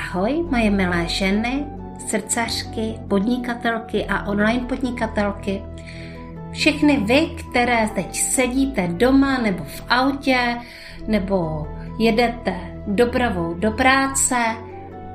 Ahoj, 0.00 0.46
moje 0.50 0.70
milé 0.70 1.08
ženy, 1.08 1.66
srdcařky, 2.08 2.94
podnikatelky 3.08 4.06
a 4.06 4.26
online 4.26 4.66
podnikatelky. 4.66 5.62
Všechny 6.52 6.96
vy, 6.96 7.26
které 7.26 7.88
teď 7.94 8.16
sedíte 8.16 8.88
doma 8.88 9.38
nebo 9.38 9.64
v 9.64 9.84
autě, 9.88 10.56
nebo 11.06 11.66
jedete 11.98 12.54
dopravou 12.86 13.54
do 13.54 13.70
práce 13.70 14.36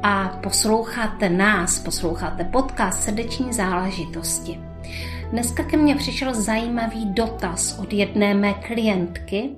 a 0.04 0.40
posloucháte 0.44 1.30
nás, 1.30 1.80
posloucháte 1.80 2.44
podcast 2.44 3.04
Srdeční 3.04 3.54
záležitosti. 3.54 4.60
Dneska 5.32 5.64
ke 5.64 5.78
mně 5.78 5.96
přišel 5.96 6.34
zajímavý 6.34 7.06
dotaz 7.06 7.80
od 7.80 7.94
jedné 7.94 8.34
mé 8.34 8.54
klientky, 8.54 9.50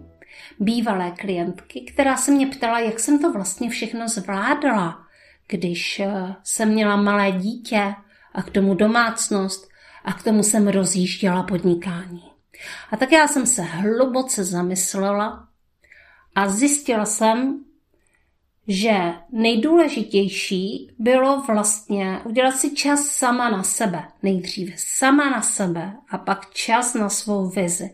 bývalé 0.59 1.11
klientky, 1.11 1.81
která 1.81 2.17
se 2.17 2.31
mě 2.31 2.47
ptala, 2.47 2.79
jak 2.79 2.99
jsem 2.99 3.19
to 3.19 3.31
vlastně 3.31 3.69
všechno 3.69 4.07
zvládala, 4.07 5.06
když 5.47 5.99
eh, 5.99 6.35
jsem 6.43 6.69
měla 6.69 6.95
malé 6.95 7.31
dítě 7.31 7.95
a 8.33 8.43
k 8.43 8.49
tomu 8.49 8.75
domácnost 8.75 9.69
a 10.05 10.13
k 10.13 10.23
tomu 10.23 10.43
jsem 10.43 10.67
rozjížděla 10.67 11.43
podnikání. 11.43 12.23
A 12.91 12.97
tak 12.97 13.11
já 13.11 13.27
jsem 13.27 13.45
se 13.45 13.61
hluboce 13.61 14.43
zamyslela 14.43 15.47
a 16.35 16.49
zjistila 16.49 17.05
jsem, 17.05 17.63
že 18.67 19.13
nejdůležitější 19.31 20.95
bylo 20.99 21.41
vlastně 21.41 22.19
udělat 22.25 22.51
si 22.51 22.75
čas 22.75 23.05
sama 23.05 23.49
na 23.49 23.63
sebe. 23.63 24.03
Nejdříve 24.23 24.71
sama 24.75 25.29
na 25.29 25.41
sebe 25.41 25.93
a 26.09 26.17
pak 26.17 26.53
čas 26.53 26.93
na 26.93 27.09
svou 27.09 27.49
vizi. 27.49 27.89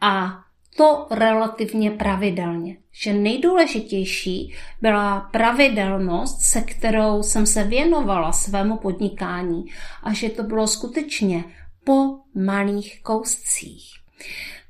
A 0.00 0.38
to 0.76 1.06
relativně 1.10 1.90
pravidelně. 1.90 2.76
Že 2.98 3.12
nejdůležitější 3.12 4.54
byla 4.82 5.20
pravidelnost, 5.20 6.40
se 6.40 6.60
kterou 6.60 7.22
jsem 7.22 7.46
se 7.46 7.64
věnovala 7.64 8.32
svému 8.32 8.76
podnikání 8.76 9.64
a 10.02 10.12
že 10.12 10.28
to 10.28 10.42
bylo 10.42 10.66
skutečně 10.66 11.44
po 11.84 12.18
malých 12.34 13.02
kouscích. 13.02 13.84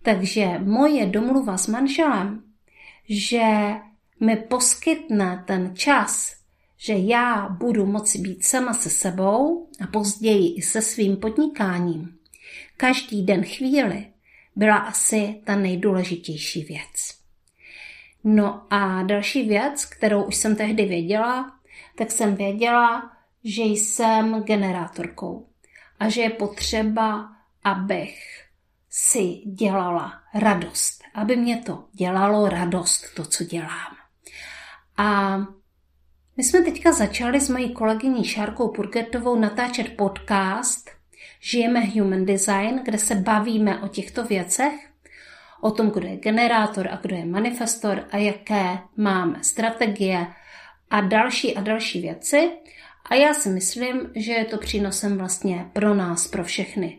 Takže 0.02 0.58
moje 0.58 1.06
domluva 1.06 1.58
s 1.58 1.66
manželem, 1.66 2.42
že 3.08 3.42
mi 4.20 4.36
poskytne 4.36 5.44
ten 5.46 5.76
čas, 5.76 6.36
že 6.76 6.92
já 6.92 7.48
budu 7.48 7.86
moci 7.86 8.18
být 8.18 8.44
sama 8.44 8.74
se 8.74 8.90
sebou 8.90 9.68
a 9.84 9.86
později 9.86 10.54
i 10.54 10.62
se 10.62 10.82
svým 10.82 11.16
podnikáním, 11.16 12.18
každý 12.76 13.22
den 13.22 13.44
chvíli, 13.44 14.06
byla 14.56 14.76
asi 14.76 15.40
ta 15.44 15.56
nejdůležitější 15.56 16.62
věc. 16.62 17.15
No 18.28 18.66
a 18.70 19.02
další 19.02 19.48
věc, 19.48 19.84
kterou 19.84 20.22
už 20.22 20.36
jsem 20.36 20.56
tehdy 20.56 20.84
věděla, 20.84 21.52
tak 21.98 22.10
jsem 22.10 22.34
věděla, 22.34 23.12
že 23.44 23.62
jsem 23.62 24.42
generátorkou 24.42 25.48
a 25.98 26.08
že 26.08 26.20
je 26.20 26.30
potřeba, 26.30 27.28
abych 27.64 28.44
si 28.90 29.42
dělala 29.46 30.12
radost, 30.34 31.02
aby 31.14 31.36
mě 31.36 31.56
to 31.56 31.84
dělalo 31.92 32.48
radost, 32.48 33.14
to, 33.14 33.24
co 33.24 33.44
dělám. 33.44 33.96
A 34.96 35.38
my 36.36 36.44
jsme 36.44 36.62
teďka 36.62 36.92
začali 36.92 37.40
s 37.40 37.48
mojí 37.48 37.72
kolegyní 37.72 38.24
Šárkou 38.24 38.68
Purgetovou 38.68 39.36
natáčet 39.36 39.96
podcast 39.96 40.90
Žijeme 41.40 41.80
Human 41.80 42.24
Design, 42.24 42.80
kde 42.84 42.98
se 42.98 43.14
bavíme 43.14 43.80
o 43.80 43.88
těchto 43.88 44.24
věcech, 44.24 44.90
o 45.60 45.70
tom, 45.70 45.90
kdo 45.90 46.08
je 46.08 46.16
generátor 46.16 46.88
a 46.88 46.98
kdo 47.02 47.16
je 47.16 47.24
manifestor 47.24 48.04
a 48.10 48.16
jaké 48.16 48.78
máme 48.96 49.38
strategie 49.42 50.26
a 50.90 51.00
další 51.00 51.56
a 51.56 51.60
další 51.60 52.00
věci. 52.00 52.50
A 53.10 53.14
já 53.14 53.34
si 53.34 53.48
myslím, 53.48 54.10
že 54.14 54.32
je 54.32 54.44
to 54.44 54.58
přínosem 54.58 55.18
vlastně 55.18 55.70
pro 55.72 55.94
nás, 55.94 56.26
pro 56.28 56.44
všechny. 56.44 56.98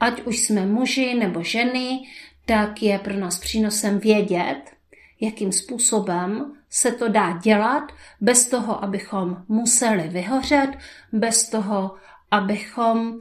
Ať 0.00 0.22
už 0.22 0.38
jsme 0.38 0.66
muži 0.66 1.14
nebo 1.14 1.42
ženy, 1.42 2.00
tak 2.46 2.82
je 2.82 2.98
pro 2.98 3.16
nás 3.16 3.38
přínosem 3.38 3.98
vědět, 3.98 4.62
jakým 5.20 5.52
způsobem 5.52 6.52
se 6.70 6.92
to 6.92 7.08
dá 7.08 7.38
dělat, 7.42 7.92
bez 8.20 8.48
toho, 8.48 8.84
abychom 8.84 9.44
museli 9.48 10.08
vyhořet, 10.08 10.70
bez 11.12 11.48
toho, 11.48 11.94
abychom 12.30 13.18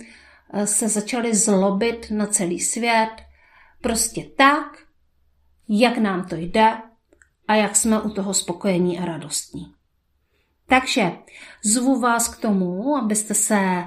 Eh, 0.54 0.68
se 0.68 0.90
začali 0.90 1.36
zlobit 1.36 2.12
na 2.12 2.28
celý 2.28 2.60
svět, 2.60 3.10
prostě 3.88 4.24
tak, 4.38 4.84
jak 5.70 5.98
nám 5.98 6.28
to 6.28 6.36
jde 6.36 6.74
a 7.48 7.56
jak 7.56 7.76
jsme 7.76 8.02
u 8.02 8.10
toho 8.10 8.34
spokojení 8.34 9.00
a 9.00 9.06
radostní. 9.06 9.74
Takže 10.70 11.12
zvu 11.64 12.00
vás 12.00 12.36
k 12.36 12.42
tomu, 12.42 12.98
abyste 12.98 13.34
se 13.34 13.84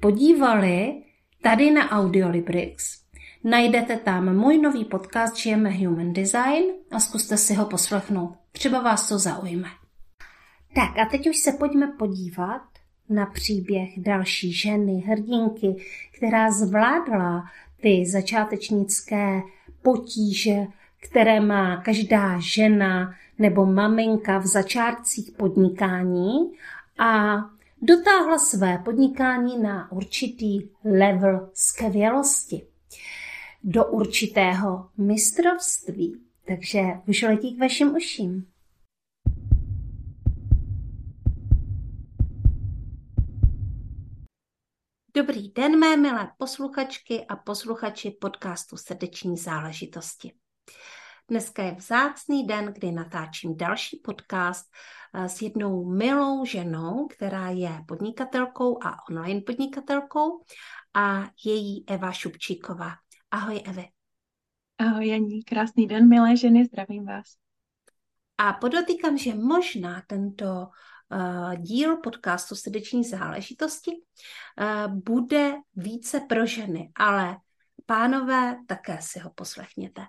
podívali 0.00 1.02
tady 1.42 1.70
na 1.70 1.90
Audiolibrix. 1.90 3.02
Najdete 3.44 3.96
tam 3.96 4.36
můj 4.36 4.58
nový 4.58 4.84
podcast 4.84 5.36
Žijeme 5.36 5.70
Human 5.70 6.12
Design 6.12 6.64
a 6.90 7.00
zkuste 7.00 7.36
si 7.36 7.54
ho 7.54 7.66
poslechnout. 7.66 8.34
Třeba 8.52 8.80
vás 8.80 9.08
to 9.08 9.18
zaujme. 9.18 9.68
Tak 10.74 10.98
a 10.98 11.10
teď 11.10 11.28
už 11.28 11.36
se 11.36 11.52
pojďme 11.52 11.86
podívat 11.98 12.62
na 13.08 13.26
příběh 13.26 13.88
další 13.98 14.52
ženy, 14.52 15.04
hrdinky, 15.06 15.84
která 16.16 16.50
zvládla 16.50 17.44
ty 17.82 18.06
začátečnické 18.06 19.42
potíže, 19.82 20.66
které 21.00 21.40
má 21.40 21.76
každá 21.76 22.40
žena 22.40 23.14
nebo 23.38 23.66
maminka 23.66 24.38
v 24.38 24.46
začátcích 24.46 25.30
podnikání 25.30 26.52
a 26.98 27.36
dotáhla 27.82 28.38
své 28.38 28.78
podnikání 28.78 29.58
na 29.62 29.92
určitý 29.92 30.68
level 30.84 31.50
skvělosti, 31.54 32.66
do 33.64 33.84
určitého 33.84 34.88
mistrovství. 34.98 36.20
Takže 36.46 36.82
už 37.06 37.22
letí 37.22 37.56
k 37.56 37.60
vašim 37.60 37.94
uším. 37.96 38.46
Dobrý 45.14 45.48
den, 45.48 45.78
mé 45.78 45.96
milé 45.96 46.32
posluchačky 46.38 47.26
a 47.26 47.36
posluchači 47.36 48.10
podcastu 48.10 48.76
Srdeční 48.76 49.36
záležitosti. 49.36 50.32
Dneska 51.28 51.62
je 51.62 51.72
vzácný 51.72 52.46
den, 52.46 52.72
kdy 52.72 52.92
natáčím 52.92 53.56
další 53.56 54.00
podcast 54.04 54.66
eh, 55.14 55.28
s 55.28 55.42
jednou 55.42 55.84
milou 55.84 56.44
ženou, 56.44 57.06
která 57.06 57.48
je 57.48 57.70
podnikatelkou 57.88 58.84
a 58.84 58.96
online 59.10 59.40
podnikatelkou 59.40 60.44
a 60.94 61.28
její 61.44 61.84
Eva 61.88 62.12
Šupčíková. 62.12 62.92
Ahoj 63.30 63.62
Evi. 63.66 63.88
Ahoj 64.78 65.08
Janí, 65.08 65.42
krásný 65.42 65.86
den, 65.86 66.08
milé 66.08 66.36
ženy, 66.36 66.64
zdravím 66.64 67.06
vás. 67.06 67.26
A 68.38 68.52
podotýkám, 68.52 69.18
že 69.18 69.34
možná 69.34 70.02
tento 70.06 70.68
díl 71.56 71.96
podcastu 71.96 72.54
Srdeční 72.54 73.04
záležitosti 73.04 73.92
eh, 74.60 74.88
bude 74.88 75.52
více 75.76 76.20
pro 76.20 76.46
ženy, 76.46 76.90
ale 76.94 77.36
pánové, 77.86 78.56
také 78.66 78.98
si 79.00 79.18
ho 79.18 79.30
poslechněte, 79.30 80.02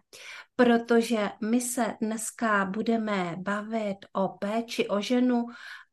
protože 0.55 1.29
my 1.41 1.61
se 1.61 1.93
dneska 2.01 2.65
budeme 2.65 3.35
bavit 3.37 3.97
o 4.13 4.27
péči 4.27 4.87
o 4.87 5.01
ženu 5.01 5.45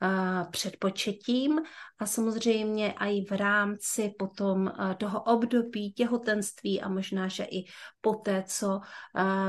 eh, 0.02 0.08
před 0.50 0.76
početím 0.76 1.60
a 1.98 2.06
samozřejmě 2.06 2.92
i 2.92 3.24
v 3.24 3.30
rámci 3.30 4.14
potom 4.18 4.72
toho 4.98 5.22
období 5.22 5.92
těhotenství 5.92 6.80
a 6.80 6.88
možná, 6.88 7.28
že 7.28 7.44
i 7.44 7.64
poté, 8.00 8.44
co 8.46 8.80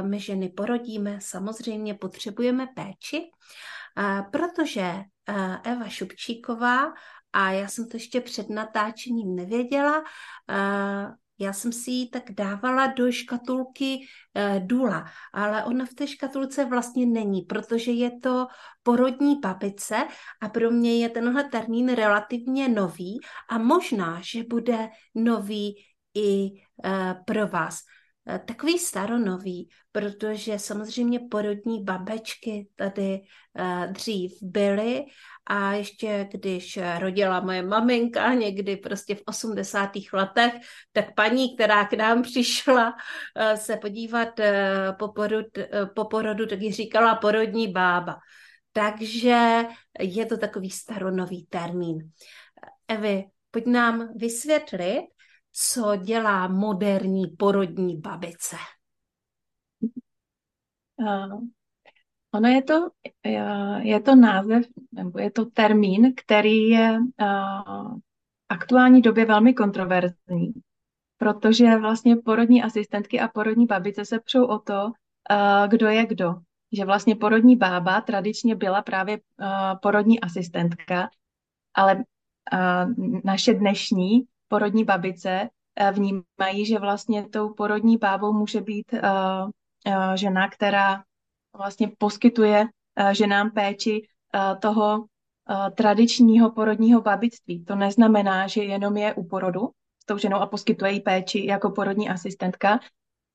my 0.02 0.20
ženy 0.20 0.50
porodíme, 0.50 1.20
samozřejmě 1.22 1.94
potřebujeme 1.94 2.68
péči, 2.76 3.22
protože 4.32 4.94
Eva 5.64 5.90
Šupčíková 5.90 6.94
a 7.34 7.52
já 7.52 7.68
jsem 7.68 7.90
to 7.90 7.98
ještě 7.98 8.22
před 8.22 8.50
natáčením 8.50 9.36
nevěděla. 9.36 10.04
Já 11.42 11.54
jsem 11.54 11.72
si 11.72 11.92
ji 11.92 12.10
tak 12.10 12.32
dávala 12.32 12.88
do 12.88 13.12
škatulky 13.12 14.00
e, 14.36 14.60
Dula, 14.60 15.06
ale 15.34 15.64
ona 15.64 15.86
v 15.86 15.94
té 15.94 16.08
škatulce 16.08 16.66
vlastně 16.66 17.06
není, 17.06 17.42
protože 17.42 17.92
je 17.92 18.20
to 18.20 18.48
porodní 18.84 19.40
babice 19.40 20.08
a 20.42 20.50
pro 20.50 20.72
mě 20.72 21.00
je 21.00 21.10
tenhle 21.10 21.44
termín 21.44 21.94
relativně 21.94 22.70
nový 22.70 23.20
a 23.50 23.58
možná, 23.58 24.20
že 24.24 24.44
bude 24.44 24.90
nový 25.16 25.76
i 26.14 26.46
e, 26.46 27.16
pro 27.26 27.48
vás. 27.48 27.80
E, 28.28 28.40
takový 28.40 28.80
staronový, 28.80 29.70
protože 29.92 30.60
samozřejmě 30.60 31.20
porodní 31.20 31.84
babečky 31.84 32.68
tady 32.76 33.22
dřív 33.92 34.38
byly 34.42 35.06
a 35.46 35.74
ještě 35.74 36.30
když 36.32 36.80
rodila 37.00 37.40
moje 37.40 37.64
maminka 37.64 38.34
někdy 38.34 38.78
prostě 38.78 39.16
v 39.16 39.22
80. 39.26 39.90
letech, 40.14 40.54
tak 40.92 41.16
paní, 41.16 41.56
která 41.56 41.86
k 41.86 41.94
nám 41.94 42.22
přišla 42.24 42.94
se 43.56 43.78
podívat 43.78 44.30
po, 45.00 45.08
porod, 45.08 45.46
po 45.96 46.06
porodu, 46.06 46.46
tak 46.46 46.62
ji 46.62 46.72
říkala 46.72 47.16
porodní 47.16 47.68
bába. 47.68 48.16
takže 48.72 49.66
je 50.00 50.26
to 50.26 50.38
takový 50.38 50.70
staronový 50.70 51.46
termín. 51.50 52.12
Evi, 52.88 53.26
pojď 53.52 53.66
nám 53.66 54.08
vysvětlit, 54.16 55.02
co 55.52 55.96
dělá 55.96 56.48
moderní 56.48 57.28
porodní 57.28 57.98
babice. 57.98 58.56
Uh, 60.96 61.42
ono 62.34 62.48
je 62.48 62.64
to, 62.64 62.90
je 63.82 64.00
to 64.00 64.16
název, 64.16 64.66
nebo 64.92 65.20
je 65.20 65.32
to 65.32 65.46
termín, 65.46 66.14
který 66.16 66.70
je 66.70 67.00
uh, 67.00 67.98
aktuální 68.50 69.02
době 69.02 69.26
velmi 69.26 69.54
kontroverzní, 69.54 70.54
protože 71.18 71.78
vlastně 71.78 72.16
porodní 72.16 72.64
asistentky 72.64 73.20
a 73.20 73.28
porodní 73.28 73.66
babice 73.66 74.06
se 74.06 74.20
přou 74.20 74.46
o 74.46 74.60
to, 74.60 74.86
uh, 74.86 75.68
kdo 75.68 75.88
je 75.88 76.06
kdo. 76.06 76.34
Že 76.74 76.86
vlastně 76.86 77.16
porodní 77.16 77.56
bába 77.56 78.02
tradičně 78.02 78.56
byla 78.56 78.82
právě 78.82 79.18
uh, 79.18 79.46
porodní 79.82 80.20
asistentka, 80.20 81.10
ale 81.74 81.96
uh, 81.96 83.22
naše 83.24 83.54
dnešní 83.54 84.28
porodní 84.52 84.84
babice 84.84 85.48
uh, 85.48 85.96
vnímají, 85.96 86.66
že 86.66 86.80
vlastně 86.80 87.30
tou 87.30 87.54
porodní 87.54 87.98
bábou 87.98 88.34
může 88.34 88.62
být 88.62 88.94
uh, 88.94 89.00
uh, 89.88 90.14
žena, 90.16 90.50
která 90.50 91.04
vlastně 91.58 91.92
poskytuje 91.98 92.68
ženám 93.12 93.52
péči 93.52 94.08
toho 94.60 95.06
tradičního 95.76 96.52
porodního 96.52 97.02
babictví. 97.02 97.66
To 97.66 97.76
neznamená, 97.76 98.48
že 98.48 98.64
jenom 98.64 98.98
je 98.98 99.14
u 99.14 99.24
porodu 99.24 99.70
s 100.04 100.06
tou 100.06 100.18
ženou 100.18 100.38
a 100.38 100.46
poskytuje 100.46 100.92
jí 100.92 101.00
péči 101.00 101.46
jako 101.46 101.72
porodní 101.72 102.10
asistentka, 102.10 102.80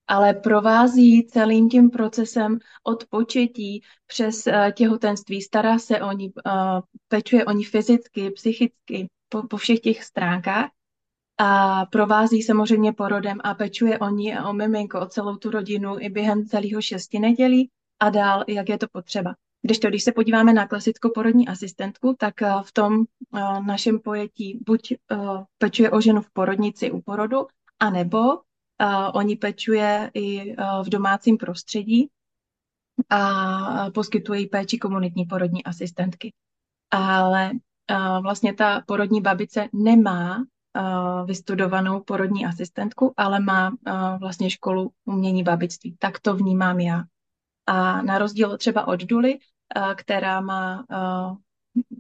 ale 0.06 0.34
provází 0.34 1.26
celým 1.26 1.68
tím 1.68 1.90
procesem 1.90 2.58
od 2.84 3.04
početí 3.10 3.82
přes 4.06 4.48
těhotenství, 4.72 5.42
stará 5.42 5.78
se 5.78 6.00
o 6.00 6.12
ní, 6.12 6.32
pečuje 7.08 7.44
o 7.44 7.52
ní 7.52 7.64
fyzicky, 7.64 8.30
psychicky, 8.30 9.08
po, 9.28 9.46
po 9.46 9.56
všech 9.56 9.80
těch 9.80 10.04
stránkách 10.04 10.75
a 11.38 11.86
provází 11.86 12.42
samozřejmě 12.42 12.92
porodem 12.92 13.38
a 13.44 13.54
pečuje 13.54 13.98
o 13.98 14.08
ní 14.08 14.34
a 14.34 14.48
o 14.48 14.52
miminko, 14.52 15.00
o 15.00 15.06
celou 15.06 15.36
tu 15.36 15.50
rodinu 15.50 15.96
i 16.00 16.08
během 16.08 16.46
celého 16.46 16.82
šesti 16.82 17.18
nedělí 17.18 17.70
a 18.00 18.10
dál, 18.10 18.44
jak 18.48 18.68
je 18.68 18.78
to 18.78 18.86
potřeba. 18.92 19.34
Když 19.62 19.78
to, 19.78 19.88
když 19.88 20.02
se 20.02 20.12
podíváme 20.12 20.52
na 20.52 20.66
klasickou 20.66 21.10
porodní 21.10 21.48
asistentku, 21.48 22.16
tak 22.18 22.42
eh, 22.42 22.52
v 22.62 22.72
tom 22.72 22.92
eh, 23.02 23.40
našem 23.66 23.98
pojetí 23.98 24.58
buď 24.66 24.92
eh, 24.92 25.16
pečuje 25.58 25.90
o 25.90 26.00
ženu 26.00 26.20
v 26.20 26.30
porodnici 26.30 26.90
u 26.90 27.00
porodu, 27.00 27.46
anebo 27.80 28.18
oni 29.14 29.36
pečuje 29.36 30.10
i 30.14 30.54
v 30.82 30.88
domácím 30.88 31.36
prostředí 31.36 32.10
a 33.10 33.90
poskytuje 33.90 34.48
péči 34.48 34.78
komunitní 34.78 35.24
porodní 35.24 35.64
asistentky. 35.64 36.32
Ale 36.90 37.50
vlastně 38.20 38.54
ta 38.54 38.82
porodní 38.86 39.20
babice 39.20 39.68
nemá 39.72 40.44
vystudovanou 41.24 42.00
porodní 42.00 42.46
asistentku, 42.46 43.14
ale 43.16 43.40
má 43.40 43.76
vlastně 44.20 44.50
školu 44.50 44.92
umění 45.04 45.42
babictví. 45.42 45.96
Tak 45.98 46.20
to 46.20 46.34
vnímám 46.34 46.80
já. 46.80 47.02
A 47.66 48.02
na 48.02 48.18
rozdíl 48.18 48.58
třeba 48.58 48.88
od 48.88 49.00
Duly, 49.00 49.38
která 49.94 50.40
má 50.40 50.84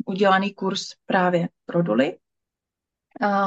udělaný 0.06 0.54
kurz 0.54 0.82
právě 1.06 1.48
pro 1.66 1.82
Duly, 1.82 2.18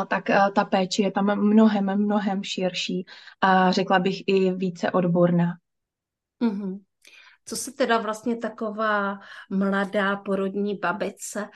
tak 0.08 0.24
ta 0.56 0.66
péče 0.66 1.02
je 1.02 1.12
tam 1.12 1.40
mnohem, 1.40 2.06
mnohem 2.06 2.44
širší 2.44 3.06
a 3.42 3.72
řekla 3.72 4.00
bych 4.00 4.24
i 4.28 4.52
více 4.52 4.92
odborná. 4.92 5.54
Mm-hmm. 6.44 6.80
Co 7.46 7.56
se 7.56 7.72
teda 7.72 7.98
vlastně 7.98 8.38
taková 8.38 9.20
mladá 9.50 10.16
porodní 10.16 10.76
babice 10.76 11.50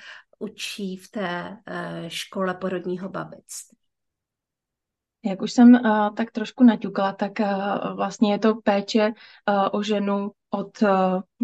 učí 0.44 0.98
v 0.98 1.12
té 1.12 1.58
e, 1.66 2.10
škole 2.10 2.54
porodního 2.54 3.10
babictví? 3.10 3.78
Jak 5.26 5.42
už 5.42 5.52
jsem 5.52 5.74
uh, 5.74 6.16
tak 6.16 6.32
trošku 6.32 6.64
naťukla, 6.64 7.14
tak 7.14 7.32
uh, 7.40 7.96
vlastně 7.96 8.32
je 8.32 8.40
to 8.40 8.56
péče 8.56 9.08
uh, 9.08 9.68
o 9.72 9.84
ženu 9.84 10.32
od 10.50 10.82
uh, 10.82 10.90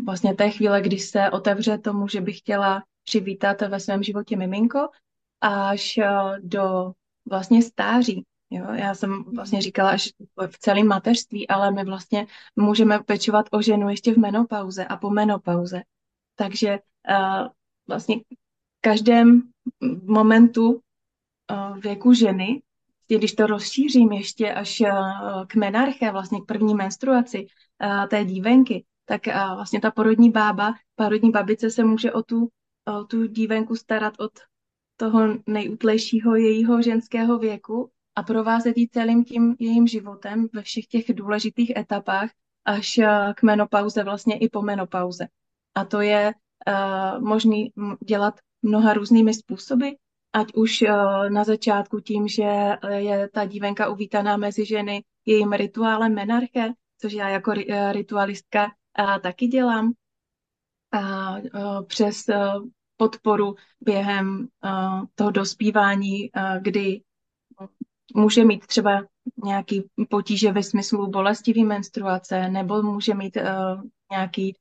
vlastně 0.06 0.36
té 0.36 0.50
chvíle, 0.50 0.82
kdy 0.82 1.00
se 1.00 1.30
otevře 1.30 1.78
tomu, 1.78 2.08
že 2.08 2.22
bych 2.22 2.38
chtěla 2.38 2.84
přivítat 3.04 3.62
ve 3.62 3.80
svém 3.80 4.04
životě 4.04 4.38
miminko, 4.38 4.90
až 5.42 5.98
uh, 5.98 6.38
do 6.40 6.92
vlastně 7.30 7.62
stáří. 7.62 8.26
Jo? 8.50 8.66
Já 8.74 8.96
jsem 8.96 9.24
vlastně 9.24 9.62
říkala 9.62 9.90
až 9.90 10.10
v 10.52 10.60
celém 10.60 10.88
mateřství, 10.88 11.48
ale 11.48 11.72
my 11.72 11.86
vlastně 11.86 12.28
můžeme 12.56 13.00
pečovat 13.00 13.46
o 13.52 13.62
ženu 13.62 13.90
ještě 13.90 14.14
v 14.14 14.18
menopauze 14.18 14.86
a 14.86 14.98
po 14.98 15.10
menopauze. 15.10 15.82
Takže 16.36 16.80
uh, 17.10 17.48
vlastně 17.88 18.16
každém 18.82 19.42
momentu 20.06 20.72
uh, 20.72 21.78
věku 21.78 22.14
ženy 22.14 22.62
když 23.18 23.34
to 23.34 23.48
rozšířím 23.48 24.12
ještě 24.12 24.54
až 24.54 24.82
eh, 24.82 24.92
k 25.48 25.56
menarche, 25.56 26.12
vlastně 26.12 26.42
k 26.42 26.46
první 26.46 26.76
menstruaci 26.76 27.48
eh, 27.82 28.08
té 28.08 28.26
dívenky, 28.26 28.86
tak 29.06 29.28
eh, 29.28 29.34
vlastně 29.34 29.82
ta 29.82 29.92
porodní 29.92 30.32
bába, 30.32 30.74
porodní 30.96 31.32
babice 31.32 31.70
se 31.70 31.84
může 31.84 32.12
o 32.12 32.24
tu, 32.24 32.50
o 32.86 33.04
tu 33.04 33.28
dívenku 33.28 33.76
starat 33.76 34.14
od 34.20 34.32
toho 34.98 35.20
nejútlejšího 35.48 36.36
jejího 36.36 36.82
ženského 36.82 37.40
věku 37.40 37.92
a 38.16 38.24
provázet 38.24 38.78
ji 38.78 38.88
celým 38.88 39.26
tím 39.26 39.56
jejím 39.60 39.88
životem 39.88 40.48
ve 40.54 40.62
všech 40.62 40.88
těch 40.88 41.14
důležitých 41.14 41.72
etapách 41.78 42.30
až 42.66 43.00
k 43.36 43.44
menopauze, 43.44 44.04
vlastně 44.04 44.38
i 44.38 44.50
po 44.50 44.62
menopauze. 44.62 45.28
A 45.76 45.86
to 45.86 46.02
je 46.02 46.34
uh, 46.68 47.24
možný 47.24 47.74
dělat 48.06 48.40
mnoha 48.62 48.94
různými 48.94 49.34
způsoby, 49.34 49.90
ať 50.34 50.48
už 50.54 50.82
uh, 50.82 51.30
na 51.30 51.44
začátku 51.44 52.00
tím, 52.00 52.28
že 52.28 52.78
je 52.96 53.30
ta 53.34 53.46
dívenka 53.46 53.90
uvítaná 53.90 54.38
mezi 54.38 54.66
ženy 54.66 55.04
jejím 55.26 55.54
rituálem 55.54 56.16
menarche, 56.16 56.74
což 57.02 57.14
já 57.14 57.30
jako 57.30 57.52
uh, 57.52 57.92
ritualistka 57.92 58.72
taky 59.22 59.48
dělám, 59.48 59.94
a 60.92 61.36
přes 61.88 62.26
podporu 62.98 63.56
během 63.82 64.48
toho 65.16 65.32
dospívání, 65.32 66.30
kdy 66.60 67.02
může 68.16 68.46
mít 68.46 68.68
třeba 68.68 69.06
nějaký 69.44 69.84
potíže 70.10 70.52
ve 70.52 70.64
smyslu 70.64 71.08
bolestivý 71.08 71.64
menstruace 71.64 72.50
nebo 72.50 72.82
může 72.82 73.14
mít 73.14 73.38
nějaký 74.12 74.56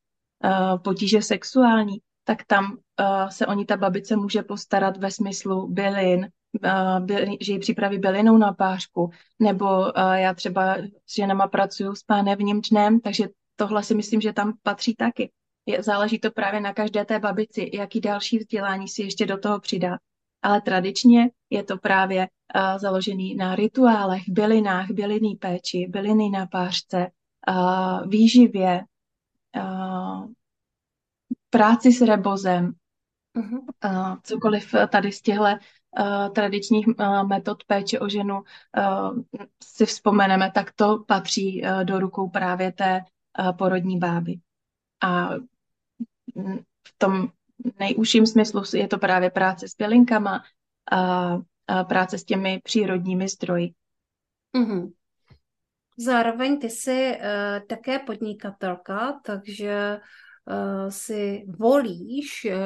potíže 0.82 1.23
sexuální, 1.23 2.00
tak 2.28 2.44
tam 2.44 2.64
uh, 2.73 3.28
se 3.28 3.47
o 3.47 3.52
ní 3.52 3.66
ta 3.66 3.76
babice 3.76 4.16
může 4.16 4.42
postarat 4.42 4.97
ve 4.97 5.11
smyslu 5.11 5.68
bylin, 5.68 6.28
uh, 6.64 7.00
bylin, 7.00 7.37
že 7.40 7.52
ji 7.52 7.58
připraví 7.58 7.99
bylinou 7.99 8.37
na 8.37 8.52
pářku, 8.52 9.11
nebo 9.40 9.80
uh, 9.80 10.12
já 10.12 10.35
třeba 10.35 10.76
s 11.06 11.14
ženama 11.16 11.49
pracuju 11.49 11.94
s 11.94 12.02
pánevním 12.02 12.61
dnem, 12.70 13.00
takže 13.00 13.28
tohle 13.56 13.82
si 13.82 13.94
myslím, 13.94 14.20
že 14.20 14.32
tam 14.32 14.52
patří 14.62 14.94
taky. 14.94 15.30
Je, 15.66 15.82
záleží 15.82 16.18
to 16.18 16.30
právě 16.30 16.61
na 16.61 16.73
každé 16.75 17.04
té 17.04 17.18
babici, 17.18 17.70
jaký 17.75 18.00
další 18.00 18.38
vzdělání 18.38 18.88
si 18.88 19.02
ještě 19.02 19.26
do 19.26 19.38
toho 19.38 19.61
přidá. 19.61 19.99
Ale 20.42 20.61
tradičně 20.61 21.30
je 21.50 21.62
to 21.62 21.78
právě 21.78 22.28
uh, 22.28 22.78
založený 22.78 23.35
na 23.35 23.54
rituálech, 23.54 24.23
bylinách, 24.28 24.90
bylinný 24.90 25.37
péči, 25.37 25.87
byliny 25.88 26.30
na 26.30 26.47
pářce, 26.47 27.06
uh, 27.49 28.08
výživě, 28.08 28.85
uh, 29.56 30.28
práci 31.50 31.93
s 31.93 32.00
rebozem, 32.00 32.73
uh-huh. 33.37 33.61
uh, 33.85 34.17
cokoliv 34.23 34.75
tady 34.88 35.12
z 35.12 35.21
těchto 35.21 35.43
uh, 35.43 36.28
tradičních 36.35 36.88
uh, 36.88 37.28
metod 37.28 37.64
péče 37.64 38.00
o 38.00 38.09
ženu 38.09 38.35
uh, 38.35 39.19
si 39.64 39.87
vzpomeneme, 39.87 40.50
tak 40.55 40.73
to 40.73 41.05
patří 41.07 41.62
uh, 41.62 41.85
do 41.85 41.99
rukou 41.99 42.28
právě 42.28 42.73
té 42.73 43.00
uh, 43.38 43.57
porodní 43.57 43.99
báby. 43.99 44.35
A 45.02 45.31
v 46.88 46.95
tom 46.99 47.28
nejužším 47.78 48.26
smyslu 48.26 48.62
je 48.75 48.88
to 48.88 48.99
právě 48.99 49.31
práce 49.31 49.69
s 49.69 49.76
bylinkama 49.76 50.43
a, 50.93 51.38
a 51.67 51.85
práce 51.85 52.19
s 52.19 52.25
těmi 52.25 52.61
přírodními 52.64 53.28
zdroji. 53.28 53.73
Uh-huh. 54.55 54.93
Zároveň 55.99 56.59
ty 56.61 56.71
jsi 56.71 57.19
uh, 57.19 57.67
také 57.67 57.99
podnikatelka, 57.99 59.21
takže 59.25 60.00
Eh, 60.00 60.00
si 60.88 61.45
volíš 61.49 62.45
eh, 62.45 62.57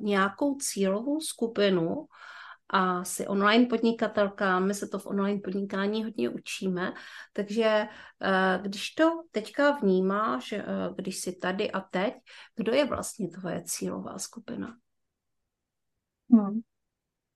nějakou 0.00 0.54
cílovou 0.54 1.20
skupinu 1.20 2.06
a 2.68 3.04
si 3.04 3.26
online 3.26 3.66
podnikatelka, 3.66 4.58
my 4.58 4.74
se 4.74 4.88
to 4.88 4.98
v 4.98 5.06
online 5.06 5.40
podnikání 5.40 6.04
hodně 6.04 6.28
učíme, 6.28 6.92
takže 7.32 7.64
eh, 8.20 8.58
když 8.62 8.90
to 8.90 9.22
teďka 9.30 9.70
vnímáš, 9.70 10.54
když 10.94 11.16
jsi 11.16 11.36
tady 11.36 11.70
a 11.70 11.80
teď, 11.80 12.14
kdo 12.56 12.72
je 12.72 12.84
vlastně 12.84 13.28
tvoje 13.28 13.62
cílová 13.64 14.18
skupina? 14.18 14.76
Hmm. 16.30 16.60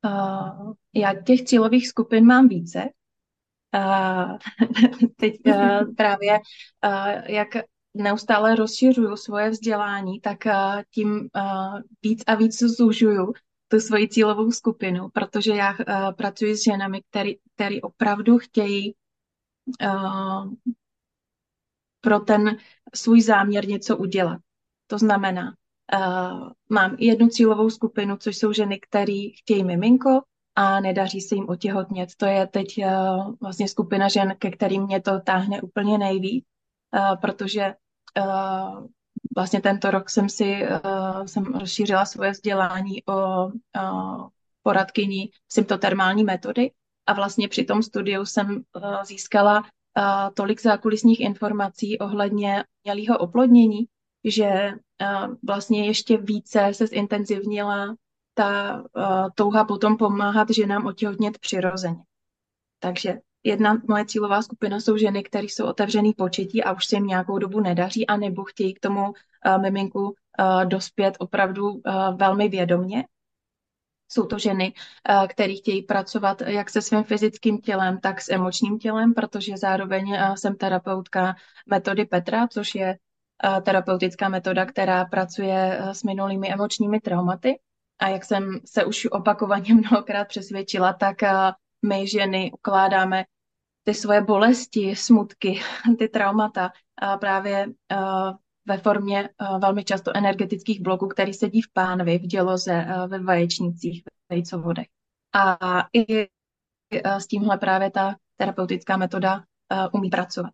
Uh, 0.05 0.73
já 0.95 1.23
těch 1.23 1.45
cílových 1.45 1.89
skupin 1.89 2.27
mám 2.27 2.49
více. 2.49 2.89
Uh, 3.75 4.39
teď 5.17 5.35
uh, 5.47 5.95
právě, 5.95 6.39
uh, 6.85 7.25
jak 7.27 7.49
neustále 7.97 8.55
rozšiřuju 8.55 9.17
svoje 9.17 9.51
vzdělání, 9.51 10.21
tak 10.21 10.39
uh, 10.47 10.83
tím 10.91 11.09
uh, 11.11 11.81
víc 12.03 12.23
a 12.27 12.35
víc 12.35 12.63
zužuju 12.63 13.33
tu 13.69 13.81
svoji 13.81 14.09
cílovou 14.09 14.51
skupinu, 14.51 15.09
protože 15.13 15.55
já 15.55 15.71
uh, 15.71 16.13
pracuji 16.13 16.57
s 16.57 16.65
ženami, 16.65 17.03
který 17.55 17.83
opravdu 17.83 18.39
chtějí 18.39 18.95
pro 22.01 22.21
ten 22.21 22.57
svůj 22.95 23.21
záměr 23.21 23.69
něco 23.69 23.97
udělat. 23.97 24.41
To 24.87 24.99
znamená, 24.99 25.55
mám 26.69 26.97
jednu 26.99 27.29
cílovou 27.29 27.71
skupinu, 27.71 28.17
což 28.17 28.37
jsou 28.39 28.53
ženy, 28.53 28.81
které 28.81 29.29
chtějí 29.39 29.65
miminko 29.65 30.23
a 30.55 30.81
nedaří 30.81 31.21
se 31.21 31.35
jim 31.35 31.49
otěhotnět. 31.49 32.09
To 32.17 32.27
je 32.27 32.47
teď 32.47 32.67
uh, 32.79 33.35
vlastně 33.41 33.69
skupina 33.69 34.09
žen, 34.09 34.35
ke 34.39 34.51
kterým 34.51 34.83
mě 34.83 35.03
to 35.03 35.21
táhne 35.21 35.63
úplně 35.63 35.99
nejvíc, 35.99 36.45
uh, 36.97 37.21
protože 37.21 37.75
uh, 38.17 38.87
vlastně 39.37 39.61
tento 39.61 39.91
rok 39.91 40.11
jsem 40.11 40.29
si 40.29 40.69
uh, 40.69 41.25
jsem 41.25 41.45
rozšířila 41.45 42.05
svoje 42.05 42.31
vzdělání 42.31 43.05
o 43.05 43.47
uh, 43.47 44.29
poradkyni 44.63 45.31
symptotermální 45.49 46.25
metody 46.25 46.71
a 47.07 47.13
vlastně 47.13 47.49
při 47.49 47.65
tom 47.65 47.83
studiu 47.83 48.25
jsem 48.25 48.49
uh, 48.51 49.03
získala 49.05 49.59
uh, 49.59 49.65
tolik 50.35 50.63
zákulisních 50.63 51.21
informací 51.21 51.99
ohledně 51.99 52.65
mělého 52.85 53.19
oplodnění, 53.19 53.87
že 54.25 54.73
uh, 55.03 55.35
vlastně 55.47 55.87
ještě 55.87 56.17
více 56.17 56.69
se 56.73 56.87
zintenzivnila 56.87 57.95
ta 58.35 58.83
uh, 58.97 59.29
touha 59.35 59.65
potom 59.65 59.97
pomáhat 59.97 60.51
ženám 60.51 60.87
otěhotnět 60.87 61.39
přirozeně. 61.39 62.03
Takže 62.79 63.15
jedna 63.47 63.79
moje 63.89 64.07
cílová 64.07 64.43
skupina 64.43 64.81
jsou 64.81 64.97
ženy, 64.97 65.23
které 65.23 65.45
jsou 65.45 65.67
otevřený 65.67 66.13
početí 66.13 66.65
a 66.65 66.73
už 66.73 66.87
se 66.87 66.97
jim 66.97 67.07
nějakou 67.07 67.39
dobu 67.39 67.61
nedaří, 67.61 68.07
anebo 68.07 68.45
chtějí 68.45 68.75
k 68.75 68.81
tomu 68.81 69.03
uh, 69.03 69.63
miminku 69.63 70.01
uh, 70.01 70.65
dospět 70.65 71.17
opravdu 71.19 71.71
uh, 71.71 71.81
velmi 72.17 72.49
vědomně. 72.49 73.05
Jsou 74.09 74.27
to 74.27 74.39
ženy, 74.39 74.73
které 75.29 75.55
chtějí 75.55 75.83
pracovat 75.83 76.43
jak 76.47 76.71
se 76.71 76.83
svým 76.83 77.05
fyzickým 77.05 77.59
tělem, 77.59 78.01
tak 78.01 78.21
s 78.21 78.29
emočním 78.29 78.79
tělem, 78.79 79.15
protože 79.15 79.57
zároveň 79.57 80.19
jsem 80.35 80.57
terapeutka 80.57 81.35
metody 81.67 82.05
Petra, 82.05 82.49
což 82.49 82.75
je 82.75 82.99
terapeutická 83.63 84.29
metoda, 84.29 84.67
která 84.67 85.05
pracuje 85.05 85.79
s 85.93 86.03
minulými 86.03 86.53
emočními 86.53 87.01
traumaty. 87.01 87.59
A 87.99 88.09
jak 88.09 88.25
jsem 88.25 88.61
se 88.65 88.85
už 88.85 89.07
opakovaně 89.07 89.75
mnohokrát 89.91 90.29
přesvědčila, 90.29 90.93
tak 90.93 91.17
my 91.87 92.09
ženy 92.09 92.53
ukládáme 92.53 93.25
ty 93.87 93.95
svoje 93.95 94.21
bolesti, 94.21 94.97
smutky, 94.97 95.61
ty 95.99 96.09
traumata 96.09 96.71
právě 97.21 97.67
ve 98.67 98.79
formě 98.79 99.29
velmi 99.59 99.85
často 99.85 100.17
energetických 100.17 100.81
bloků, 100.81 101.07
který 101.07 101.33
sedí 101.33 101.63
v 101.63 101.73
pánvi, 101.73 102.19
v 102.19 102.23
děloze, 102.23 102.87
ve 103.07 103.19
vaječnících, 103.19 104.03
v 104.03 104.35
vejcovodech. 104.35 104.87
A 105.35 105.59
i 105.93 106.29
s 107.05 107.27
tímhle 107.27 107.59
právě 107.59 107.91
ta 107.91 108.17
terapeutická 108.37 108.97
metoda 108.97 109.45
umí 109.93 110.11
pracovat. 110.11 110.51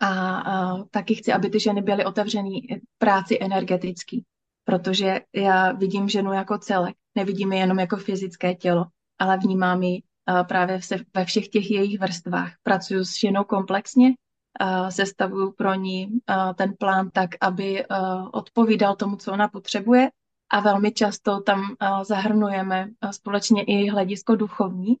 A, 0.00 0.36
a 0.36 0.84
taky 0.84 1.14
chci, 1.14 1.32
aby 1.32 1.50
ty 1.50 1.60
ženy 1.60 1.82
byly 1.82 2.04
otevřený 2.04 2.60
práci 2.98 3.38
energetický 3.40 4.24
protože 4.66 5.20
já 5.34 5.72
vidím 5.72 6.08
ženu 6.08 6.32
jako 6.32 6.58
celek, 6.58 6.96
nevidím 7.14 7.52
ji 7.52 7.58
jenom 7.58 7.78
jako 7.78 7.96
fyzické 7.96 8.54
tělo, 8.54 8.86
ale 9.18 9.38
vnímám 9.38 9.82
ji 9.82 10.02
právě 10.48 10.80
ve 11.14 11.24
všech 11.24 11.48
těch 11.48 11.70
jejich 11.70 12.00
vrstvách. 12.00 12.52
Pracuji 12.62 13.04
s 13.04 13.18
ženou 13.20 13.44
komplexně, 13.44 14.14
sestavuju 14.88 15.52
pro 15.52 15.74
ní 15.74 16.08
ten 16.54 16.74
plán 16.78 17.10
tak, 17.10 17.30
aby 17.40 17.84
odpovídal 18.32 18.96
tomu, 18.96 19.16
co 19.16 19.32
ona 19.32 19.48
potřebuje 19.48 20.10
a 20.50 20.60
velmi 20.60 20.92
často 20.92 21.40
tam 21.40 21.76
zahrnujeme 22.02 22.88
společně 23.10 23.62
i 23.64 23.88
hledisko 23.88 24.36
duchovní, 24.36 24.96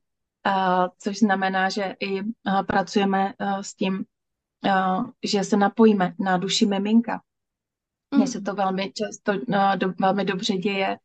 což 0.98 1.18
znamená, 1.18 1.68
že 1.68 1.96
i 2.00 2.22
pracujeme 2.66 3.34
s 3.60 3.74
tím, 3.74 4.04
že 5.24 5.44
se 5.44 5.56
napojíme 5.56 6.14
na 6.18 6.36
duši 6.36 6.66
miminka, 6.66 7.20
mně 8.16 8.26
se 8.26 8.40
to 8.40 8.54
velmi 8.54 8.92
často, 8.92 9.32
velmi 10.00 10.24
dobře 10.24 10.56
děje 10.56 10.98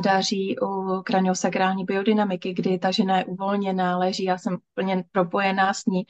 daří 0.00 0.56
u 0.58 1.02
kraniosakrální 1.02 1.84
biodynamiky, 1.84 2.54
kdy 2.54 2.78
ta 2.78 2.90
žena 2.90 3.18
je 3.18 3.24
uvolněná, 3.24 3.98
leží, 3.98 4.24
já 4.24 4.38
jsem 4.38 4.58
úplně 4.72 5.04
propojená 5.12 5.74
s 5.74 5.86
ní 5.86 6.06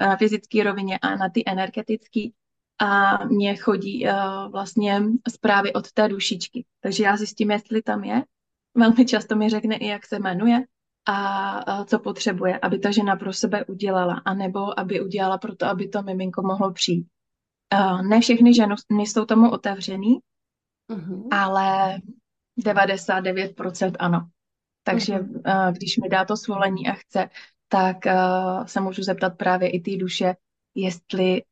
na 0.00 0.16
fyzické 0.16 0.62
rovině 0.62 0.98
a 0.98 1.16
na 1.16 1.28
ty 1.28 1.42
energetické 1.46 2.20
a 2.80 3.24
mně 3.24 3.56
chodí 3.56 4.06
uh, 4.06 4.12
vlastně 4.52 5.02
zprávy 5.28 5.72
od 5.72 5.92
té 5.92 6.08
dušičky. 6.08 6.64
Takže 6.80 7.04
já 7.04 7.16
zjistím, 7.16 7.50
jestli 7.50 7.82
tam 7.82 8.04
je. 8.04 8.24
Velmi 8.74 9.06
často 9.06 9.36
mi 9.36 9.48
řekne 9.48 9.76
i, 9.76 9.86
jak 9.86 10.06
se 10.06 10.18
jmenuje 10.18 10.64
a 11.06 11.78
uh, 11.78 11.84
co 11.84 11.98
potřebuje, 11.98 12.58
aby 12.58 12.78
ta 12.78 12.90
žena 12.90 13.16
pro 13.16 13.32
sebe 13.32 13.64
udělala, 13.64 14.22
anebo 14.24 14.80
aby 14.80 15.00
udělala 15.00 15.38
pro 15.38 15.56
to, 15.56 15.66
aby 15.66 15.88
to 15.88 16.02
miminko 16.02 16.42
mohlo 16.42 16.72
přijít. 16.72 17.06
Uh, 17.74 18.02
ne 18.02 18.20
všechny 18.20 18.54
ženy 18.54 18.76
jsou 18.90 19.24
tomu 19.24 19.50
otevřený, 19.50 20.18
uh-huh. 20.90 21.28
ale 21.30 21.98
99% 22.60 23.96
ano. 23.98 24.28
Takže 24.82 25.20
uh, 25.20 25.72
když 25.72 25.96
mi 25.96 26.08
dá 26.08 26.24
to 26.24 26.36
svolení 26.36 26.88
a 26.88 26.92
chce, 26.92 27.28
tak 27.68 27.96
uh, 28.06 28.64
se 28.64 28.80
můžu 28.80 29.02
zeptat 29.02 29.36
právě 29.36 29.70
i 29.70 29.80
té 29.80 29.96
duše, 29.96 30.34
jestli 30.74 31.42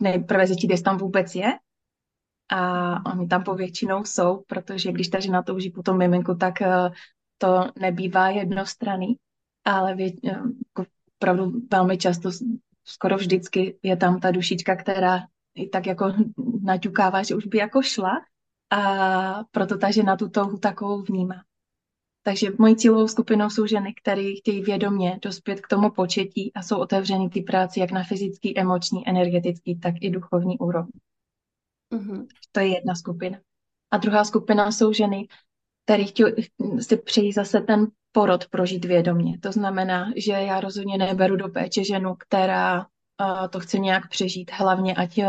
nejprve 0.00 0.46
zjistit, 0.46 0.70
jestli 0.70 0.84
tam 0.84 0.98
vůbec 0.98 1.34
je. 1.34 1.52
A 2.50 3.12
oni 3.12 3.28
tam 3.28 3.44
povětšinou 3.44 4.04
jsou, 4.04 4.42
protože 4.46 4.92
když 4.92 5.08
ta 5.08 5.20
žena 5.20 5.42
touží 5.42 5.70
po 5.70 5.82
tom 5.82 5.98
miminku, 5.98 6.34
tak 6.34 6.54
uh, 6.60 6.94
to 7.38 7.66
nebývá 7.78 8.28
jednostranný, 8.28 9.16
ale 9.64 9.94
vě, 9.94 10.12
uh, 10.12 10.84
opravdu 11.16 11.52
velmi 11.70 11.98
často 11.98 12.30
skoro 12.84 13.16
vždycky 13.16 13.78
je 13.82 13.96
tam 13.96 14.20
ta 14.20 14.30
dušička, 14.30 14.76
která 14.76 15.26
i 15.54 15.68
tak 15.68 15.86
jako 15.86 16.12
naťukává, 16.62 17.22
že 17.22 17.34
už 17.34 17.46
by 17.46 17.58
jako 17.58 17.82
šla 17.82 18.20
a 18.72 19.44
proto 19.50 19.78
ta 19.78 19.90
žena 19.90 20.16
tu 20.16 20.28
touhu 20.28 20.58
takovou 20.58 21.02
vnímá. 21.02 21.44
Takže 22.22 22.50
mojí 22.58 22.76
cílovou 22.76 23.08
skupinou 23.08 23.50
jsou 23.50 23.66
ženy, 23.66 23.94
které 23.94 24.32
chtějí 24.38 24.62
vědomě 24.62 25.18
dospět 25.22 25.60
k 25.60 25.68
tomu 25.68 25.90
početí 25.90 26.52
a 26.54 26.62
jsou 26.62 26.78
otevřený 26.78 27.30
ty 27.30 27.40
práci 27.40 27.80
jak 27.80 27.90
na 27.90 28.04
fyzický, 28.04 28.58
emoční, 28.58 29.08
energetický, 29.08 29.78
tak 29.78 29.94
i 30.00 30.10
duchovní 30.10 30.58
úrovni. 30.58 30.92
Mm-hmm. 31.94 32.26
To 32.52 32.60
je 32.60 32.66
jedna 32.74 32.94
skupina. 32.94 33.38
A 33.90 33.96
druhá 33.96 34.24
skupina 34.24 34.72
jsou 34.72 34.92
ženy, 34.92 35.28
které 35.84 36.04
si 36.80 36.96
přejí 36.96 37.32
zase 37.32 37.60
ten 37.60 37.86
porod 38.12 38.48
prožít 38.48 38.84
vědomě. 38.84 39.38
To 39.38 39.52
znamená, 39.52 40.12
že 40.16 40.32
já 40.32 40.60
rozhodně 40.60 40.98
neberu 40.98 41.36
do 41.36 41.48
péče 41.48 41.84
ženu, 41.84 42.14
která 42.18 42.86
to 43.50 43.60
chce 43.60 43.78
nějak 43.78 44.08
přežít, 44.08 44.50
hlavně 44.52 44.94
ať 44.94 45.18
uh, 45.18 45.24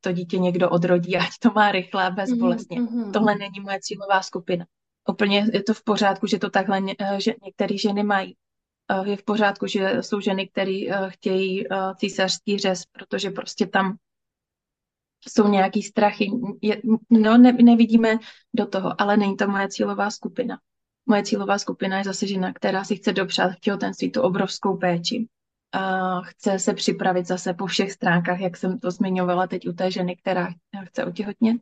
to 0.00 0.12
dítě 0.12 0.38
někdo 0.38 0.70
odrodí, 0.70 1.16
ať 1.16 1.28
to 1.42 1.50
má 1.50 1.72
rychle 1.72 2.04
a 2.04 2.10
bezbolestně. 2.10 2.80
Mm-hmm. 2.80 3.12
Tohle 3.12 3.34
není 3.34 3.60
moje 3.60 3.78
cílová 3.80 4.22
skupina. 4.22 4.66
Úplně 5.08 5.46
je 5.52 5.62
to 5.62 5.74
v 5.74 5.84
pořádku, 5.84 6.26
že 6.26 6.38
to 6.38 6.50
takhle 6.50 6.80
uh, 6.80 7.18
že 7.18 7.34
některé 7.44 7.78
ženy 7.78 8.02
mají. 8.02 8.36
Uh, 8.98 9.08
je 9.08 9.16
v 9.16 9.24
pořádku, 9.24 9.66
že 9.66 9.96
jsou 10.00 10.20
ženy, 10.20 10.48
které 10.48 11.08
chtějí 11.08 11.64
císařský 11.96 12.58
řez, 12.58 12.82
protože 12.92 13.30
prostě 13.30 13.66
tam 13.66 13.96
jsou 15.28 15.48
nějaký 15.48 15.82
strachy. 15.82 16.30
Je, 16.62 16.82
no, 17.10 17.38
ne, 17.38 17.52
nevidíme 17.52 18.18
do 18.54 18.66
toho, 18.66 19.00
ale 19.00 19.16
není 19.16 19.36
to 19.36 19.48
moje 19.48 19.68
cílová 19.68 20.10
skupina. 20.10 20.58
Moje 21.06 21.22
cílová 21.22 21.58
skupina 21.58 21.98
je 21.98 22.04
zase 22.04 22.26
žena, 22.26 22.52
která 22.52 22.84
si 22.84 22.96
chce 22.96 23.12
dopřát 23.12 23.52
v 23.52 23.60
těhotenství 23.60 24.10
tu 24.10 24.22
obrovskou 24.22 24.76
péči. 24.76 25.28
A 25.72 26.20
chce 26.20 26.58
se 26.58 26.74
připravit 26.74 27.26
zase 27.26 27.54
po 27.54 27.66
všech 27.66 27.92
stránkách, 27.92 28.40
jak 28.40 28.56
jsem 28.56 28.78
to 28.78 28.90
zmiňovala 28.90 29.46
teď 29.46 29.68
u 29.68 29.72
té 29.72 29.90
ženy, 29.90 30.16
která 30.16 30.48
chce 30.84 31.04
otěhotnět. 31.04 31.56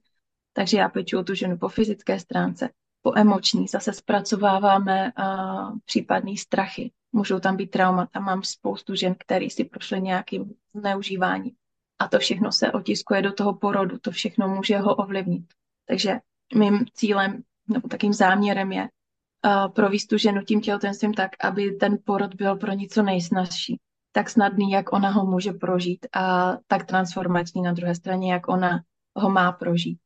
Takže 0.52 0.78
já 0.78 0.88
pečuju 0.88 1.24
tu 1.24 1.34
ženu 1.34 1.58
po 1.58 1.68
fyzické 1.68 2.20
stránce, 2.20 2.68
po 3.02 3.12
emoční. 3.16 3.68
Zase 3.68 3.92
zpracováváme 3.92 5.12
uh, 5.18 5.78
případné 5.84 6.36
strachy. 6.36 6.92
Můžou 7.12 7.38
tam 7.38 7.56
být 7.56 7.70
traumata. 7.70 8.20
Mám 8.20 8.42
spoustu 8.42 8.94
žen, 8.94 9.14
které 9.18 9.50
si 9.50 9.64
prošly 9.64 10.02
nějakým 10.02 10.54
zneužíváním. 10.74 11.52
A 11.98 12.08
to 12.08 12.18
všechno 12.18 12.52
se 12.52 12.72
otiskuje 12.72 13.22
do 13.22 13.32
toho 13.32 13.54
porodu. 13.54 13.98
To 13.98 14.10
všechno 14.10 14.48
může 14.48 14.78
ho 14.78 14.94
ovlivnit. 14.94 15.44
Takže 15.88 16.20
mým 16.54 16.86
cílem 16.94 17.42
nebo 17.68 17.88
takým 17.88 18.12
záměrem 18.12 18.72
je 18.72 18.82
uh, 18.82 19.72
provést 19.72 20.06
tu 20.06 20.18
ženu 20.18 20.42
tím 20.42 20.60
těhotenstvím 20.60 21.14
tak, 21.14 21.30
aby 21.40 21.72
ten 21.72 21.98
porod 22.04 22.34
byl 22.34 22.56
pro 22.56 22.72
ní 22.72 22.88
co 22.88 23.02
nejsnažší. 23.02 23.80
Tak 24.16 24.30
snadný, 24.30 24.70
jak 24.70 24.92
ona 24.92 25.10
ho 25.10 25.26
může 25.26 25.52
prožít 25.52 26.06
a 26.12 26.52
tak 26.66 26.86
transformační 26.86 27.62
na 27.62 27.72
druhé 27.72 27.94
straně, 27.94 28.32
jak 28.32 28.48
ona 28.48 28.80
ho 29.16 29.30
má 29.30 29.52
prožít. 29.52 29.98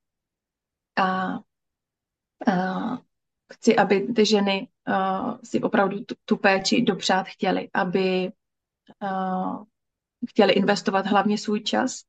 A 0.97 1.38
uh, 2.49 2.99
chci, 3.53 3.77
aby 3.77 4.00
ty 4.00 4.27
ženy 4.27 4.69
uh, 4.88 5.38
si 5.45 5.61
opravdu 5.61 6.05
tu, 6.05 6.15
tu 6.25 6.37
péči 6.37 6.83
dopřát 6.83 7.27
chtěly, 7.27 7.71
aby 7.75 8.33
uh, 9.03 9.65
chtěli 10.29 10.53
investovat 10.53 11.07
hlavně 11.07 11.38
svůj 11.38 11.61
čas 11.61 12.03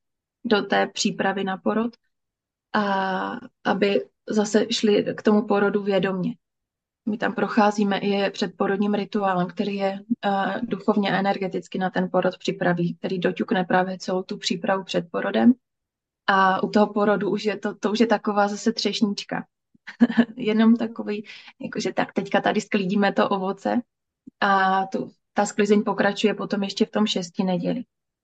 do 0.45 0.61
té 0.61 0.87
přípravy 0.87 1.43
na 1.43 1.57
porod 1.57 1.95
a 2.73 2.83
aby 3.63 4.09
zase 4.29 4.65
šli 4.71 5.05
k 5.17 5.21
tomu 5.21 5.47
porodu 5.47 5.83
vědomně. 5.83 6.35
My 7.05 7.17
tam 7.17 7.33
procházíme 7.33 7.99
i 7.99 8.31
předporodním 8.31 8.93
rituálem, 8.93 9.47
který 9.47 9.75
je 9.75 9.99
uh, 10.25 10.55
duchovně 10.61 11.11
energeticky 11.11 11.77
na 11.77 11.89
ten 11.89 12.09
porod 12.11 12.37
připraví, 12.37 12.95
který 12.95 13.19
doťukne 13.19 13.63
právě 13.63 13.97
celou 13.97 14.23
tu 14.23 14.37
přípravu 14.37 14.83
před 14.83 15.05
porodem. 15.11 15.53
A 16.27 16.63
u 16.63 16.69
toho 16.69 16.93
porodu 16.93 17.29
už 17.29 17.45
je 17.45 17.57
to, 17.57 17.75
to 17.75 17.91
už 17.91 17.99
je 17.99 18.07
taková 18.07 18.47
zase 18.47 18.73
třešnička. 18.73 19.45
Jenom 20.35 20.75
takový, 20.75 21.25
jakože 21.61 21.93
tak 21.93 22.13
teďka 22.13 22.41
tady 22.41 22.61
sklídíme 22.61 23.13
to 23.13 23.29
ovoce 23.29 23.81
a 24.39 24.85
tu, 24.85 25.11
ta 25.33 25.45
sklizeň 25.45 25.83
pokračuje 25.83 26.33
potom 26.33 26.63
ještě 26.63 26.85
v 26.85 26.91
tom 26.91 27.07
šesti 27.07 27.43
neděli. 27.43 27.83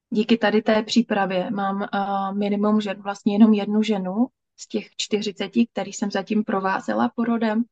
Díky 0.10 0.38
tady 0.38 0.62
té 0.62 0.84
přípravě 0.84 1.51
mám 1.51 1.82
uh, 1.82 2.38
minimum 2.38 2.82
žen, 2.82 3.01
vlastně 3.01 3.34
jenom 3.34 3.53
jednu 3.53 3.84
ženu 3.84 4.27
z 4.60 4.67
těch 4.67 4.88
40, 4.98 5.51
který 5.72 5.94
jsem 5.94 6.12
zatím 6.12 6.44
provázela 6.44 7.12
porodem, 7.15 7.63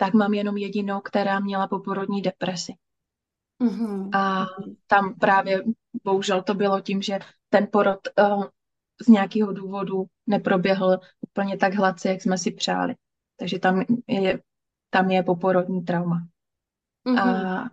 tak 0.00 0.14
mám 0.14 0.34
jenom 0.34 0.56
jedinou, 0.56 1.00
která 1.00 1.40
měla 1.40 1.68
poporodní 1.68 2.22
depresi. 2.22 2.72
Mm-hmm. 3.62 4.16
A 4.16 4.46
tam 4.86 5.14
právě 5.14 5.62
bohužel 6.04 6.42
to 6.42 6.54
bylo 6.54 6.80
tím, 6.80 7.02
že 7.02 7.18
ten 7.48 7.68
porod 7.72 8.00
uh, 8.18 8.44
z 9.02 9.08
nějakého 9.08 9.52
důvodu 9.52 10.04
neproběhl 10.26 11.00
úplně 11.20 11.56
tak 11.56 11.74
hladce, 11.74 12.08
jak 12.08 12.22
jsme 12.22 12.38
si 12.38 12.50
přáli. 12.50 12.94
Takže 13.36 13.58
tam 13.58 13.84
je, 14.08 14.40
tam 14.90 15.10
je 15.10 15.22
poporodní 15.22 15.82
trauma. 15.82 16.26
Mm-hmm. 17.06 17.64
A 17.64 17.70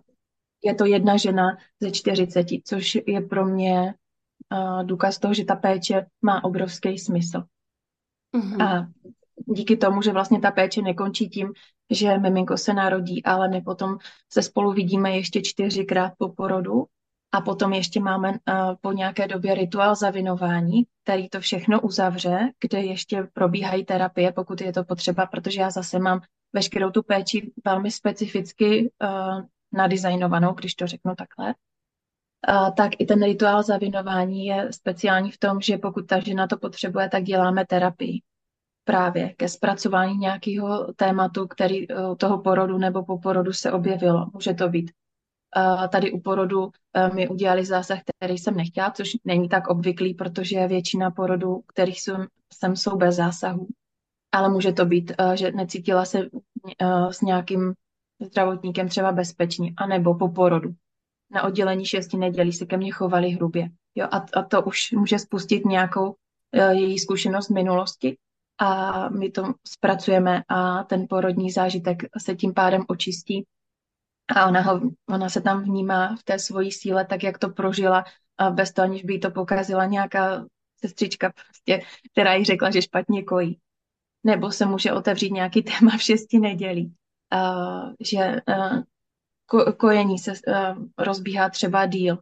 je 0.64 0.74
to 0.74 0.84
jedna 0.84 1.16
žena 1.16 1.56
ze 1.80 1.90
40, 1.90 2.46
což 2.64 2.98
je 3.06 3.20
pro 3.20 3.46
mě 3.46 3.94
uh, 4.52 4.84
důkaz 4.84 5.18
toho, 5.18 5.34
že 5.34 5.44
ta 5.44 5.56
péče 5.56 6.06
má 6.22 6.44
obrovský 6.44 6.98
smysl. 6.98 7.42
Mm-hmm. 8.36 8.66
A 8.66 8.88
díky 9.54 9.76
tomu, 9.76 10.02
že 10.02 10.12
vlastně 10.12 10.40
ta 10.40 10.50
péče 10.50 10.82
nekončí 10.82 11.28
tím, 11.28 11.52
že 11.90 12.18
miminko 12.18 12.56
se 12.56 12.74
narodí, 12.74 13.24
ale 13.24 13.48
my 13.48 13.60
potom 13.60 13.98
se 14.32 14.42
spolu 14.42 14.72
vidíme 14.72 15.16
ještě 15.16 15.42
čtyřikrát 15.42 16.12
po 16.18 16.28
porodu 16.28 16.84
a 17.32 17.40
potom 17.40 17.72
ještě 17.72 18.00
máme 18.00 18.30
uh, 18.30 18.36
po 18.80 18.92
nějaké 18.92 19.28
době 19.28 19.54
rituál 19.54 19.94
zavinování, 19.94 20.82
který 21.04 21.28
to 21.28 21.40
všechno 21.40 21.80
uzavře, 21.80 22.52
kde 22.60 22.80
ještě 22.80 23.22
probíhají 23.32 23.84
terapie, 23.84 24.32
pokud 24.32 24.60
je 24.60 24.72
to 24.72 24.84
potřeba, 24.84 25.26
protože 25.26 25.60
já 25.60 25.70
zase 25.70 25.98
mám 25.98 26.20
veškerou 26.52 26.90
tu 26.90 27.02
péči 27.02 27.52
velmi 27.64 27.90
specificky 27.90 28.90
uh, 29.02 29.42
nadizajnovanou, 29.72 30.52
když 30.52 30.74
to 30.74 30.86
řeknu 30.86 31.14
takhle. 31.14 31.54
Uh, 32.48 32.74
tak 32.74 32.92
i 32.98 33.06
ten 33.06 33.22
rituál 33.22 33.62
zavinování 33.62 34.46
je 34.46 34.72
speciální 34.72 35.30
v 35.30 35.38
tom, 35.38 35.60
že 35.60 35.78
pokud 35.78 36.06
ta 36.06 36.20
žena 36.20 36.46
to 36.46 36.58
potřebuje, 36.58 37.08
tak 37.08 37.22
děláme 37.22 37.66
terapii 37.66 38.22
právě 38.88 39.34
ke 39.36 39.48
zpracování 39.48 40.18
nějakého 40.18 40.92
tématu, 40.96 41.46
který 41.46 41.88
uh, 41.88 42.16
toho 42.16 42.38
porodu 42.38 42.78
nebo 42.78 43.04
po 43.04 43.18
porodu 43.18 43.52
se 43.52 43.72
objevilo. 43.72 44.26
Může 44.32 44.54
to 44.54 44.68
být 44.68 44.90
tady 45.88 46.12
u 46.12 46.20
porodu 46.20 46.70
e, 46.94 47.14
mi 47.14 47.28
udělali 47.28 47.64
zásah, 47.64 47.98
který 48.16 48.38
jsem 48.38 48.56
nechtěla, 48.56 48.90
což 48.90 49.16
není 49.24 49.48
tak 49.48 49.68
obvyklý, 49.68 50.14
protože 50.14 50.66
většina 50.66 51.10
porodů, 51.10 51.62
kterých 51.66 52.00
jsem, 52.00 52.26
jsem 52.52 52.76
jsou 52.76 52.96
bez 52.96 53.16
zásahu. 53.16 53.66
Ale 54.32 54.48
může 54.48 54.72
to 54.72 54.84
být, 54.84 55.12
že 55.34 55.52
necítila 55.52 56.04
se 56.04 56.28
s 57.10 57.20
nějakým 57.20 57.72
zdravotníkem 58.20 58.88
třeba 58.88 59.12
bezpečně, 59.12 59.72
anebo 59.76 60.14
po 60.14 60.28
porodu. 60.28 60.70
Na 61.30 61.42
oddělení 61.42 61.84
šesti 61.84 62.16
nedělí 62.16 62.52
se 62.52 62.66
ke 62.66 62.76
mně 62.76 62.92
chovali 62.92 63.30
hrubě. 63.30 63.68
Jo, 63.94 64.06
a, 64.10 64.26
a 64.34 64.42
to 64.42 64.62
už 64.62 64.92
může 64.92 65.18
spustit 65.18 65.64
nějakou 65.64 66.14
její 66.70 66.98
zkušenost 66.98 67.48
minulosti 67.48 68.16
a 68.58 69.08
my 69.08 69.30
to 69.30 69.54
zpracujeme 69.68 70.42
a 70.48 70.84
ten 70.84 71.06
porodní 71.08 71.50
zážitek 71.50 71.98
se 72.18 72.34
tím 72.34 72.54
pádem 72.54 72.84
očistí 72.88 73.46
a 74.36 74.46
ona, 74.46 74.60
ho, 74.60 74.80
ona 75.08 75.28
se 75.28 75.40
tam 75.40 75.64
vnímá 75.64 76.16
v 76.16 76.22
té 76.22 76.38
svojí 76.38 76.72
síle, 76.72 77.06
tak 77.06 77.22
jak 77.22 77.38
to 77.38 77.48
prožila, 77.48 78.04
a 78.38 78.50
bez 78.50 78.72
toho, 78.72 78.84
aniž 78.84 79.04
by 79.04 79.18
to 79.18 79.30
pokazila 79.30 79.86
nějaká 79.86 80.44
sestřička, 80.84 81.32
prostě, 81.32 81.86
která 82.12 82.34
jí 82.34 82.44
řekla, 82.44 82.70
že 82.70 82.82
špatně 82.82 83.24
kojí. 83.24 83.58
Nebo 84.24 84.52
se 84.52 84.66
může 84.66 84.92
otevřít 84.92 85.32
nějaký 85.32 85.62
téma 85.78 85.96
v 85.96 86.02
šesti 86.02 86.38
nedělí, 86.38 86.94
uh, 87.34 87.92
že 88.00 88.36
uh, 88.48 88.82
ko, 89.46 89.72
kojení 89.72 90.18
se 90.18 90.32
uh, 90.32 90.84
rozbíhá 90.98 91.50
třeba 91.50 91.86
díl. 91.86 92.18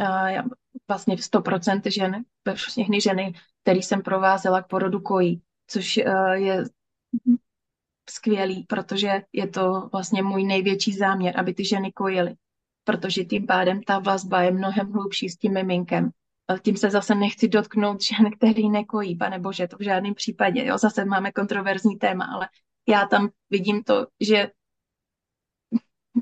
Uh, 0.00 0.26
já, 0.26 0.42
vlastně 0.88 1.16
100% 1.16 1.80
žen, 1.90 2.24
všechny 2.54 3.00
ženy, 3.00 3.34
který 3.62 3.82
jsem 3.82 4.02
provázela 4.02 4.62
k 4.62 4.66
porodu 4.66 5.00
kojí, 5.00 5.42
což 5.66 5.96
uh, 5.96 6.32
je 6.32 6.64
skvělý, 8.10 8.64
protože 8.64 9.22
je 9.32 9.48
to 9.48 9.88
vlastně 9.92 10.22
můj 10.22 10.44
největší 10.44 10.92
záměr, 10.92 11.40
aby 11.40 11.54
ty 11.54 11.64
ženy 11.64 11.92
kojily, 11.92 12.34
protože 12.84 13.24
tím 13.24 13.46
pádem 13.46 13.82
ta 13.82 13.98
vazba 13.98 14.42
je 14.42 14.50
mnohem 14.50 14.92
hlubší 14.92 15.28
s 15.28 15.36
tím 15.36 15.54
miminkem. 15.54 16.10
Tím 16.62 16.76
se 16.76 16.90
zase 16.90 17.14
nechci 17.14 17.48
dotknout 17.48 18.02
žen, 18.02 18.30
který 18.30 18.70
nekojí, 18.70 19.16
pane 19.16 19.38
bože, 19.38 19.68
to 19.68 19.76
v 19.76 19.84
žádném 19.84 20.14
případě. 20.14 20.64
Jo? 20.64 20.78
Zase 20.78 21.04
máme 21.04 21.32
kontroverzní 21.32 21.98
téma, 21.98 22.24
ale 22.24 22.48
já 22.88 23.06
tam 23.06 23.28
vidím 23.50 23.82
to, 23.82 24.06
že 24.20 24.50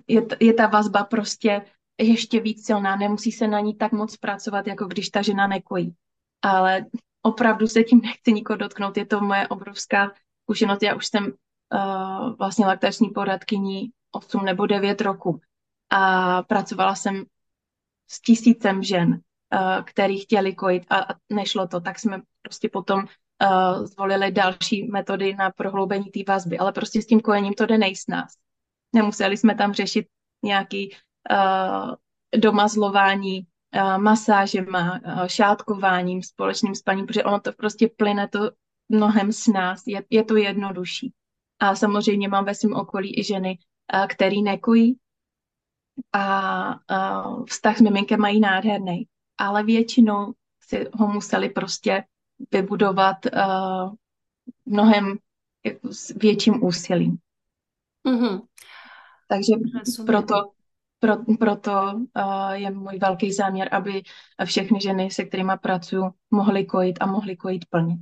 je, 0.09 0.27
je 0.41 0.55
ta 0.55 0.67
vazba 0.67 1.05
prostě 1.05 1.63
ještě 1.99 2.41
víc 2.41 2.67
silná, 2.67 2.97
nemusí 2.97 3.33
se 3.33 3.49
na 3.49 3.61
ní 3.61 3.75
tak 3.75 3.93
moc 3.93 4.17
pracovat, 4.17 4.67
jako 4.67 4.87
když 4.87 5.11
ta 5.11 5.23
žena 5.23 5.47
nekojí. 5.47 5.95
Ale 6.43 6.87
opravdu 7.27 7.67
se 7.67 7.85
tím 7.85 8.01
nechci 8.01 8.33
nikoho 8.33 8.57
dotknout, 8.57 8.97
je 8.97 9.07
to 9.07 9.21
moje 9.21 9.49
obrovská 9.49 10.13
zkušenost. 10.43 10.83
Já 10.83 10.95
už 10.95 11.07
jsem 11.07 11.25
uh, 11.25 12.37
vlastně 12.39 12.67
laktační 12.67 13.09
poradkyní 13.11 13.91
8 14.13 14.45
nebo 14.45 14.67
9 14.67 15.01
roku 15.01 15.41
a 15.91 16.43
pracovala 16.43 16.95
jsem 16.95 17.25
s 18.11 18.21
tisícem 18.21 18.83
žen, 18.83 19.11
uh, 19.11 19.83
který 19.85 20.19
chtěli 20.19 20.55
kojit 20.55 20.87
a, 20.91 21.07
nešlo 21.33 21.69
to, 21.69 21.81
tak 21.81 21.99
jsme 21.99 22.23
prostě 22.43 22.69
potom 22.69 22.99
uh, 22.99 23.87
zvolili 23.87 24.33
další 24.33 24.89
metody 24.93 25.35
na 25.35 25.51
prohloubení 25.51 26.05
té 26.05 26.21
vazby, 26.29 26.59
ale 26.59 26.73
prostě 26.73 27.03
s 27.03 27.07
tím 27.07 27.21
kojením 27.21 27.55
to 27.55 27.67
jde 27.67 27.79
nejsnás. 27.79 28.33
Nemuseli 28.95 29.37
jsme 29.37 29.55
tam 29.55 29.73
řešit 29.73 30.07
nějaký 30.43 30.91
uh, 31.31 31.95
domazlování, 32.37 33.47
masážema, 33.99 34.93
uh, 34.93 35.27
šátkováním, 35.27 36.23
společným 36.23 36.75
spaním, 36.75 37.07
protože 37.07 37.25
ono 37.25 37.41
to 37.41 37.53
prostě 37.53 37.91
plyne 37.97 38.29
to 38.29 38.51
mnohem 38.89 39.33
s 39.33 39.47
nás, 39.47 39.83
je, 39.87 40.05
je 40.11 40.25
to 40.25 40.37
jednodušší. 40.37 41.13
A 41.59 41.75
samozřejmě 41.75 42.29
mám 42.29 42.45
ve 42.45 42.55
svém 42.55 42.73
okolí 42.73 43.21
i 43.21 43.25
ženy, 43.25 43.59
který 44.09 44.43
nekojí 44.43 44.97
a, 46.13 47.45
vztah 47.49 47.79
s 47.79 47.81
miminkem 47.81 48.21
mají 48.21 48.41
nádherný. 48.41 49.07
Ale 49.39 49.63
většinou 49.63 50.33
si 50.61 50.87
ho 50.93 51.07
museli 51.09 51.49
prostě 51.49 52.05
vybudovat 52.53 53.17
mnohem 54.67 55.19
jako 55.65 55.93
s 55.93 56.09
větším 56.09 56.65
úsilím. 56.65 57.17
Mm-hmm. 58.09 58.43
Takže 59.29 59.53
proto, 60.07 60.35
pro, 61.05 61.37
proto 61.39 61.93
uh, 62.17 62.53
je 62.53 62.71
můj 62.71 62.99
velký 62.99 63.33
záměr, 63.33 63.69
aby 63.73 64.03
všechny 64.45 64.81
ženy, 64.81 65.11
se 65.11 65.25
kterými 65.25 65.53
pracuji, 65.61 66.05
mohly 66.31 66.65
kojit 66.65 66.97
a 67.01 67.07
mohly 67.07 67.37
kojit 67.37 67.65
plně. 67.71 67.97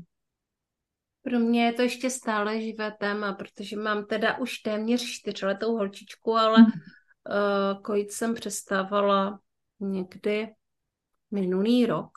Pro 1.23 1.39
mě 1.39 1.65
je 1.65 1.73
to 1.73 1.83
ještě 1.83 2.11
stále 2.11 2.61
živé 2.61 2.93
téma, 3.01 3.33
protože 3.33 3.77
mám 3.77 4.07
teda 4.07 4.39
už 4.39 4.59
téměř 4.59 5.03
čtyřletou 5.03 5.77
holčičku, 5.77 6.37
ale 6.37 6.59
mm. 6.59 6.67
uh, 6.67 7.83
kojit 7.83 8.13
jsem 8.13 8.35
přestávala 8.35 9.39
někdy 9.81 10.49
minulý 11.31 11.87
rok, 11.87 12.11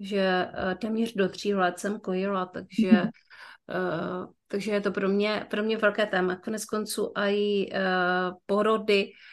že 0.00 0.48
uh, 0.48 0.74
téměř 0.74 1.14
do 1.14 1.28
tří 1.28 1.54
let 1.54 1.78
jsem 1.78 2.00
kojila, 2.00 2.46
takže 2.46 2.90
uh, 3.00 4.32
takže 4.48 4.72
je 4.72 4.80
to 4.80 4.90
pro 4.90 5.08
mě, 5.08 5.46
pro 5.50 5.62
mě 5.62 5.76
velké 5.76 6.06
téma. 6.06 6.36
Konec 6.36 6.64
konců 6.64 7.12
i 7.16 7.66
uh, 7.72 8.36
porody, 8.46 9.04
uh, 9.04 9.31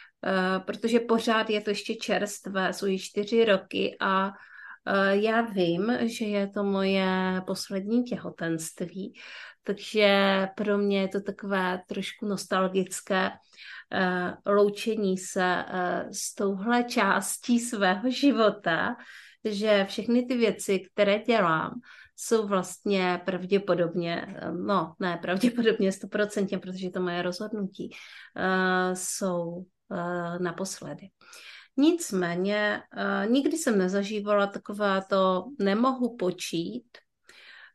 protože 0.66 1.00
pořád 1.00 1.50
je 1.50 1.60
to 1.60 1.70
ještě 1.70 1.94
čerstvé, 1.94 2.72
jsou 2.72 2.86
již 2.86 3.04
čtyři 3.04 3.44
roky 3.44 3.96
a 4.00 4.32
Eh, 4.86 5.16
já 5.16 5.40
vím, 5.40 5.92
že 6.02 6.24
je 6.24 6.48
to 6.48 6.64
moje 6.64 7.42
poslední 7.46 8.04
těhotenství, 8.04 9.14
takže 9.62 10.48
pro 10.56 10.78
mě 10.78 11.00
je 11.00 11.08
to 11.08 11.20
takové 11.20 11.82
trošku 11.86 12.26
nostalgické 12.26 13.30
eh, 13.92 14.34
loučení 14.46 15.18
se 15.18 15.64
eh, 15.68 16.04
s 16.12 16.34
touhle 16.34 16.84
částí 16.84 17.60
svého 17.60 18.10
života, 18.10 18.96
že 19.44 19.84
všechny 19.88 20.26
ty 20.26 20.36
věci, 20.36 20.80
které 20.92 21.18
dělám, 21.18 21.80
jsou 22.16 22.46
vlastně 22.46 23.20
pravděpodobně, 23.24 24.40
no 24.66 24.94
ne 25.00 25.18
pravděpodobně 25.22 25.92
stoprocentně, 25.92 26.58
protože 26.58 26.90
to 26.90 27.00
moje 27.00 27.22
rozhodnutí, 27.22 27.90
jsou 28.94 29.64
naposledy. 30.38 31.08
Nicméně 31.76 32.82
uh, 32.96 33.32
nikdy 33.32 33.56
jsem 33.56 33.78
nezažívala 33.78 34.46
takové 34.46 35.02
to 35.08 35.44
nemohu 35.58 36.16
počít 36.16 36.86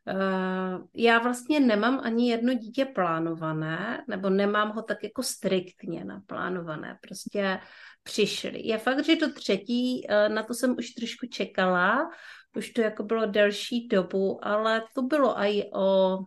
Eh, 0.08 0.78
já 0.94 1.18
vlastně 1.18 1.60
nemám 1.60 2.00
ani 2.02 2.30
jedno 2.30 2.54
dítě 2.54 2.84
plánované, 2.84 4.04
nebo 4.08 4.30
nemám 4.30 4.70
ho 4.70 4.82
tak 4.82 5.02
jako 5.02 5.22
striktně 5.22 6.04
naplánované. 6.04 6.98
Prostě 7.02 7.58
přišli. 8.02 8.66
Je 8.66 8.78
fakt, 8.78 9.04
že 9.04 9.16
to 9.16 9.32
třetí, 9.32 10.06
eh, 10.08 10.28
na 10.28 10.42
to 10.42 10.54
jsem 10.54 10.76
už 10.78 10.90
trošku 10.90 11.26
čekala, 11.26 12.10
už 12.56 12.70
to 12.70 12.80
jako 12.80 13.02
bylo 13.02 13.26
delší 13.26 13.88
dobu, 13.88 14.46
ale 14.46 14.82
to 14.94 15.02
bylo 15.02 15.38
i 15.38 15.70
o 15.74 16.18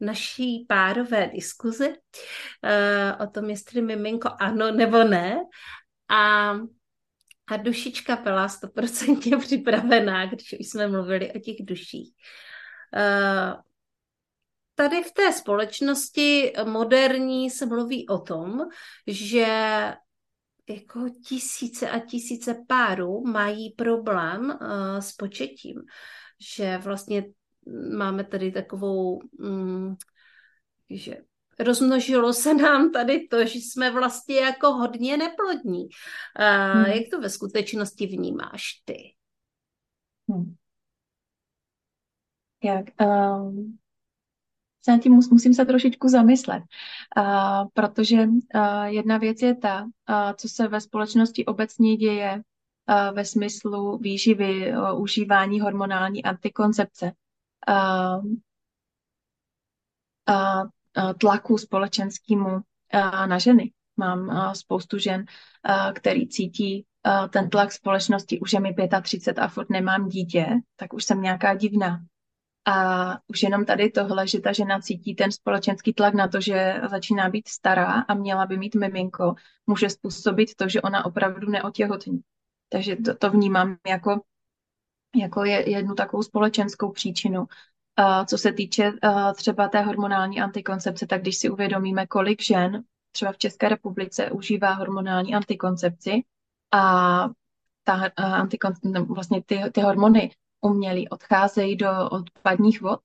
naší 0.00 0.64
párové 0.68 1.30
diskuzi 1.34 1.94
eh, 2.64 3.16
o 3.20 3.26
tom, 3.26 3.50
jestli 3.50 3.82
miminko 3.82 4.28
ano 4.40 4.72
nebo 4.72 5.04
ne. 5.04 5.36
A, 6.08 6.50
a 7.48 7.56
dušička 7.56 8.16
byla 8.16 8.48
stoprocentně 8.48 9.36
připravená, 9.40 10.26
když 10.26 10.52
už 10.60 10.68
jsme 10.68 10.88
mluvili 10.88 11.32
o 11.32 11.38
těch 11.38 11.56
duších. 11.60 12.12
Eh, 12.94 13.54
tady 14.74 15.02
v 15.02 15.12
té 15.12 15.32
společnosti 15.32 16.52
moderní 16.64 17.50
se 17.50 17.66
mluví 17.66 18.08
o 18.08 18.18
tom, 18.18 18.60
že 19.06 19.46
jako 20.68 21.08
tisíce 21.24 21.90
a 21.90 21.98
tisíce 21.98 22.64
párů 22.66 23.22
mají 23.26 23.70
problém 23.70 24.58
uh, 24.60 24.98
s 24.98 25.12
početím, 25.12 25.74
že 26.56 26.78
vlastně 26.78 27.24
máme 27.96 28.24
tady 28.24 28.52
takovou, 28.52 29.20
um, 29.38 29.96
že 30.90 31.16
rozmnožilo 31.58 32.32
se 32.32 32.54
nám 32.54 32.92
tady 32.92 33.28
to, 33.28 33.46
že 33.46 33.58
jsme 33.58 33.90
vlastně 33.90 34.36
jako 34.36 34.72
hodně 34.72 35.16
neplodní. 35.16 35.84
Uh, 35.84 36.74
hmm. 36.74 36.84
Jak 36.84 37.10
to 37.10 37.20
ve 37.20 37.30
skutečnosti 37.30 38.06
vnímáš 38.06 38.62
ty? 38.84 39.14
Hmm. 40.28 40.54
Jak, 42.64 42.84
um, 43.00 43.78
se 44.84 44.90
nad 44.90 45.02
tím 45.02 45.12
musím 45.12 45.54
se 45.54 45.64
trošičku 45.64 46.08
zamyslet, 46.08 46.62
uh, 47.18 47.68
protože 47.74 48.16
uh, 48.16 48.84
jedna 48.84 49.18
věc 49.18 49.42
je 49.42 49.54
ta, 49.54 49.82
uh, 49.82 49.88
co 50.36 50.48
se 50.48 50.68
ve 50.68 50.80
společnosti 50.80 51.46
obecně 51.46 51.96
děje 51.96 52.34
uh, 52.34 53.14
ve 53.14 53.24
smyslu 53.24 53.98
výživy, 53.98 54.72
uh, 54.72 55.02
užívání 55.02 55.60
hormonální 55.60 56.24
antikoncepce, 56.24 57.12
tlaku 61.18 61.58
společenskému 61.58 62.48
uh, 62.48 63.26
na 63.26 63.38
ženy. 63.38 63.72
Mám 63.96 64.28
uh, 64.28 64.52
spoustu 64.52 64.98
žen, 64.98 65.24
uh, 65.68 65.92
který 65.92 66.28
cítí 66.28 66.84
ten 67.30 67.50
tlak 67.50 67.72
společnosti, 67.72 68.40
už 68.40 68.52
je 68.52 68.60
mi 68.60 68.74
35 69.02 69.42
a 69.42 69.48
furt 69.48 69.70
nemám 69.70 70.08
dítě, 70.08 70.46
tak 70.76 70.92
už 70.92 71.04
jsem 71.04 71.22
nějaká 71.22 71.54
divná. 71.54 72.00
A 72.66 73.18
už 73.26 73.42
jenom 73.42 73.64
tady 73.64 73.90
tohle, 73.90 74.26
že 74.26 74.40
ta 74.40 74.52
žena 74.52 74.80
cítí 74.80 75.14
ten 75.14 75.32
společenský 75.32 75.94
tlak 75.94 76.14
na 76.14 76.28
to, 76.28 76.40
že 76.40 76.80
začíná 76.90 77.28
být 77.28 77.48
stará 77.48 77.86
a 77.86 78.14
měla 78.14 78.46
by 78.46 78.58
mít 78.58 78.74
miminko, 78.74 79.34
může 79.66 79.90
způsobit 79.90 80.54
to, 80.54 80.68
že 80.68 80.82
ona 80.82 81.04
opravdu 81.04 81.50
neotěhotní. 81.50 82.20
Takže 82.68 82.96
to, 82.96 83.14
to 83.14 83.30
vnímám 83.30 83.76
jako, 83.88 84.20
jako 85.16 85.44
je, 85.44 85.70
jednu 85.70 85.94
takovou 85.94 86.22
společenskou 86.22 86.92
příčinu. 86.92 87.46
Co 88.26 88.38
se 88.38 88.52
týče 88.52 88.92
třeba 89.36 89.68
té 89.68 89.80
hormonální 89.82 90.40
antikoncepce, 90.40 91.06
tak 91.06 91.20
když 91.22 91.36
si 91.36 91.50
uvědomíme, 91.50 92.06
kolik 92.06 92.42
žen 92.42 92.84
třeba 93.12 93.32
v 93.32 93.38
České 93.38 93.68
republice 93.68 94.30
užívá 94.30 94.72
hormonální 94.72 95.34
antikoncepci 95.34 96.22
a 96.72 97.28
ta 97.84 97.94
uh, 97.96 98.34
antikon, 98.34 98.72
vlastně 99.08 99.42
ty, 99.42 99.60
ty 99.72 99.80
hormony 99.80 100.30
umělí 100.60 101.08
odcházejí 101.08 101.76
do 101.76 101.90
odpadních 102.10 102.80
vod 102.80 103.00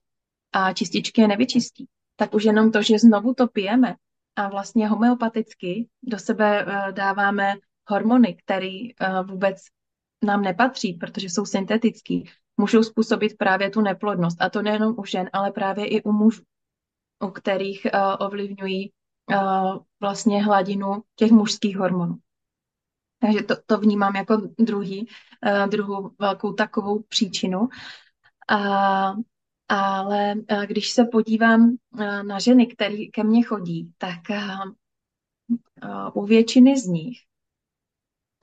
a 0.52 0.74
čističky 0.74 1.22
je 1.22 1.28
nevyčistí, 1.28 1.88
tak 2.16 2.34
už 2.34 2.44
jenom 2.44 2.72
to, 2.72 2.82
že 2.82 3.00
znovu 3.00 3.34
to 3.34 3.48
pijeme 3.48 3.96
a 4.36 4.50
vlastně 4.50 4.88
homeopaticky 4.88 5.88
do 6.04 6.20
sebe 6.20 6.66
dáváme 6.92 7.54
hormony, 7.88 8.36
které 8.36 8.78
vůbec 9.24 9.58
nám 10.24 10.42
nepatří, 10.42 10.94
protože 10.94 11.30
jsou 11.30 11.46
syntetický, 11.46 12.30
můžou 12.58 12.84
způsobit 12.84 13.38
právě 13.38 13.70
tu 13.70 13.82
neplodnost. 13.82 14.42
A 14.42 14.50
to 14.50 14.62
nejenom 14.62 14.96
u 14.98 15.06
žen, 15.06 15.30
ale 15.34 15.52
právě 15.52 15.88
i 15.88 16.04
u 16.04 16.12
mužů, 16.12 16.44
u 17.24 17.28
kterých 17.28 17.88
uh, 17.94 18.26
ovlivňují 18.28 18.92
uh, 19.32 19.78
vlastně 20.00 20.44
hladinu 20.44 21.04
těch 21.16 21.32
mužských 21.32 21.78
hormonů. 21.78 22.16
Takže 23.20 23.44
to, 23.44 23.56
to 23.66 23.78
vnímám 23.78 24.16
jako 24.16 24.42
druhý, 24.60 25.08
uh, 25.46 25.68
druhou 25.70 26.12
velkou 26.20 26.54
takovou 26.54 27.02
příčinu. 27.02 27.68
A, 28.50 29.14
ale 29.68 30.34
uh, 30.52 30.64
když 30.66 30.92
se 30.92 31.06
podívám 31.06 31.62
uh, 31.62 32.24
na 32.24 32.40
ženy, 32.40 32.68
které 32.68 33.06
ke 33.14 33.24
mně 33.24 33.44
chodí, 33.44 33.94
tak 33.98 34.20
uh, 34.30 34.72
u 36.24 36.26
většiny 36.26 36.80
z 36.80 36.86
nich 36.86 37.18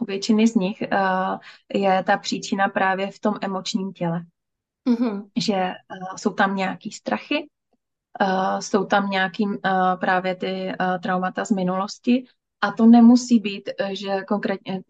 u 0.01 0.05
většiny 0.05 0.47
z 0.47 0.55
nich 0.55 0.83
uh, 0.93 1.39
je 1.75 2.05
ta 2.05 2.17
příčina 2.17 2.69
právě 2.69 3.11
v 3.11 3.21
tom 3.21 3.35
emočním 3.41 3.93
těle. 3.93 4.25
Mm-hmm. 4.89 5.29
Že 5.37 5.55
uh, 5.55 6.17
jsou 6.17 6.31
tam 6.31 6.57
nějaký 6.57 6.93
strachy, 6.93 7.49
uh, 8.21 8.59
jsou 8.59 8.85
tam 8.85 9.11
nějaký 9.11 9.47
uh, 9.47 9.57
právě 10.01 10.35
ty 10.35 10.73
uh, 10.81 10.99
traumata 10.99 11.45
z 11.45 11.51
minulosti 11.51 12.25
a 12.61 12.73
to 12.73 12.87
nemusí 12.87 13.39
být, 13.39 13.71
že 13.93 14.23
konkrétně 14.29 14.83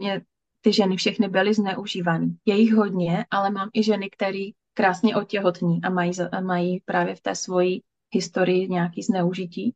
ty 0.61 0.73
ženy 0.73 0.97
všechny 0.97 1.29
byly 1.29 1.55
zneužívané. 1.55 2.27
Je 2.45 2.57
jich 2.57 2.75
hodně, 2.75 3.27
ale 3.31 3.51
mám 3.51 3.69
i 3.75 3.83
ženy, 3.83 4.11
které 4.11 4.51
krásně 4.75 5.17
otěhotní 5.17 5.83
a 5.83 5.91
mají, 5.91 6.13
mají 6.41 6.81
právě 6.85 7.15
v 7.15 7.21
té 7.21 7.35
svoji 7.35 7.83
historii 8.15 8.69
nějaký 8.69 9.03
zneužití. 9.03 9.75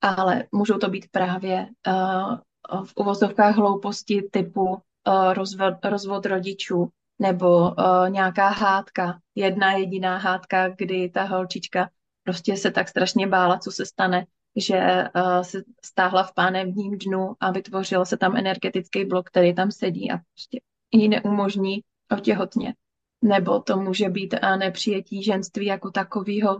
Ale 0.00 0.44
můžou 0.52 0.78
to 0.78 0.88
být 0.88 1.06
právě 1.10 1.66
uh, 1.88 2.38
v 2.84 2.92
uvozovkách 2.96 3.56
hlouposti 3.56 4.22
typu 4.30 4.64
uh, 4.64 5.34
rozvod, 5.34 5.74
rozvod 5.84 6.26
rodičů 6.26 6.88
nebo 7.18 7.58
uh, 7.58 7.74
nějaká 8.08 8.48
hádka, 8.48 9.18
jedna 9.34 9.72
jediná 9.72 10.16
hádka, 10.16 10.68
kdy 10.68 11.10
ta 11.10 11.22
holčička 11.22 11.90
prostě 12.24 12.56
se 12.56 12.70
tak 12.70 12.88
strašně 12.88 13.26
bála, 13.26 13.58
co 13.58 13.70
se 13.72 13.86
stane, 13.86 14.26
že 14.56 15.04
se 15.42 15.62
stáhla 15.84 16.22
v 16.22 16.34
pánevním 16.34 16.98
dnu 16.98 17.34
a 17.40 17.50
vytvořil 17.50 18.04
se 18.04 18.16
tam 18.16 18.36
energetický 18.36 19.04
blok, 19.04 19.28
který 19.28 19.54
tam 19.54 19.70
sedí 19.70 20.10
a 20.10 20.16
prostě 20.16 20.60
jí 20.92 21.08
neumožní 21.08 21.80
otěhotně. 22.12 22.74
Nebo 23.24 23.60
to 23.60 23.76
může 23.76 24.08
být 24.08 24.34
nepřijetí 24.58 25.22
ženství 25.22 25.66
jako 25.66 25.90
takového 25.90 26.58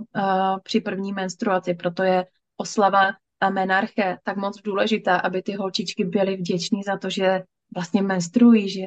při 0.62 0.80
první 0.80 1.12
menstruaci, 1.12 1.74
proto 1.74 2.02
je 2.02 2.26
oslava 2.56 3.12
menarche 3.50 4.18
tak 4.22 4.36
moc 4.36 4.62
důležitá, 4.62 5.16
aby 5.16 5.42
ty 5.42 5.54
holčičky 5.54 6.04
byly 6.04 6.36
vděční 6.36 6.82
za 6.82 6.98
to, 6.98 7.10
že 7.10 7.42
vlastně 7.74 8.02
menstruují, 8.02 8.68
že 8.68 8.80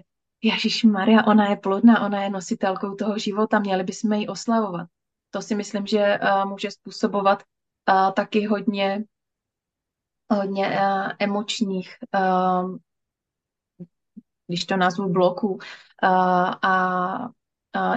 Ježíš 0.43 0.83
Maria, 0.83 1.23
ona 1.27 1.49
je 1.49 1.55
plodná, 1.55 2.05
ona 2.05 2.23
je 2.23 2.29
nositelkou 2.29 2.95
toho 2.95 3.17
života, 3.17 3.59
měli 3.59 3.83
bychom 3.83 4.13
ji 4.13 4.27
oslavovat. 4.27 4.87
To 5.29 5.41
si 5.41 5.55
myslím, 5.55 5.87
že 5.87 6.19
uh, 6.21 6.49
může 6.49 6.71
způsobovat 6.71 7.43
a 7.85 8.11
taky 8.11 8.45
hodně, 8.45 9.03
hodně 10.31 10.67
uh, 10.67 11.11
emočních, 11.19 11.95
když 14.47 14.65
to 14.65 14.77
nazvu 14.77 15.09
bloků, 15.09 15.59
a 16.61 17.29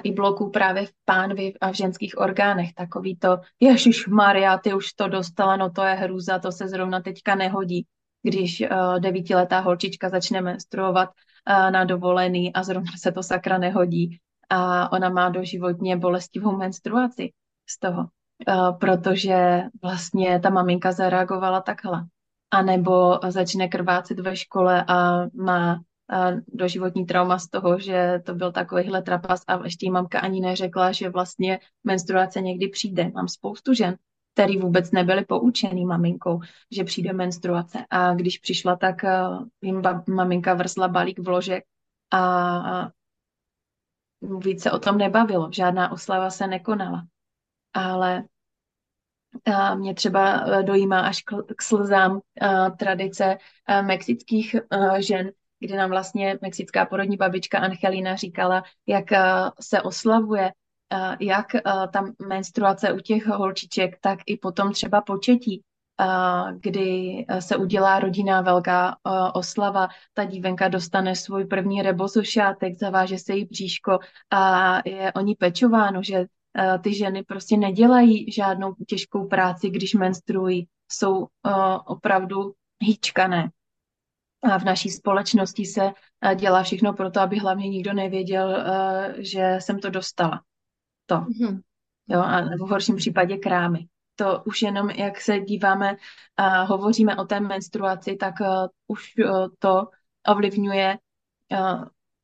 i 0.02 0.12
bloků 0.12 0.50
právě 0.50 0.86
v 0.86 0.92
pánvi 1.04 1.52
a 1.60 1.70
v 1.70 1.74
ženských 1.74 2.18
orgánech. 2.18 2.74
Takový 2.74 3.16
to, 3.16 3.38
Ježíš 3.60 4.06
Maria, 4.06 4.58
ty 4.58 4.74
už 4.74 4.92
to 4.92 5.08
dostala, 5.08 5.56
no 5.56 5.70
to 5.70 5.82
je 5.82 5.94
hrůza, 5.94 6.38
to 6.38 6.52
se 6.52 6.68
zrovna 6.68 7.00
teďka 7.00 7.34
nehodí, 7.34 7.86
když 8.22 8.64
devítiletá 8.98 9.60
holčička 9.60 10.08
začne 10.08 10.40
menstruovat 10.40 11.10
na 11.70 11.84
dovolený 11.84 12.52
a 12.52 12.62
zrovna 12.62 12.92
se 12.98 13.12
to 13.12 13.22
sakra 13.22 13.58
nehodí 13.58 14.18
a 14.50 14.92
ona 14.92 15.08
má 15.08 15.28
doživotně 15.28 15.96
bolestivou 15.96 16.56
menstruaci 16.56 17.32
z 17.68 17.78
toho. 17.78 18.06
Protože 18.80 19.62
vlastně 19.82 20.40
ta 20.40 20.50
maminka 20.50 20.92
zareagovala 20.92 21.60
takhle. 21.60 22.04
A 22.50 22.62
nebo 22.62 23.18
začne 23.28 23.68
krvácet 23.68 24.20
ve 24.20 24.36
škole 24.36 24.84
a 24.88 25.26
má 25.34 25.80
doživotní 26.48 27.06
trauma 27.06 27.38
z 27.38 27.48
toho, 27.48 27.78
že 27.78 28.22
to 28.24 28.34
byl 28.34 28.52
takovýhle 28.52 29.02
trapas 29.02 29.42
a 29.46 29.64
ještě 29.64 29.86
jí 29.86 29.90
mamka 29.90 30.20
ani 30.20 30.40
neřekla, 30.40 30.92
že 30.92 31.10
vlastně 31.10 31.60
menstruace 31.84 32.40
někdy 32.40 32.68
přijde. 32.68 33.10
Mám 33.14 33.28
spoustu 33.28 33.74
žen, 33.74 33.96
který 34.34 34.58
vůbec 34.58 34.90
nebyly 34.90 35.24
poučený 35.24 35.86
maminkou, 35.86 36.40
že 36.70 36.84
přijde 36.84 37.12
menstruace. 37.12 37.86
A 37.90 38.14
když 38.14 38.38
přišla, 38.38 38.76
tak 38.76 39.04
eh, 39.04 39.20
jim 39.62 39.82
maminka 40.08 40.54
vrzla 40.54 40.88
balík 40.88 41.18
vložek 41.18 41.64
a 42.12 42.88
víc 44.38 44.62
se 44.62 44.70
o 44.70 44.78
tom 44.78 44.98
nebavilo. 44.98 45.48
Žádná 45.52 45.92
oslava 45.92 46.30
se 46.30 46.46
nekonala 46.46 47.02
ale 47.74 48.24
mě 49.74 49.94
třeba 49.94 50.40
e, 50.40 50.62
dojímá 50.62 51.00
až 51.00 51.22
k 51.56 51.62
slzám 51.62 52.20
e, 52.42 52.70
tradice 52.70 53.38
e, 53.68 53.82
mexických 53.82 54.56
žen, 54.98 55.30
kdy 55.60 55.76
nám 55.76 55.90
vlastně 55.90 56.38
mexická 56.42 56.86
porodní 56.86 57.16
babička 57.16 57.58
Angelina 57.58 58.16
říkala, 58.16 58.62
jak 58.86 59.04
se 59.60 59.82
oslavuje 59.82 60.52
jak 61.20 61.46
ta 61.92 62.04
menstruace 62.28 62.92
u 62.92 62.98
těch 62.98 63.26
holčiček, 63.26 63.98
tak 64.00 64.18
i 64.26 64.36
potom 64.36 64.72
třeba 64.72 65.00
početí, 65.00 65.62
kdy 66.60 67.24
se 67.38 67.56
udělá 67.56 67.98
rodinná 67.98 68.40
velká 68.40 68.96
oslava, 69.34 69.88
ta 70.14 70.24
dívenka 70.24 70.68
dostane 70.68 71.16
svůj 71.16 71.44
první 71.44 71.82
rebozošátek, 71.82 72.78
zaváže 72.78 73.18
se 73.18 73.34
jí 73.34 73.44
bříško 73.44 73.98
a 74.30 74.74
je 74.88 75.12
o 75.12 75.20
ní 75.20 75.34
pečováno, 75.34 76.02
že 76.02 76.26
ty 76.82 76.94
ženy 76.94 77.22
prostě 77.22 77.56
nedělají 77.56 78.32
žádnou 78.32 78.74
těžkou 78.86 79.26
práci, 79.26 79.70
když 79.70 79.94
menstruují, 79.94 80.66
jsou 80.92 81.26
opravdu 81.86 82.52
hýčkané. 82.80 83.48
A 84.42 84.58
v 84.58 84.64
naší 84.64 84.90
společnosti 84.90 85.64
se 85.64 85.92
dělá 86.34 86.62
všechno 86.62 86.92
pro 86.92 87.10
to, 87.10 87.20
aby 87.20 87.38
hlavně 87.38 87.68
nikdo 87.68 87.92
nevěděl, 87.92 88.64
že 89.18 89.56
jsem 89.58 89.78
to 89.78 89.90
dostala. 89.90 90.42
To. 91.06 91.14
Mm-hmm. 91.14 91.60
Jo, 92.08 92.20
a 92.20 92.40
v 92.40 92.68
horším 92.68 92.96
případě 92.96 93.36
krámy 93.36 93.88
to 94.18 94.42
už 94.46 94.62
jenom, 94.62 94.90
jak 94.90 95.20
se 95.20 95.40
díváme 95.40 95.96
a 96.36 96.62
hovoříme 96.62 97.16
o 97.16 97.24
té 97.24 97.40
menstruaci, 97.40 98.16
tak 98.16 98.34
uh, 98.40 98.66
už 98.86 99.14
to 99.58 99.88
ovlivňuje 100.28 100.98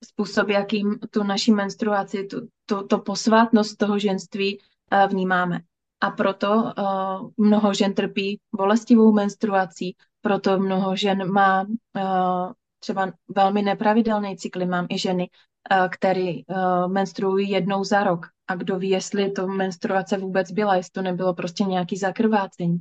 způsob, 0.04 0.48
jakým 0.48 0.98
tu 1.10 1.22
naši 1.22 1.52
menstruaci, 1.52 2.24
tu, 2.24 2.48
tu, 2.66 2.86
to 2.86 2.98
posvátnost 2.98 3.76
toho 3.76 3.98
ženství 3.98 4.60
vnímáme. 5.08 5.60
A 6.00 6.10
proto 6.10 6.52
uh, 6.52 7.30
mnoho 7.36 7.74
žen 7.74 7.94
trpí 7.94 8.40
bolestivou 8.56 9.12
menstruací, 9.12 9.96
proto 10.24 10.58
mnoho 10.58 10.96
žen 10.96 11.32
má 11.32 11.62
uh, 11.62 12.52
třeba 12.78 13.12
velmi 13.28 13.62
nepravidelný 13.62 14.36
cykly. 14.36 14.66
Mám 14.66 14.86
i 14.90 14.98
ženy, 14.98 15.28
uh, 15.28 15.88
které 15.88 16.32
uh, 16.48 16.88
menstruují 16.92 17.50
jednou 17.50 17.84
za 17.84 18.04
rok 18.04 18.26
a 18.48 18.54
kdo 18.54 18.78
ví, 18.78 18.88
jestli 18.88 19.30
to 19.30 19.46
menstruace 19.46 20.18
vůbec 20.18 20.52
byla, 20.52 20.76
jestli 20.76 20.90
to 20.92 21.02
nebylo 21.02 21.34
prostě 21.34 21.64
nějaký 21.64 21.96
zakrvácení. 21.96 22.78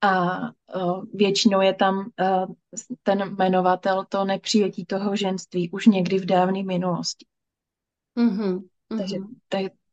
A 0.00 0.40
uh, 0.40 1.04
většinou 1.14 1.60
je 1.60 1.74
tam 1.74 1.98
uh, 1.98 2.54
ten 3.02 3.22
jmenovatel 3.22 4.04
to 4.08 4.24
nepřijetí 4.24 4.84
toho 4.84 5.16
ženství 5.16 5.70
už 5.70 5.86
někdy 5.86 6.18
v 6.18 6.26
dávné 6.26 6.62
minulosti. 6.62 7.26
Mm-hmm. 8.18 8.62
Takže 8.98 9.16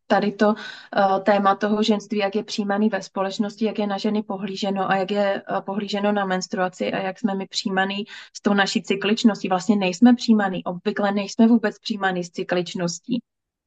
tady 0.10 0.32
to 0.32 0.48
uh, 0.48 1.20
téma 1.24 1.56
toho 1.56 1.84
ženství, 1.84 2.18
jak 2.18 2.36
je 2.36 2.44
přijímaný 2.44 2.90
ve 2.90 3.02
společnosti, 3.02 3.66
jak 3.66 3.80
je 3.80 3.88
na 3.88 3.98
ženy 3.98 4.24
pohlíženo 4.24 4.90
a 4.92 4.96
jak 4.96 5.12
je 5.12 5.42
uh, 5.52 5.62
pohlíženo 5.62 6.12
na 6.12 6.26
menstruaci 6.26 6.94
a 6.94 6.98
jak 6.98 7.20
jsme 7.20 7.36
my 7.36 7.48
přijímaný 7.48 8.06
s 8.38 8.42
tou 8.42 8.54
naší 8.54 8.84
cykličností. 8.84 9.50
Vlastně 9.50 9.76
nejsme 9.76 10.16
přijímaný, 10.16 10.64
obvykle 10.64 11.12
nejsme 11.12 11.48
vůbec 11.48 11.80
přijímaný 11.80 12.24
s 12.24 12.32
cykličností 12.32 13.22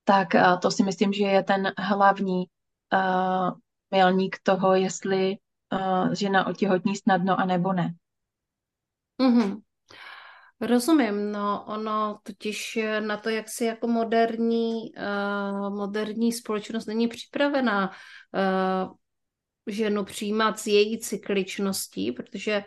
tak 0.05 0.29
to 0.63 0.71
si 0.71 0.83
myslím, 0.83 1.13
že 1.13 1.25
je 1.25 1.43
ten 1.43 1.73
hlavní 1.79 2.47
uh, 2.93 3.51
milník 3.91 4.37
toho, 4.43 4.75
jestli 4.75 5.37
uh, 5.73 6.13
žena 6.13 6.47
otěhotní 6.47 6.97
snadno 6.97 7.41
a 7.41 7.45
nebo 7.45 7.73
ne. 7.73 7.95
Mm-hmm. 9.23 9.61
Rozumím, 10.63 11.33
no 11.33 11.65
ono 11.67 12.19
totiž 12.23 12.79
na 13.01 13.17
to, 13.17 13.31
jak 13.31 13.49
si 13.49 13.65
jako 13.65 13.87
moderní, 13.87 14.93
uh, 14.97 15.77
moderní 15.77 16.33
společnost 16.33 16.87
není 16.87 17.09
připravená 17.09 17.91
uh, 17.91 18.95
ženu 19.67 20.05
přijímat 20.05 20.59
s 20.59 20.67
její 20.67 20.99
cykličností, 20.99 22.13
protože 22.13 22.65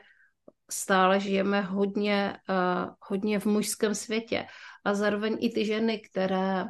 stále 0.70 1.20
žijeme 1.20 1.62
hodně, 1.62 2.38
uh, 2.50 2.94
hodně 3.00 3.40
v 3.40 3.46
mužském 3.46 3.96
světě. 3.96 4.48
A 4.86 4.94
zároveň 4.94 5.38
i 5.40 5.50
ty 5.50 5.66
ženy, 5.66 6.00
které 6.00 6.66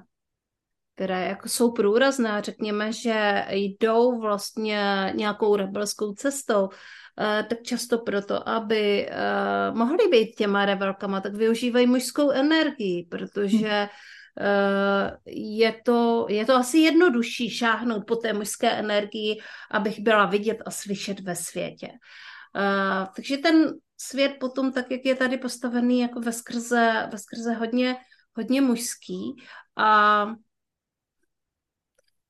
které 0.96 1.28
jako 1.28 1.50
jsou 1.50 1.72
průrazné, 1.72 2.42
řekněme, 2.42 2.94
že 2.94 3.46
jdou 3.50 4.20
vlastně 4.20 5.14
nějakou 5.16 5.56
rebelskou 5.56 6.14
cestou, 6.14 6.70
eh, 6.72 6.76
tak 7.18 7.62
často 7.64 7.98
proto, 7.98 8.50
aby 8.50 9.10
eh, 9.10 9.72
mohly 9.72 10.08
být 10.12 10.36
těma 10.36 10.66
rebelkama, 10.66 11.22
tak 11.22 11.36
využívají 11.36 11.88
mužskou 11.88 12.32
energii, 12.32 13.08
protože 13.12 13.90
eh, 14.40 15.18
je 15.32 15.82
to, 15.86 16.26
je 16.30 16.46
to 16.46 16.56
asi 16.56 16.78
jednodušší 16.78 17.50
šáhnout 17.50 18.04
po 18.08 18.16
té 18.16 18.34
mužské 18.34 18.72
energii, 18.72 19.42
abych 19.72 20.00
byla 20.00 20.26
vidět 20.26 20.58
a 20.66 20.72
slyšet 20.72 21.20
ve 21.20 21.36
světě. 21.36 21.90
takže 23.16 23.38
ten 23.38 23.74
svět 23.98 24.36
potom, 24.40 24.72
tak 24.72 24.92
jak 24.92 25.06
je 25.06 25.16
tady 25.16 25.38
postavený, 25.38 26.00
jako 26.00 26.20
ve 26.20 26.32
skrze, 26.32 27.08
ve 27.12 27.18
skrze 27.18 27.54
hodně, 27.54 27.96
hodně 28.36 28.62
mužský 28.62 29.36
a 29.78 30.28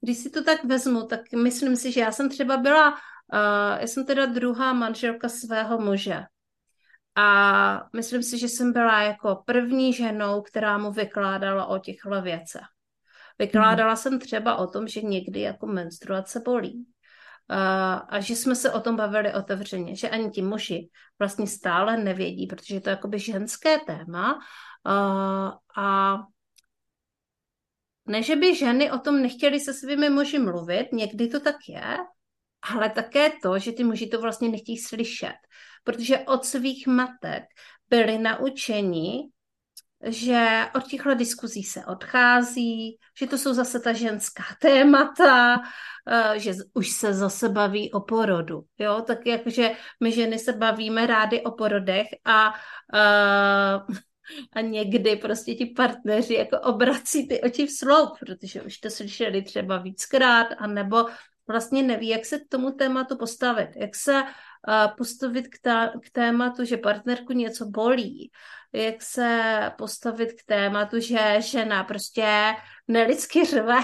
když 0.02 0.18
si 0.18 0.30
to 0.30 0.44
tak 0.44 0.64
vezmu, 0.64 1.08
tak 1.08 1.34
myslím 1.34 1.76
si, 1.76 1.92
že 1.92 2.00
já 2.00 2.12
jsem 2.12 2.30
třeba 2.30 2.58
byla, 2.58 2.98
uh, 3.34 3.80
já 3.80 3.88
jsem 3.88 4.06
teda 4.06 4.26
druhá 4.26 4.74
manželka 4.74 5.30
svého 5.30 5.80
muže. 5.80 6.24
A 7.16 7.90
myslím 7.96 8.24
si, 8.24 8.38
že 8.38 8.48
jsem 8.48 8.74
byla 8.74 9.02
jako 9.02 9.44
první 9.46 9.94
ženou, 9.94 10.42
která 10.42 10.78
mu 10.78 10.92
vykládala 10.92 11.66
o 11.66 11.80
těchto 11.80 12.22
věcech. 12.22 12.66
Vykládala 13.40 13.92
mm. 13.92 13.98
jsem 13.98 14.20
třeba 14.20 14.56
o 14.56 14.68
tom, 14.68 14.88
že 14.88 15.02
někdy 15.02 15.40
jako 15.42 15.68
menstruace 15.68 16.40
bolí. 16.40 16.88
Uh, 17.52 18.02
a 18.10 18.20
že 18.20 18.36
jsme 18.36 18.56
se 18.56 18.72
o 18.72 18.80
tom 18.80 18.96
bavili 18.96 19.34
otevřeně, 19.34 19.96
že 19.96 20.10
ani 20.10 20.30
ti 20.30 20.42
muži 20.42 20.90
vlastně 21.20 21.48
stále 21.48 21.98
nevědí, 21.98 22.48
protože 22.48 22.76
je 22.76 22.82
to 22.82 22.90
jakoby 22.90 23.20
ženské 23.20 23.80
téma 23.80 24.34
uh, 24.34 25.52
a 25.78 26.18
ne, 28.06 28.24
že 28.24 28.36
by 28.36 28.56
ženy 28.56 28.92
o 28.92 28.98
tom 28.98 29.22
nechtěly 29.22 29.60
se 29.60 29.74
svými 29.74 30.10
muži 30.10 30.40
mluvit, 30.40 30.92
někdy 30.92 31.28
to 31.28 31.40
tak 31.40 31.56
je, 31.70 31.98
ale 32.74 32.90
také 32.90 33.32
to, 33.44 33.60
že 33.60 33.72
ty 33.72 33.84
muži 33.84 34.08
to 34.08 34.22
vlastně 34.22 34.50
nechtějí 34.50 34.78
slyšet, 34.78 35.36
protože 35.84 36.20
od 36.20 36.46
svých 36.46 36.88
matek 36.88 37.44
byli 37.90 38.18
naučeni, 38.18 39.30
že 40.06 40.66
od 40.76 40.84
těchto 40.84 41.16
diskuzí 41.16 41.64
se 41.64 41.86
odchází, 41.86 43.00
že 43.20 43.28
to 43.28 43.38
jsou 43.38 43.54
zase 43.54 43.80
ta 43.80 43.94
ženská 43.94 44.44
témata, 44.62 45.62
eh, 46.08 46.40
že 46.40 46.54
už 46.74 46.90
se 46.90 47.14
zase 47.14 47.50
baví 47.50 47.92
o 47.92 48.00
porodu. 48.00 48.64
Jo? 48.78 49.04
Tak 49.08 49.26
jakože 49.26 49.72
my 50.04 50.12
ženy 50.12 50.40
se 50.40 50.54
bavíme 50.54 51.08
rády 51.08 51.42
o 51.42 51.52
porodech 51.52 52.08
a 52.26 52.54
uh, 52.94 53.96
a 54.54 54.62
někdy 54.62 55.16
prostě 55.16 55.56
ti 55.56 55.66
partneři 55.66 56.34
jako 56.34 56.60
obrací 56.60 57.28
ty 57.28 57.42
oči 57.42 57.68
v 57.68 57.72
sloup, 57.72 58.10
protože 58.20 58.62
už 58.62 58.78
to 58.78 58.90
slyšeli 58.90 59.42
třeba 59.42 59.78
víckrát, 59.78 60.48
anebo 60.58 61.06
vlastně 61.48 61.84
neví, 61.84 62.08
jak 62.08 62.26
se 62.26 62.40
k 62.40 62.48
tomu 62.50 62.72
tématu 62.72 63.18
postavit, 63.18 63.70
jak 63.76 63.96
se 63.96 64.24
uh, 64.24 64.96
postavit 64.98 65.48
k, 65.48 65.60
ta, 65.62 65.94
k 66.04 66.10
tématu, 66.12 66.66
že 66.66 66.78
partnerku 66.78 67.34
něco 67.34 67.66
bolí, 67.66 68.32
jak 68.74 69.02
se 69.02 69.72
postavit 69.78 70.34
k 70.34 70.46
tématu, 70.46 71.00
že 71.00 71.36
žena 71.40 71.84
prostě 71.84 72.54
nelidsky 72.88 73.46
řve, 73.46 73.76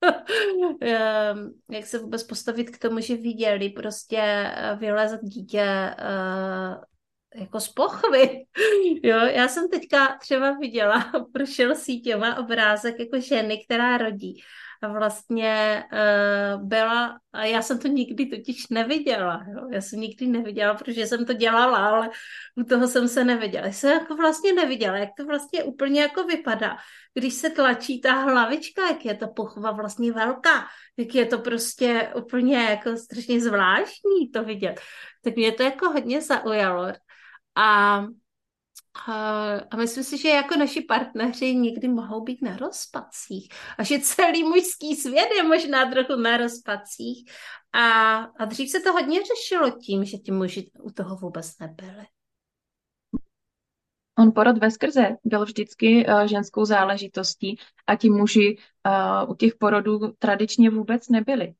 ehm, 0.80 1.52
jak 1.70 1.86
se 1.86 1.98
vůbec 1.98 2.24
postavit 2.24 2.70
k 2.70 2.78
tomu, 2.78 3.00
že 3.00 3.16
viděli 3.16 3.70
prostě 3.70 4.18
eh, 4.20 4.76
vylezat 4.76 5.20
dítě 5.22 5.94
uh, 5.98 6.84
jako 7.34 7.60
z 7.60 7.68
pochvy. 7.68 8.46
Jo, 9.02 9.16
já 9.16 9.48
jsem 9.48 9.68
teďka 9.68 10.18
třeba 10.18 10.52
viděla, 10.52 11.12
prošel 11.32 11.74
sítěma 11.74 12.38
obrázek 12.38 12.94
jako 12.98 13.20
ženy, 13.20 13.64
která 13.64 13.98
rodí. 13.98 14.42
Vlastně 14.82 15.84
uh, 15.92 16.62
byla, 16.62 17.18
a 17.32 17.44
já 17.44 17.62
jsem 17.62 17.78
to 17.78 17.88
nikdy 17.88 18.26
totiž 18.26 18.68
neviděla, 18.68 19.44
jo? 19.48 19.68
já 19.72 19.80
jsem 19.80 20.00
nikdy 20.00 20.26
neviděla, 20.26 20.74
protože 20.74 21.06
jsem 21.06 21.24
to 21.26 21.32
dělala, 21.32 21.88
ale 21.88 22.10
u 22.56 22.64
toho 22.64 22.88
jsem 22.88 23.08
se 23.08 23.24
neviděla. 23.24 23.66
Já 23.66 23.72
jsem 23.72 23.92
jako 23.92 24.16
vlastně 24.16 24.52
neviděla, 24.52 24.96
jak 24.96 25.08
to 25.16 25.24
vlastně 25.24 25.64
úplně 25.64 26.00
jako 26.00 26.24
vypadá, 26.24 26.76
když 27.14 27.34
se 27.34 27.50
tlačí 27.50 28.00
ta 28.00 28.12
hlavička, 28.12 28.86
jak 28.86 29.04
je 29.04 29.14
ta 29.14 29.26
pochva 29.26 29.70
vlastně 29.70 30.12
velká, 30.12 30.66
jak 30.96 31.14
je 31.14 31.26
to 31.26 31.38
prostě 31.38 32.12
úplně 32.16 32.56
jako 32.56 32.96
strašně 32.96 33.40
zvláštní 33.40 34.30
to 34.34 34.44
vidět. 34.44 34.80
Tak 35.24 35.36
mě 35.36 35.52
to 35.52 35.62
jako 35.62 35.90
hodně 35.90 36.22
zaujalo. 36.22 36.92
A, 37.54 38.04
a 39.70 39.76
myslím 39.76 40.04
si, 40.04 40.18
že 40.18 40.28
jako 40.28 40.58
naši 40.58 40.80
partneři 40.80 41.54
někdy 41.54 41.88
mohou 41.88 42.24
být 42.24 42.42
na 42.42 42.56
rozpacích 42.56 43.48
a 43.78 43.82
že 43.82 43.98
celý 43.98 44.44
mužský 44.44 44.96
svět 44.96 45.28
je 45.36 45.42
možná 45.42 45.90
trochu 45.90 46.20
na 46.20 46.36
rozpacích. 46.36 47.30
A, 47.72 48.14
a 48.16 48.44
dřív 48.44 48.70
se 48.70 48.80
to 48.80 48.92
hodně 48.92 49.20
řešilo 49.20 49.70
tím, 49.70 50.04
že 50.04 50.18
ti 50.18 50.32
muži 50.32 50.70
u 50.82 50.90
toho 50.90 51.16
vůbec 51.16 51.58
nebyli. 51.58 52.06
On 54.18 54.32
porod 54.32 54.58
ve 54.58 54.70
skrze 54.70 55.16
byl 55.24 55.44
vždycky 55.44 56.06
uh, 56.06 56.22
ženskou 56.22 56.64
záležitostí 56.64 57.58
a 57.86 57.96
ti 57.96 58.10
muži 58.10 58.56
uh, 58.86 59.30
u 59.30 59.34
těch 59.34 59.54
porodů 59.54 59.98
tradičně 60.18 60.70
vůbec 60.70 61.08
nebyli. 61.08 61.54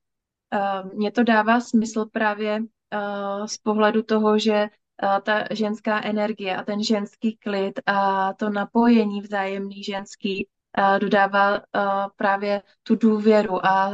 Uh, 0.54 0.92
mně 0.94 1.12
to 1.12 1.22
dává 1.22 1.60
smysl 1.60 2.04
právě 2.04 2.60
z 3.46 3.58
pohledu 3.58 4.02
toho, 4.02 4.38
že 4.38 4.68
ta 5.22 5.44
ženská 5.50 6.04
energie 6.04 6.56
a 6.56 6.62
ten 6.62 6.82
ženský 6.82 7.36
klid 7.36 7.80
a 7.86 8.32
to 8.32 8.50
napojení 8.50 9.20
vzájemný 9.20 9.82
ženský 9.82 10.48
dodává 10.98 11.60
právě 12.16 12.62
tu 12.82 12.96
důvěru 12.96 13.66
a 13.66 13.92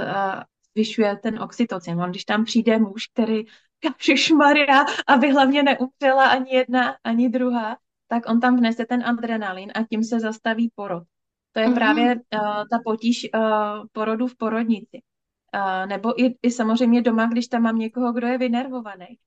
zvyšuje 0.75 1.17
ten 1.17 1.43
oxytocin. 1.43 2.01
On, 2.01 2.11
když 2.11 2.25
tam 2.25 2.45
přijde 2.45 2.79
muž, 2.79 3.07
který 3.07 3.45
Maria, 4.37 4.85
aby 5.07 5.33
hlavně 5.33 5.63
neumřela 5.63 6.27
ani 6.31 6.55
jedna, 6.55 6.97
ani 7.05 7.29
druhá, 7.29 7.77
tak 8.09 8.29
on 8.29 8.41
tam 8.41 8.57
vnese 8.57 8.87
ten 8.87 9.05
adrenalin 9.07 9.73
a 9.75 9.83
tím 9.91 10.05
se 10.05 10.21
zastaví 10.21 10.73
porod. 10.75 11.03
To 11.53 11.61
je 11.61 11.69
mm-hmm. 11.69 11.75
právě 11.75 12.15
uh, 12.15 12.41
ta 12.71 12.79
potíž 12.85 13.29
uh, 13.35 13.41
porodu 13.93 14.27
v 14.27 14.37
porodnici. 14.37 15.03
Uh, 15.55 15.87
nebo 15.87 16.23
i, 16.23 16.35
i 16.43 16.51
samozřejmě 16.51 17.03
doma, 17.03 17.27
když 17.27 17.49
tam 17.49 17.63
mám 17.63 17.79
někoho, 17.79 18.13
kdo 18.13 18.27
je 18.27 18.39
vynervovaný. 18.39 19.19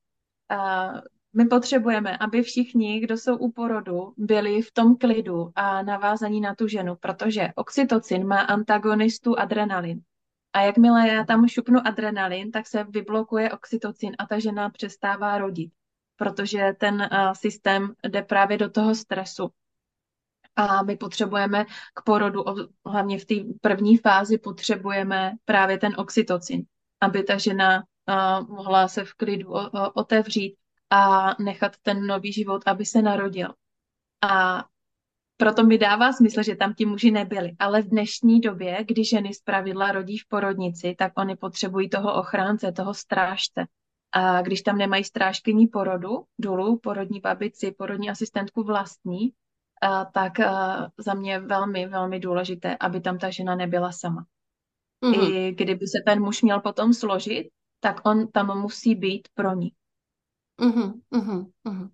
Uh, 0.52 1.00
my 1.38 1.45
potřebujeme, 1.45 2.17
aby 2.17 2.41
všichni, 2.41 3.00
kdo 3.00 3.17
jsou 3.17 3.38
u 3.38 3.52
porodu, 3.52 4.13
byli 4.17 4.62
v 4.62 4.71
tom 4.71 4.98
klidu 4.98 5.52
a 5.56 5.82
navázaní 5.82 6.41
na 6.41 6.56
tu 6.56 6.67
ženu, 6.67 6.95
protože 6.95 7.50
oxytocin 7.56 8.28
má 8.28 8.41
antagonistu 8.41 9.39
adrenalin. 9.39 10.02
A 10.54 10.62
jakmile 10.62 11.08
já 11.08 11.24
tam 11.24 11.48
šupnu 11.48 11.88
adrenalin, 11.88 12.52
tak 12.52 12.67
se 12.67 12.84
vyblokuje 12.84 13.52
oxytocin 13.52 14.15
a 14.19 14.26
ta 14.26 14.39
žena 14.39 14.69
přestává 14.69 15.38
rodit, 15.38 15.71
protože 16.15 16.76
ten 16.80 17.10
uh, 17.12 17.34
systém 17.34 17.93
jde 18.08 18.21
právě 18.21 18.58
do 18.58 18.69
toho 18.69 18.95
stresu. 18.95 19.50
A 20.56 20.84
my 20.84 20.98
potřebujeme 20.98 21.65
k 21.93 22.04
porodu, 22.06 22.43
hlavně 22.86 23.19
v 23.19 23.26
té 23.26 23.36
první 23.62 23.98
fázi, 23.98 24.38
potřebujeme 24.38 25.32
právě 25.45 25.78
ten 25.78 25.93
oxytocin, 25.98 26.63
aby 27.02 27.24
ta 27.24 27.38
žena 27.38 27.84
uh, 28.10 28.50
mohla 28.50 28.88
se 28.88 29.06
v 29.06 29.13
klidu 29.13 29.54
otevřít 29.93 30.56
a 30.95 31.36
nechat 31.43 31.77
ten 31.81 32.08
nový 32.08 32.34
život, 32.34 32.62
aby 32.65 32.86
se 32.86 33.01
narodil. 33.01 33.53
A 34.23 34.63
proto 35.38 35.63
mi 35.63 35.77
dává 35.77 36.13
smysl, 36.13 36.43
že 36.43 36.55
tam 36.55 36.73
ti 36.73 36.86
muži 36.86 37.12
nebyli. 37.12 37.55
Ale 37.60 37.81
v 37.81 37.89
dnešní 37.89 38.39
době, 38.39 38.84
kdy 38.88 39.03
ženy 39.05 39.34
z 39.34 39.41
pravidla 39.41 39.91
rodí 39.91 40.17
v 40.17 40.27
porodnici, 40.27 40.95
tak 40.97 41.12
oni 41.17 41.36
potřebují 41.36 41.89
toho 41.89 42.13
ochránce, 42.13 42.71
toho 42.71 42.93
strážce. 42.93 43.65
A 44.12 44.41
když 44.41 44.62
tam 44.62 44.77
nemají 44.77 45.03
strážkyní 45.03 45.67
porodu, 45.67 46.23
dolů, 46.39 46.79
porodní 46.79 47.19
babici, 47.19 47.71
porodní 47.71 48.10
asistentku 48.10 48.63
vlastní, 48.63 49.34
a 49.81 50.05
tak 50.05 50.39
a 50.39 50.88
za 50.97 51.13
mě 51.13 51.31
je 51.31 51.39
velmi, 51.39 51.88
velmi 51.88 52.19
důležité, 52.19 52.77
aby 52.79 53.01
tam 53.01 53.17
ta 53.17 53.29
žena 53.29 53.55
nebyla 53.55 53.91
sama. 53.91 54.25
Mm-hmm. 55.03 55.34
I 55.34 55.51
kdyby 55.51 55.88
se 55.88 56.03
ten 56.05 56.23
muž 56.23 56.41
měl 56.41 56.62
potom 56.62 56.93
složit, 56.93 57.47
tak 57.79 58.01
on 58.05 58.31
tam 58.31 58.60
musí 58.60 58.95
být 58.95 59.27
pro 59.34 59.55
ní. 59.55 59.71
Mm-hmm, 60.62 60.94
mm-hmm. 61.13 61.89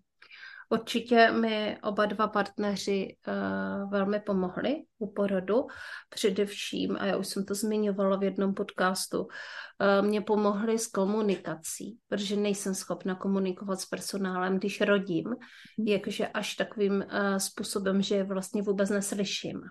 Určitě 0.71 1.31
mi 1.31 1.77
oba 1.83 2.05
dva 2.05 2.27
partneři 2.27 3.15
uh, 3.27 3.91
velmi 3.91 4.19
pomohli 4.19 4.75
u 4.99 5.13
porodu. 5.13 5.67
Především, 6.09 6.97
a 6.99 7.05
já 7.05 7.17
už 7.17 7.27
jsem 7.27 7.45
to 7.45 7.55
zmiňovala 7.55 8.17
v 8.17 8.23
jednom 8.23 8.53
podcastu, 8.53 9.19
uh, 9.21 9.27
mě 10.07 10.21
pomohli 10.21 10.79
s 10.79 10.87
komunikací, 10.87 11.97
protože 12.07 12.35
nejsem 12.35 12.75
schopna 12.75 13.15
komunikovat 13.15 13.79
s 13.79 13.85
personálem, 13.85 14.57
když 14.57 14.81
rodím, 14.81 15.25
mhm. 15.27 15.87
jakože 15.87 16.27
až 16.27 16.55
takovým 16.55 16.93
uh, 16.93 17.37
způsobem, 17.37 18.01
že 18.01 18.23
vlastně 18.23 18.61
vůbec 18.61 18.89
neslyším. 18.89 19.61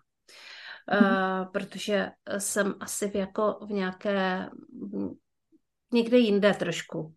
Uh, 0.92 1.53
protože 1.53 2.11
jsem 2.38 2.74
asi 2.81 3.09
v 3.09 3.14
jako 3.14 3.59
v 3.66 3.70
nějaké 3.70 4.50
někde 5.92 6.18
jinde 6.18 6.55
trošku 6.55 7.14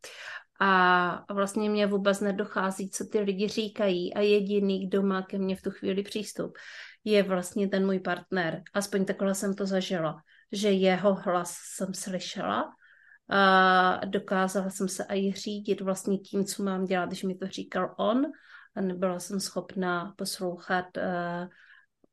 a 0.60 1.34
vlastně 1.34 1.70
mě 1.70 1.88
vůbec 1.88 2.20
nedochází, 2.20 2.89
co 2.89 3.06
ty 3.06 3.20
lidi 3.20 3.48
říkají 3.48 4.13
a 4.13 4.20
jediný, 4.20 4.88
kdo 4.88 5.02
má 5.02 5.22
ke 5.22 5.38
mně 5.38 5.56
v 5.56 5.62
tu 5.62 5.72
chvíli 5.72 6.04
přístup, 6.04 6.58
je 7.04 7.24
vlastně 7.24 7.68
ten 7.68 7.86
můj 7.86 8.00
partner. 8.00 8.62
Aspoň 8.74 9.06
takhle 9.06 9.36
jsem 9.36 9.54
to 9.54 9.66
zažila, 9.66 10.22
že 10.52 10.72
jeho 10.72 11.13
hlas 11.13 11.58
jsem 11.76 11.94
slyšela 11.94 12.70
a 13.30 14.06
dokázala 14.06 14.70
jsem 14.70 14.88
se 14.88 15.06
i 15.10 15.32
řídit 15.32 15.82
vlastně 15.82 16.18
tím, 16.18 16.46
co 16.46 16.63
mám 16.63 16.86
dělat, 16.86 17.06
když 17.06 17.24
mi 17.24 17.36
to 17.36 17.48
říkal 17.48 17.96
on 17.98 18.26
a 18.76 18.82
nebyla 18.82 19.20
jsem 19.20 19.39
schopná 19.39 20.13
poslouchat 20.18 20.86
uh, 20.98 21.48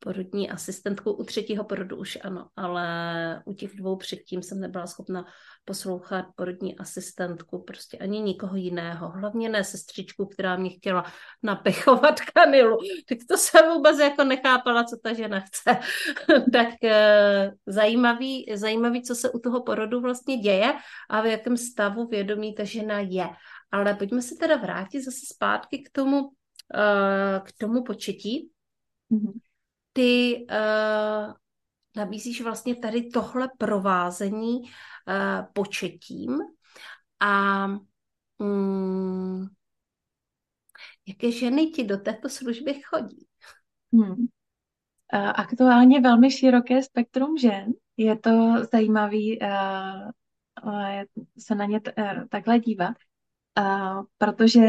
porodní 0.00 0.50
asistentku. 0.50 1.12
U 1.12 1.24
třetího 1.24 1.64
porodu 1.64 1.96
už 1.96 2.18
ano, 2.24 2.48
ale 2.56 3.42
u 3.44 3.54
těch 3.54 3.76
dvou 3.76 3.96
předtím 3.96 4.42
jsem 4.42 4.60
nebyla 4.60 4.86
schopna 4.86 5.24
poslouchat 5.64 6.26
porodní 6.36 6.78
asistentku, 6.78 7.62
prostě 7.62 7.98
ani 7.98 8.20
nikoho 8.20 8.56
jiného. 8.56 9.08
Hlavně 9.08 9.48
ne 9.48 9.64
sestřičku, 9.64 10.26
která 10.26 10.56
mě 10.56 10.70
chtěla 10.70 11.04
napechovat 11.42 12.20
kanilu. 12.34 12.78
Tak 13.08 13.18
to 13.28 13.36
jsem 13.36 13.74
vůbec 13.74 13.98
jako 13.98 14.24
nechápala, 14.24 14.84
co 14.84 14.96
ta 15.02 15.12
žena 15.12 15.40
chce. 15.40 15.78
tak 16.52 16.84
e, 16.84 17.52
zajímavý, 17.66 18.46
zajímavý, 18.54 19.02
co 19.02 19.14
se 19.14 19.30
u 19.30 19.38
toho 19.38 19.62
porodu 19.62 20.00
vlastně 20.00 20.36
děje 20.36 20.74
a 21.10 21.20
v 21.20 21.26
jakém 21.26 21.56
stavu 21.56 22.06
vědomí 22.06 22.54
ta 22.54 22.64
žena 22.64 23.00
je. 23.00 23.28
Ale 23.70 23.94
pojďme 23.94 24.22
se 24.22 24.34
teda 24.34 24.56
vrátit 24.56 25.02
zase 25.02 25.20
zpátky 25.34 25.78
k 25.78 25.90
tomu, 25.92 26.30
e, 26.74 27.40
k 27.40 27.52
tomu 27.58 27.84
početí. 27.84 28.50
Mm-hmm 29.10 29.49
ty 29.92 30.46
uh, 30.50 31.34
nabízíš 31.96 32.40
vlastně 32.42 32.76
tady 32.76 33.02
tohle 33.02 33.48
provázení 33.58 34.60
uh, 34.60 34.68
početím 35.52 36.38
a 37.20 37.66
um, 38.38 39.48
jaké 41.08 41.32
ženy 41.32 41.66
ti 41.66 41.84
do 41.84 41.98
této 41.98 42.28
služby 42.28 42.82
chodí? 42.82 43.26
Hmm. 43.92 44.26
Aktuálně 45.34 46.00
velmi 46.00 46.30
široké 46.30 46.82
spektrum 46.82 47.38
žen. 47.38 47.72
Je 47.96 48.18
to 48.18 48.54
zajímavý 48.72 49.38
uh, 49.40 50.10
se 51.38 51.54
na 51.54 51.64
ně 51.64 51.80
uh, 51.98 52.28
takhle 52.28 52.58
dívat, 52.58 52.96
protože 54.18 54.60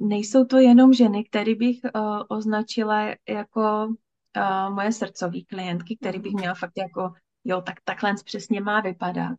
nejsou 0.00 0.44
to 0.44 0.58
jenom 0.58 0.92
ženy, 0.92 1.24
které 1.24 1.54
bych 1.54 1.80
označila 2.28 3.00
jako 3.28 3.94
uh, 4.36 4.74
moje 4.74 4.92
srdcové 4.92 5.40
klientky, 5.48 5.96
který 5.96 6.18
bych 6.18 6.32
měla 6.32 6.54
fakt 6.54 6.72
jako, 6.76 7.12
jo, 7.44 7.62
tak 7.62 7.74
takhle 7.84 8.14
přesně 8.24 8.60
má 8.60 8.80
vypadat. 8.80 9.36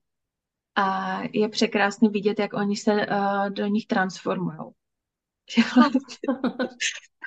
A 0.75 1.19
je 1.33 1.49
překrásný 1.49 2.09
vidět, 2.09 2.39
jak 2.39 2.53
oni 2.53 2.75
se 2.75 2.93
uh, 2.93 3.49
do 3.49 3.65
nich 3.65 3.85
transformují. 3.87 4.57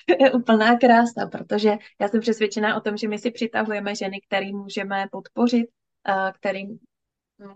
je 0.21 0.33
úplná 0.33 0.79
krása, 0.79 1.27
protože 1.33 1.77
já 2.01 2.09
jsem 2.09 2.21
přesvědčená 2.21 2.77
o 2.77 2.81
tom, 2.81 2.97
že 2.97 3.09
my 3.09 3.19
si 3.19 3.31
přitahujeme 3.31 3.95
ženy, 3.95 4.21
které 4.21 4.53
můžeme 4.53 5.07
podpořit, 5.13 5.67
uh, 6.09 6.31
kterým 6.33 6.79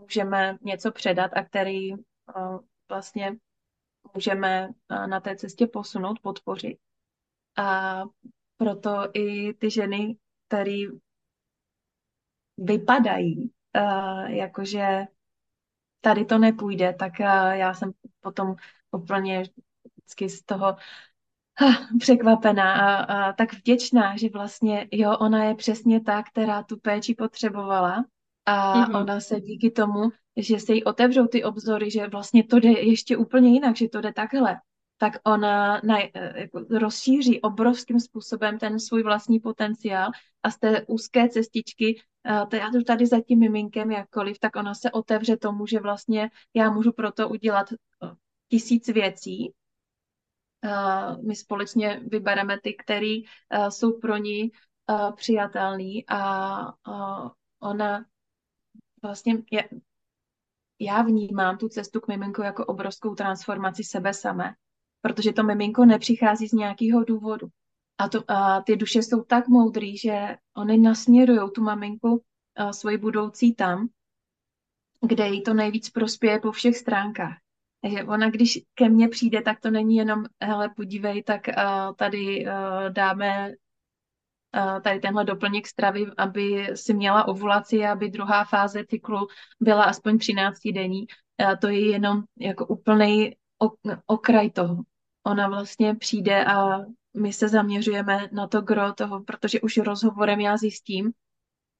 můžeme 0.00 0.58
něco 0.62 0.92
předat 0.92 1.30
a 1.34 1.44
který 1.44 1.92
uh, 1.92 1.98
vlastně 2.88 3.36
můžeme 4.14 4.68
na 5.06 5.20
té 5.20 5.36
cestě 5.36 5.66
posunout, 5.66 6.20
podpořit. 6.20 6.78
A 7.56 8.02
proto 8.62 9.08
i 9.14 9.54
ty 9.54 9.70
ženy, 9.70 10.16
které 10.48 10.82
vypadají, 12.58 13.50
uh, 13.76 14.30
jakože 14.30 15.04
tady 16.00 16.24
to 16.24 16.38
nepůjde, 16.38 16.94
tak 16.98 17.12
uh, 17.20 17.26
já 17.52 17.74
jsem 17.74 17.92
potom 18.20 18.54
úplně 18.92 19.42
vždycky 19.96 20.28
z 20.28 20.42
toho 20.42 20.76
uh, 21.60 21.98
překvapená 21.98 22.74
a, 22.74 22.94
a 23.02 23.32
tak 23.32 23.52
vděčná, 23.52 24.16
že 24.16 24.28
vlastně 24.28 24.88
jo, 24.92 25.16
ona 25.18 25.44
je 25.44 25.54
přesně 25.54 26.00
ta, 26.00 26.22
která 26.22 26.62
tu 26.62 26.76
péči 26.76 27.14
potřebovala 27.14 28.04
a 28.46 28.74
mm-hmm. 28.74 29.00
ona 29.00 29.20
se 29.20 29.40
díky 29.40 29.70
tomu, 29.70 30.10
že 30.36 30.60
se 30.60 30.74
jí 30.74 30.84
otevřou 30.84 31.26
ty 31.26 31.44
obzory, 31.44 31.90
že 31.90 32.08
vlastně 32.08 32.44
to 32.44 32.58
jde 32.58 32.68
ještě 32.68 33.16
úplně 33.16 33.50
jinak, 33.50 33.76
že 33.76 33.88
to 33.88 34.00
jde 34.00 34.12
takhle, 34.12 34.60
tak 35.02 35.12
ona 35.24 35.80
na, 35.84 35.98
jako 36.34 36.64
rozšíří 36.70 37.40
obrovským 37.40 38.00
způsobem 38.00 38.58
ten 38.58 38.80
svůj 38.80 39.02
vlastní 39.02 39.40
potenciál 39.40 40.10
a 40.42 40.50
z 40.50 40.58
té 40.58 40.86
úzké 40.86 41.28
cestičky, 41.28 42.02
eh, 42.26 42.46
to 42.50 42.56
já 42.56 42.70
to 42.70 42.84
tady 42.84 43.06
za 43.06 43.20
tím 43.20 43.38
miminkem 43.38 43.90
jakkoliv, 43.90 44.38
tak 44.38 44.56
ona 44.56 44.74
se 44.74 44.90
otevře 44.90 45.36
tomu, 45.36 45.66
že 45.66 45.80
vlastně 45.80 46.30
já 46.54 46.70
můžu 46.70 46.92
pro 46.92 47.12
to 47.12 47.28
udělat 47.28 47.72
eh, 47.72 47.76
tisíc 48.48 48.88
věcí. 48.88 49.52
Eh, 50.64 51.16
my 51.26 51.36
společně 51.36 52.00
vybereme 52.06 52.60
ty, 52.60 52.74
které 52.74 53.16
jsou 53.68 53.98
pro 53.98 54.16
ní 54.16 54.50
přijatelný 55.16 56.04
a 56.08 56.72
ona 57.60 58.04
vlastně 59.02 59.34
je, 59.50 59.68
já 60.78 61.02
vnímám 61.02 61.58
tu 61.58 61.68
cestu 61.68 62.00
k 62.00 62.08
miminku 62.08 62.42
jako 62.42 62.66
obrovskou 62.66 63.14
transformaci 63.14 63.84
sebe 63.84 64.14
samé 64.14 64.54
protože 65.02 65.32
to 65.32 65.42
miminko 65.42 65.84
nepřichází 65.84 66.48
z 66.48 66.52
nějakého 66.52 67.04
důvodu. 67.04 67.46
A, 67.98 68.08
to, 68.08 68.30
a 68.30 68.60
ty 68.60 68.76
duše 68.76 68.98
jsou 68.98 69.22
tak 69.22 69.48
moudrý, 69.48 69.98
že 69.98 70.36
oni 70.56 70.78
nasměrují 70.78 71.50
tu 71.54 71.62
maminku 71.62 72.22
a 72.56 72.72
svoji 72.72 72.98
budoucí 72.98 73.54
tam, 73.54 73.88
kde 75.06 75.28
jí 75.28 75.42
to 75.42 75.54
nejvíc 75.54 75.90
prospěje 75.90 76.40
po 76.40 76.52
všech 76.52 76.76
stránkách. 76.76 77.36
Takže 77.80 78.04
ona, 78.04 78.30
když 78.30 78.58
ke 78.74 78.88
mně 78.88 79.08
přijde, 79.08 79.42
tak 79.42 79.60
to 79.60 79.70
není 79.70 79.96
jenom, 79.96 80.24
hele, 80.42 80.68
podívej, 80.76 81.22
tak 81.22 81.48
uh, 81.48 81.94
tady 81.96 82.46
uh, 82.46 82.52
dáme 82.92 83.52
tady 84.82 85.00
tenhle 85.00 85.24
doplněk 85.24 85.66
stravy, 85.66 86.06
aby 86.16 86.68
si 86.74 86.94
měla 86.94 87.28
ovulaci, 87.28 87.86
aby 87.86 88.10
druhá 88.10 88.44
fáze 88.44 88.84
cyklu 88.86 89.26
byla 89.60 89.84
aspoň 89.84 90.18
13 90.18 90.58
denní. 90.74 91.06
To 91.60 91.68
je 91.68 91.90
jenom 91.90 92.22
jako 92.38 92.66
úplný 92.66 93.36
okraj 94.06 94.50
toho. 94.50 94.82
Ona 95.26 95.48
vlastně 95.48 95.94
přijde 95.94 96.44
a 96.44 96.78
my 97.16 97.32
se 97.32 97.48
zaměřujeme 97.48 98.28
na 98.32 98.46
to 98.46 98.60
gro 98.60 98.92
toho, 98.92 99.22
protože 99.24 99.60
už 99.60 99.76
rozhovorem 99.76 100.40
já 100.40 100.56
zjistím, 100.56 101.12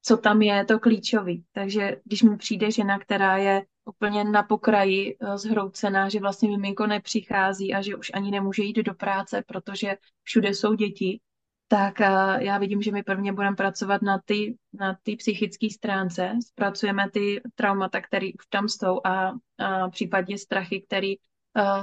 co 0.03 0.17
tam 0.17 0.43
je 0.43 0.65
to 0.65 0.79
klíčový. 0.79 1.45
Takže 1.53 1.97
když 2.05 2.23
mi 2.23 2.37
přijde 2.37 2.71
žena, 2.71 2.99
která 2.99 3.37
je 3.37 3.63
úplně 3.85 4.25
na 4.25 4.43
pokraji 4.43 5.17
eh, 5.21 5.39
zhroucená, 5.39 6.09
že 6.09 6.21
vlastně 6.21 6.49
miminko 6.49 6.87
nepřichází 6.87 7.75
a 7.75 7.83
že 7.83 7.97
už 7.97 8.11
ani 8.15 8.31
nemůže 8.31 8.63
jít 8.63 8.77
do 8.77 8.95
práce, 8.95 9.43
protože 9.47 9.97
všude 10.23 10.49
jsou 10.49 10.75
děti, 10.75 11.21
tak 11.69 12.01
eh, 12.01 12.09
já 12.39 12.59
vidím, 12.59 12.83
že 12.83 12.93
my 12.93 13.03
prvně 13.03 13.33
budeme 13.33 13.57
pracovat 13.57 14.03
na 14.03 14.21
ty, 14.25 14.57
na 14.73 14.97
ty 15.03 15.17
psychické 15.17 15.71
stránce, 15.71 16.33
zpracujeme 16.47 17.11
ty 17.11 17.41
traumata, 17.55 18.01
které 18.01 18.27
už 18.27 18.47
tam 18.49 18.69
jsou 18.69 19.01
a, 19.05 19.33
a 19.59 19.89
případně 19.91 20.39
strachy, 20.39 20.85
které 20.87 21.13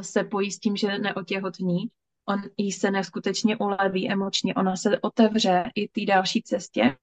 se 0.01 0.23
pojí 0.23 0.51
s 0.51 0.59
tím, 0.59 0.75
že 0.75 0.99
neotěhotní. 0.99 1.89
On 2.29 2.41
jí 2.57 2.71
se 2.71 2.91
neskutečně 2.91 3.57
uleví 3.57 4.11
emočně, 4.11 4.55
ona 4.55 4.75
se 4.75 4.99
otevře 4.99 5.63
i 5.75 5.87
té 5.87 6.05
další 6.05 6.41
cestě, 6.41 6.95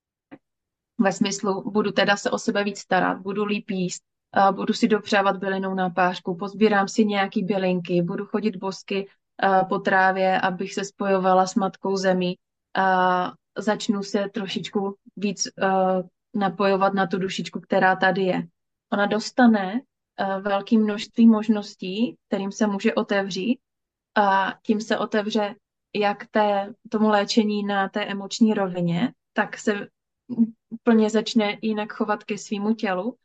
ve 1.01 1.13
smyslu, 1.13 1.71
budu 1.71 1.93
teda 1.93 2.17
se 2.17 2.31
o 2.31 2.39
sebe 2.39 2.65
víc 2.65 2.79
starat, 2.79 3.19
budu 3.21 3.45
líp 3.45 3.71
jíst, 3.71 4.03
budu 4.51 4.75
si 4.75 4.89
dopřávat 4.89 5.37
bylinou 5.37 5.75
na 5.75 5.91
pášku, 5.91 6.37
pozbírám 6.37 6.89
si 6.89 7.05
nějaký 7.05 7.45
bylinky, 7.45 8.03
budu 8.03 8.27
chodit 8.27 8.57
bosky 8.57 9.09
po 9.69 9.79
trávě, 9.79 10.41
abych 10.41 10.75
se 10.75 10.85
spojovala 10.85 11.47
s 11.47 11.55
matkou 11.55 11.97
zemí 11.97 12.37
a 12.77 13.33
začnu 13.59 14.03
se 14.03 14.29
trošičku 14.35 14.95
víc 15.17 15.49
napojovat 16.35 16.95
na 16.95 17.07
tu 17.07 17.19
dušičku, 17.19 17.61
která 17.61 17.97
tady 17.97 18.23
je. 18.23 18.47
Ona 18.93 19.07
dostane 19.07 19.81
velké 20.41 20.79
množství 20.79 21.27
možností, 21.27 22.17
kterým 22.29 22.53
se 22.53 22.67
může 22.67 22.95
otevřít. 22.95 23.59
A 24.15 24.55
tím 24.63 24.81
se 24.81 24.99
otevře 24.99 25.55
jak 25.95 26.27
té, 26.27 26.75
tomu 26.91 27.09
léčení 27.09 27.65
na 27.65 27.89
té 27.89 28.05
emoční 28.05 28.55
rovině, 28.55 29.13
tak 29.33 29.59
se 29.59 29.89
úplně 30.69 31.11
začne 31.11 31.59
jinak 31.63 31.93
chovat 31.93 32.25
ke 32.25 32.39
svýmu 32.39 32.75
tělu. 32.75 33.17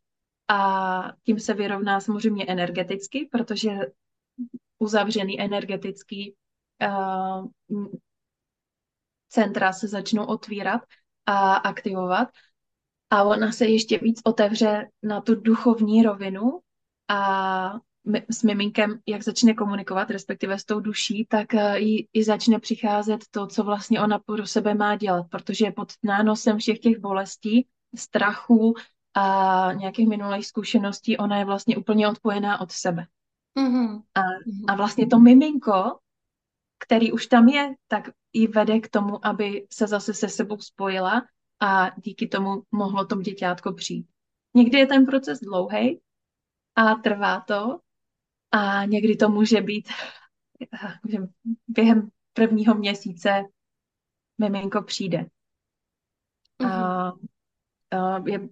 A 0.47 1.13
tím 1.23 1.39
se 1.39 1.53
vyrovná 1.53 1.99
samozřejmě 1.99 2.45
energeticky, 2.47 3.29
protože 3.31 3.71
uzavřený 4.79 5.41
energetický 5.41 6.35
uh, 6.81 7.47
centra 9.29 9.73
se 9.73 9.87
začnou 9.87 10.25
otvírat 10.25 10.81
a 11.25 11.53
aktivovat. 11.55 12.29
A 13.09 13.23
ona 13.23 13.51
se 13.51 13.65
ještě 13.65 13.97
víc 13.97 14.21
otevře 14.23 14.89
na 15.03 15.21
tu 15.21 15.35
duchovní 15.35 16.03
rovinu 16.03 16.59
a 17.11 17.79
s 18.29 18.43
miminkem, 18.43 18.99
jak 19.07 19.23
začne 19.23 19.53
komunikovat, 19.53 20.09
respektive 20.09 20.59
s 20.59 20.65
tou 20.65 20.79
duší, 20.79 21.25
tak 21.29 21.53
eh, 21.53 21.79
jí, 21.79 22.07
jí 22.13 22.23
začne 22.23 22.59
přicházet 22.59 23.21
to, 23.31 23.47
co 23.47 23.63
vlastně 23.63 24.01
ona 24.01 24.19
pro 24.19 24.47
sebe 24.47 24.73
má 24.73 24.95
dělat, 24.95 25.25
protože 25.31 25.65
je 25.65 25.71
pod 25.71 25.93
nánosem 26.03 26.57
všech 26.57 26.79
těch 26.79 26.99
bolestí, 26.99 27.67
strachů 27.95 28.73
a 29.13 29.69
nějakých 29.73 30.07
minulých 30.07 30.47
zkušeností, 30.47 31.17
ona 31.17 31.37
je 31.37 31.45
vlastně 31.45 31.77
úplně 31.77 32.07
odpojená 32.07 32.61
od 32.61 32.71
sebe. 32.71 33.05
Mm-hmm. 33.57 34.01
A, 34.15 34.21
a 34.67 34.75
vlastně 34.75 35.07
to 35.07 35.19
miminko, 35.19 35.99
který 36.79 37.11
už 37.11 37.27
tam 37.27 37.47
je, 37.47 37.75
tak 37.87 38.09
ji 38.33 38.47
vede 38.47 38.79
k 38.79 38.89
tomu, 38.89 39.25
aby 39.25 39.67
se 39.73 39.87
zase 39.87 40.13
se 40.13 40.29
sebou 40.29 40.57
spojila 40.57 41.25
a 41.59 41.91
díky 41.97 42.27
tomu 42.27 42.63
mohlo 42.71 43.05
tomu 43.05 43.21
děťátko 43.21 43.73
přijít. 43.73 44.07
Někdy 44.53 44.77
je 44.77 44.87
ten 44.87 45.05
proces 45.05 45.39
dlouhý 45.39 46.01
a 46.75 46.95
trvá 46.95 47.41
to, 47.41 47.79
a 48.51 48.85
někdy 48.85 49.15
to 49.15 49.29
může 49.29 49.61
být, 49.61 49.89
že 51.09 51.17
během 51.67 52.09
prvního 52.33 52.75
měsíce 52.75 53.43
miminko 54.37 54.81
přijde. 54.81 55.25
Mm-hmm. 56.59 56.71
A, 56.71 57.13
a 57.97 58.23
je, 58.25 58.49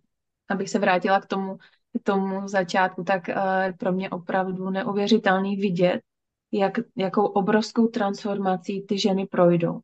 abych 0.49 0.69
se 0.69 0.79
vrátila 0.79 1.21
k 1.21 1.25
tomu, 1.25 1.57
k 1.99 2.03
tomu 2.03 2.47
začátku, 2.47 3.03
tak 3.03 3.27
je 3.27 3.73
pro 3.79 3.91
mě 3.91 4.09
opravdu 4.09 4.69
neuvěřitelný 4.69 5.55
vidět, 5.55 6.01
jak, 6.51 6.73
jakou 6.95 7.25
obrovskou 7.25 7.87
transformací 7.87 8.81
ty 8.81 8.99
ženy 8.99 9.25
projdou. 9.25 9.79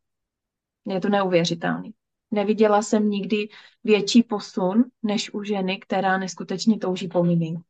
Je 0.85 0.99
to 0.99 1.09
neuvěřitelný. 1.09 1.93
Neviděla 2.31 2.81
jsem 2.81 3.09
nikdy 3.09 3.49
větší 3.83 4.23
posun, 4.23 4.83
než 5.03 5.33
u 5.33 5.43
ženy, 5.43 5.79
která 5.79 6.17
neskutečně 6.17 6.77
touží 6.77 7.07
po 7.07 7.23
miminku. 7.23 7.63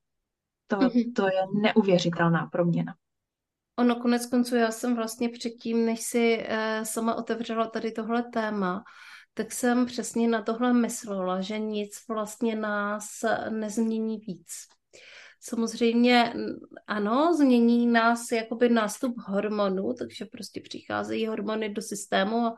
To, 0.67 0.75
mm-hmm. 0.75 1.13
to 1.15 1.27
je 1.27 1.41
neuvěřitelná 1.61 2.45
proměna. 2.51 2.95
Ono 3.75 3.95
konec 3.95 4.25
konců, 4.25 4.55
já 4.55 4.71
jsem 4.71 4.95
vlastně 4.95 5.29
předtím, 5.29 5.85
než 5.85 6.01
si 6.01 6.45
eh, 6.47 6.85
sama 6.85 7.15
otevřela 7.15 7.67
tady 7.67 7.91
tohle 7.91 8.23
téma, 8.23 8.83
tak 9.33 9.51
jsem 9.51 9.85
přesně 9.85 10.27
na 10.27 10.41
tohle 10.41 10.73
myslela, 10.73 11.41
že 11.41 11.59
nic 11.59 11.91
vlastně 12.09 12.55
nás 12.55 13.05
nezmění 13.49 14.17
víc. 14.17 14.47
Samozřejmě 15.39 16.33
ano, 16.87 17.33
změní 17.37 17.87
nás 17.87 18.31
jakoby 18.31 18.69
nástup 18.69 19.15
hormonů, 19.27 19.93
takže 19.93 20.25
prostě 20.25 20.61
přicházejí 20.61 21.27
hormony 21.27 21.69
do 21.69 21.81
systému 21.81 22.37
a 22.37 22.55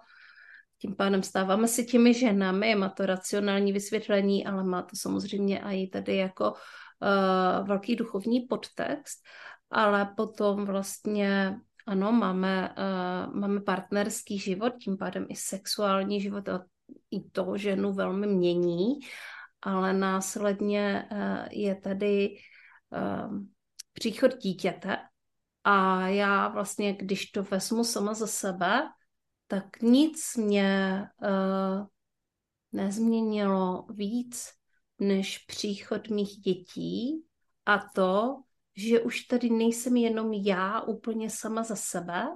tím 0.81 0.95
pádem 0.95 1.23
stáváme 1.23 1.67
si 1.67 1.85
těmi 1.85 2.13
ženami, 2.13 2.75
má 2.75 2.89
to 2.89 3.05
racionální 3.05 3.73
vysvětlení, 3.73 4.45
ale 4.45 4.63
má 4.63 4.81
to 4.81 4.95
samozřejmě 4.95 5.59
i 5.59 5.87
tady 5.87 6.15
jako 6.15 6.53
uh, 7.01 7.67
velký 7.67 7.95
duchovní 7.95 8.39
podtext, 8.39 9.23
ale 9.71 10.13
potom 10.17 10.65
vlastně 10.65 11.59
ano, 11.87 12.11
máme, 12.11 12.75
uh, 12.77 13.35
máme 13.35 13.61
partnerský 13.61 14.39
život, 14.39 14.73
tím 14.81 14.97
pádem 14.97 15.25
i 15.29 15.35
sexuální 15.35 16.21
život 16.21 16.49
a 16.49 16.65
i 17.11 17.29
to 17.29 17.57
ženu 17.57 17.93
velmi 17.93 18.27
mění, 18.27 18.99
ale 19.61 19.93
následně 19.93 21.09
uh, 21.11 21.47
je 21.51 21.75
tady 21.75 22.37
uh, 22.89 23.37
příchod 23.93 24.37
dítěte. 24.37 24.97
A 25.63 26.07
já 26.07 26.47
vlastně, 26.47 26.93
když 26.93 27.25
to 27.25 27.43
vezmu 27.43 27.83
sama 27.83 28.13
za 28.13 28.27
sebe, 28.27 28.81
tak 29.47 29.81
nic 29.81 30.35
mě 30.35 31.03
uh, 31.21 31.87
nezměnilo 32.71 33.85
víc, 33.89 34.49
než 34.99 35.37
příchod 35.37 36.09
mých 36.09 36.37
dětí 36.37 37.23
a 37.65 37.77
to, 37.95 38.41
že 38.75 38.99
už 38.99 39.21
tady 39.21 39.49
nejsem 39.49 39.97
jenom 39.97 40.33
já 40.33 40.81
úplně 40.81 41.29
sama 41.29 41.63
za 41.63 41.75
sebe, 41.75 42.27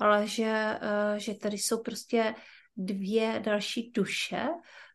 ale 0.00 0.26
že, 0.26 0.78
eh, 0.80 1.20
že 1.20 1.34
tady 1.34 1.58
jsou 1.58 1.82
prostě 1.82 2.34
dvě 2.76 3.40
další 3.44 3.90
duše, 3.90 4.48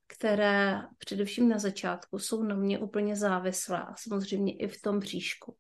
které 0.08 0.82
především 0.98 1.50
na 1.50 1.58
začátku 1.58 2.20
jsou 2.20 2.44
na 2.44 2.56
mě 2.56 2.80
úplně 2.80 3.16
závislé 3.16 3.82
a 3.82 3.96
samozřejmě 3.96 4.58
i 4.58 4.68
v 4.68 4.82
tom 4.82 5.00
bříšku. 5.00 5.58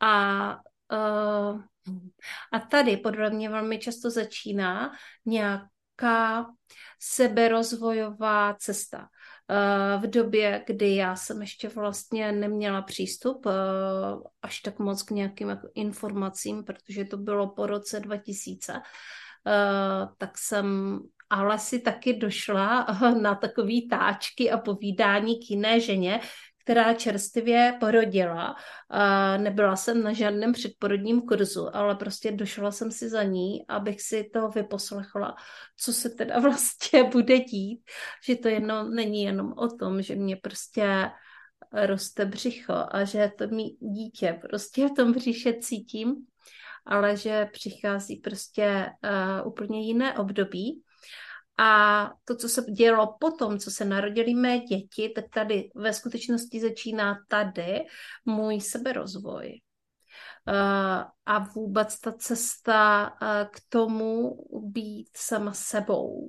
A, 0.00 0.50
uh, 0.92 1.62
a 2.52 2.58
tady 2.58 2.96
podle 2.96 3.30
mě 3.30 3.50
velmi 3.50 3.78
často 3.78 4.10
začíná 4.10 4.92
nějaká 5.26 6.46
seberozvojová 7.00 8.54
cesta. 8.54 9.08
Eh, 9.50 9.98
v 9.98 10.10
době, 10.10 10.64
kdy 10.66 10.94
já 10.94 11.16
jsem 11.16 11.40
ještě 11.40 11.68
vlastně 11.68 12.32
neměla 12.32 12.82
přístup 12.82 13.46
eh, 13.46 13.50
až 14.42 14.60
tak 14.60 14.78
moc 14.78 15.02
k 15.02 15.10
nějakým 15.10 15.48
jako 15.48 15.68
informacím, 15.74 16.64
protože 16.64 17.04
to 17.04 17.16
bylo 17.16 17.48
po 17.48 17.66
roce 17.66 18.00
2000, 18.00 18.72
eh, 18.72 20.08
tak 20.18 20.38
jsem 20.38 20.98
ale 21.30 21.58
si 21.58 21.80
taky 21.80 22.14
došla 22.14 22.86
na 23.22 23.34
takový 23.34 23.88
táčky 23.88 24.50
a 24.50 24.58
povídání 24.58 25.46
k 25.46 25.50
jiné 25.50 25.80
ženě, 25.80 26.20
která 26.64 26.94
čerstvě 26.94 27.76
porodila. 27.80 28.56
Nebyla 29.36 29.76
jsem 29.76 30.02
na 30.02 30.12
žádném 30.12 30.52
předporodním 30.52 31.20
kurzu, 31.20 31.76
ale 31.76 31.94
prostě 31.94 32.32
došla 32.32 32.70
jsem 32.70 32.90
si 32.90 33.08
za 33.08 33.22
ní, 33.22 33.66
abych 33.68 34.02
si 34.02 34.30
to 34.32 34.48
vyposlechla, 34.48 35.36
co 35.76 35.92
se 35.92 36.10
teda 36.10 36.38
vlastně 36.40 37.04
bude 37.04 37.38
dít, 37.38 37.80
že 38.26 38.36
to 38.36 38.48
jenom 38.48 38.90
není 38.90 39.22
jenom 39.22 39.52
o 39.56 39.68
tom, 39.68 40.02
že 40.02 40.14
mě 40.14 40.36
prostě 40.36 41.10
roste 41.72 42.24
břicho 42.24 42.74
a 42.90 43.04
že 43.04 43.30
to 43.38 43.46
mý 43.48 43.76
dítě 43.80 44.38
prostě 44.48 44.88
v 44.88 44.94
tom 44.94 45.12
břiše 45.12 45.54
cítím, 45.60 46.14
ale 46.86 47.16
že 47.16 47.48
přichází 47.52 48.16
prostě 48.16 48.86
uh, 49.40 49.48
úplně 49.48 49.86
jiné 49.86 50.18
období 50.18 50.83
a 51.58 52.12
to, 52.24 52.36
co 52.36 52.48
se 52.48 52.62
dělo 52.62 53.16
potom, 53.20 53.58
co 53.58 53.70
se 53.70 53.84
narodili 53.84 54.34
mé 54.34 54.58
děti, 54.58 55.12
tak 55.14 55.24
tady 55.28 55.70
ve 55.74 55.92
skutečnosti 55.92 56.60
začíná 56.60 57.18
tady 57.28 57.84
můj 58.24 58.60
seberozvoj. 58.60 59.60
Uh, 60.48 61.04
a 61.26 61.38
vůbec 61.38 62.00
ta 62.00 62.12
cesta 62.12 63.12
uh, 63.22 63.28
k 63.50 63.60
tomu 63.68 64.36
být 64.62 65.08
sama 65.16 65.52
sebou. 65.52 66.28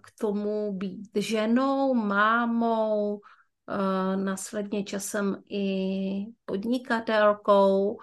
k 0.00 0.10
tomu 0.20 0.72
být 0.72 1.10
ženou, 1.14 1.94
mámou, 1.94 3.20
následně 4.16 4.84
časem 4.84 5.42
i 5.50 6.26
podnikatelkou. 6.44 7.98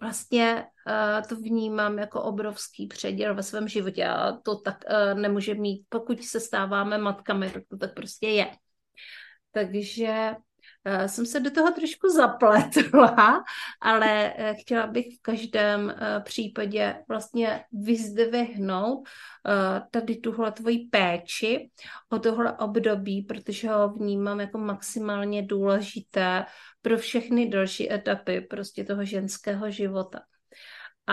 Vlastně 0.00 0.66
to 1.28 1.36
vnímám 1.36 1.98
jako 1.98 2.22
obrovský 2.22 2.86
předěl 2.86 3.34
ve 3.34 3.42
svém 3.42 3.68
životě 3.68 4.06
a 4.06 4.32
to 4.32 4.56
tak 4.56 4.84
nemůže 5.14 5.54
mít, 5.54 5.84
pokud 5.88 6.24
se 6.24 6.40
stáváme 6.40 6.98
matkami, 6.98 7.50
tak 7.50 7.62
to 7.68 7.76
tak 7.76 7.94
prostě 7.94 8.28
je. 8.28 8.50
Takže 9.52 10.34
Eh, 10.84 11.08
jsem 11.08 11.26
se 11.26 11.40
do 11.40 11.50
toho 11.50 11.70
trošku 11.70 12.08
zapletla, 12.08 13.44
ale 13.80 14.34
eh, 14.36 14.54
chtěla 14.54 14.86
bych 14.86 15.06
v 15.06 15.22
každém 15.22 15.90
eh, 15.90 16.20
případě 16.20 16.96
vlastně 17.08 17.64
vyzdvihnout 17.72 19.08
tady 19.90 20.16
tuhle 20.16 20.52
tvoji 20.52 20.78
péči 20.78 21.70
o 22.08 22.18
tohle 22.18 22.58
období, 22.58 23.22
protože 23.22 23.68
ho 23.68 23.88
vnímám 23.88 24.40
jako 24.40 24.58
maximálně 24.58 25.42
důležité 25.42 26.44
pro 26.82 26.98
všechny 26.98 27.48
další 27.48 27.92
etapy 27.92 28.40
prostě 28.40 28.84
toho 28.84 29.04
ženského 29.04 29.70
života. 29.70 30.20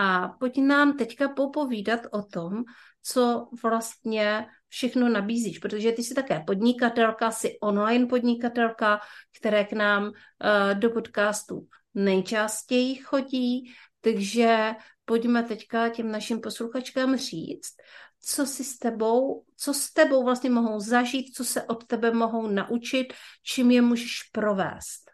A 0.00 0.28
pojď 0.28 0.58
nám 0.58 0.96
teďka 0.96 1.28
popovídat 1.28 2.00
o 2.10 2.22
tom, 2.22 2.64
co 3.02 3.48
vlastně 3.62 4.46
všechno 4.68 5.08
nabízíš, 5.08 5.58
protože 5.58 5.92
ty 5.92 6.02
jsi 6.02 6.14
také 6.14 6.40
podnikatelka, 6.46 7.30
jsi 7.30 7.58
online 7.60 8.06
podnikatelka, 8.06 9.00
které 9.38 9.64
k 9.64 9.72
nám 9.72 10.04
uh, 10.04 10.10
do 10.74 10.90
podcastu 10.90 11.66
nejčastěji 11.94 12.94
chodí, 12.94 13.72
takže 14.00 14.70
pojďme 15.04 15.42
teďka 15.42 15.88
těm 15.88 16.10
našim 16.10 16.40
posluchačkám 16.40 17.16
říct, 17.16 17.74
co 18.20 18.46
si 18.46 18.64
s 18.64 18.78
tebou, 18.78 19.44
co 19.56 19.74
s 19.74 19.92
tebou 19.92 20.24
vlastně 20.24 20.50
mohou 20.50 20.80
zažít, 20.80 21.34
co 21.36 21.44
se 21.44 21.62
od 21.62 21.86
tebe 21.86 22.10
mohou 22.10 22.46
naučit, 22.46 23.06
čím 23.42 23.70
je 23.70 23.82
můžeš 23.82 24.22
provést. 24.32 25.07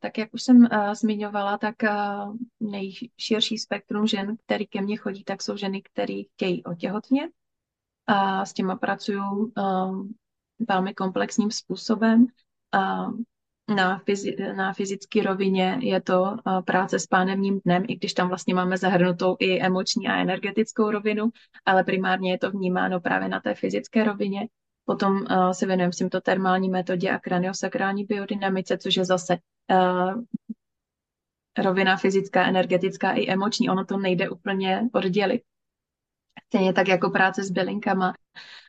Tak 0.00 0.18
jak 0.18 0.34
už 0.34 0.42
jsem 0.42 0.68
zmiňovala, 0.92 1.58
tak 1.58 1.74
nejširší 2.60 3.58
spektrum 3.58 4.06
žen, 4.06 4.36
který 4.44 4.66
ke 4.66 4.80
mně 4.80 4.96
chodí, 4.96 5.24
tak 5.24 5.42
jsou 5.42 5.56
ženy, 5.56 5.82
které 5.82 6.22
chtějí 6.34 6.64
otěhotnět. 6.64 7.30
A 8.06 8.44
s 8.44 8.52
těma 8.52 8.76
pracuju 8.76 9.52
velmi 10.68 10.94
komplexním 10.94 11.50
způsobem. 11.50 12.26
Na, 13.76 13.98
fyzi- 13.98 14.56
na 14.56 14.72
fyzické 14.72 15.22
rovině 15.22 15.78
je 15.80 16.00
to 16.00 16.36
práce 16.64 16.98
s 16.98 17.06
pánevním 17.06 17.60
dnem, 17.64 17.84
i 17.88 17.96
když 17.96 18.14
tam 18.14 18.28
vlastně 18.28 18.54
máme 18.54 18.78
zahrnutou 18.78 19.36
i 19.38 19.60
emoční 19.60 20.08
a 20.08 20.20
energetickou 20.20 20.90
rovinu, 20.90 21.30
ale 21.64 21.84
primárně 21.84 22.30
je 22.30 22.38
to 22.38 22.50
vnímáno 22.50 23.00
právě 23.00 23.28
na 23.28 23.40
té 23.40 23.54
fyzické 23.54 24.04
rovině. 24.04 24.48
Potom 24.84 25.26
se 25.52 25.66
věnujeme 25.66 25.92
symptotermální 25.92 26.68
metodě 26.68 27.10
a 27.10 27.18
kraniosakrální 27.18 28.04
biodynamice, 28.04 28.78
což 28.78 28.96
je 28.96 29.04
zase 29.04 29.38
uh, 29.70 30.22
rovina 31.58 31.96
fyzická, 31.96 32.46
energetická 32.46 33.12
i 33.12 33.30
emoční. 33.30 33.70
Ono 33.70 33.84
to 33.84 33.96
nejde 33.96 34.30
úplně 34.30 34.88
oddělit. 34.92 35.42
Stejně 36.46 36.72
tak 36.72 36.88
jako 36.88 37.10
práce 37.10 37.44
s 37.44 37.50
bylinkama, 37.50 38.14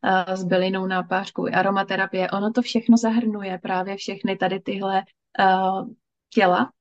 uh, 0.04 0.34
s 0.34 0.44
bylinou 0.44 0.86
nápářkou, 0.86 1.48
aromaterapie. 1.54 2.30
Ono 2.30 2.52
to 2.52 2.62
všechno 2.62 2.98
zahrnuje 2.98 3.58
právě 3.58 3.98
všechny 3.98 4.38
tady 4.38 4.60
tyhle 4.60 5.04
uh, 5.40 5.90
těla, 6.30 6.72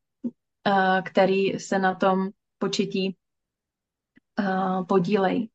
uh, 0.66 1.56
se 1.56 1.78
na 1.78 1.94
tom 1.94 2.28
početí 2.58 3.16
uh, 4.38 4.86
podílejí. 4.86 5.50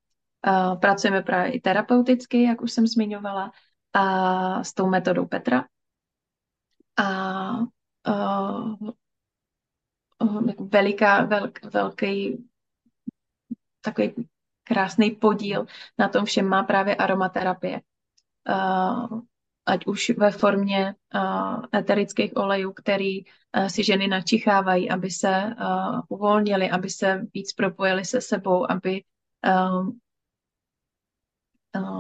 Uh, 0.48 0.80
pracujeme 0.80 1.22
právě 1.22 1.52
i 1.52 1.60
terapeuticky, 1.62 2.44
jak 2.44 2.62
už 2.62 2.72
jsem 2.72 2.88
zmiňovala, 2.88 3.52
a 3.94 4.64
s 4.64 4.74
tou 4.74 4.90
metodou 4.90 5.26
Petra. 5.26 5.66
A 6.98 7.52
uh, 8.08 8.92
veliká, 10.60 11.26
velk, 11.26 11.64
velký 11.64 12.46
takový 13.82 14.28
krásný 14.64 15.12
podíl 15.12 15.66
na 15.98 16.10
tom 16.10 16.26
všem 16.26 16.48
má 16.48 16.64
právě 16.64 16.96
aromaterapie. 16.96 17.82
Uh, 18.50 19.22
ať 19.66 19.86
už 19.86 20.10
ve 20.18 20.32
formě 20.32 20.96
uh, 21.16 21.66
eterických 21.76 22.32
olejů, 22.36 22.74
který 22.74 23.26
uh, 23.26 23.68
si 23.68 23.84
ženy 23.84 24.08
načichávají, 24.08 24.90
aby 24.90 25.10
se 25.10 25.46
uh, 25.46 26.00
uvolnili, 26.10 26.70
aby 26.70 26.90
se 26.90 27.28
víc 27.34 27.54
propojili 27.54 28.06
se 28.06 28.22
sebou, 28.22 28.72
aby 28.72 29.04
uh, 29.48 29.90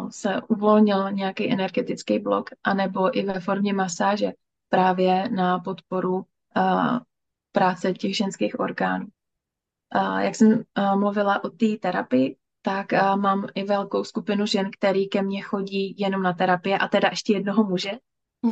se 0.09 0.41
uvolnil 0.47 1.11
nějaký 1.11 1.51
energetický 1.51 2.19
blok, 2.19 2.49
anebo 2.63 3.17
i 3.17 3.25
ve 3.25 3.39
formě 3.39 3.73
masáže 3.73 4.31
právě 4.75 5.29
na 5.29 5.59
podporu 5.59 6.25
práce 7.51 7.93
těch 7.93 8.17
ženských 8.17 8.59
orgánů. 8.59 9.07
Jak 10.19 10.35
jsem 10.35 10.63
mluvila 10.95 11.43
o 11.43 11.49
té 11.49 11.65
terapii, 11.79 12.35
tak 12.61 12.91
mám 13.15 13.47
i 13.55 13.63
velkou 13.63 14.03
skupinu 14.03 14.45
žen, 14.45 14.69
který 14.79 15.09
ke 15.09 15.21
mně 15.21 15.41
chodí 15.41 15.95
jenom 15.97 16.23
na 16.23 16.33
terapie 16.33 16.77
a 16.77 16.87
teda 16.87 17.07
ještě 17.11 17.33
jednoho 17.33 17.63
muže. 17.63 17.91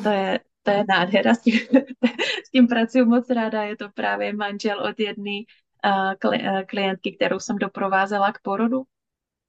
To 0.03 0.09
je, 0.09 0.39
to 0.63 0.71
je 0.71 0.83
nádhera, 0.87 1.33
s 1.33 1.41
tím, 1.41 1.59
s 2.47 2.51
tím 2.51 2.67
pracuji 2.67 3.05
moc 3.05 3.29
ráda. 3.29 3.63
Je 3.63 3.77
to 3.77 3.89
právě 3.89 4.33
manžel 4.33 4.83
od 4.83 4.99
jedné 4.99 5.39
klientky, 6.67 7.11
kterou 7.11 7.39
jsem 7.39 7.55
doprovázela 7.55 8.31
k 8.31 8.41
porodu 8.41 8.83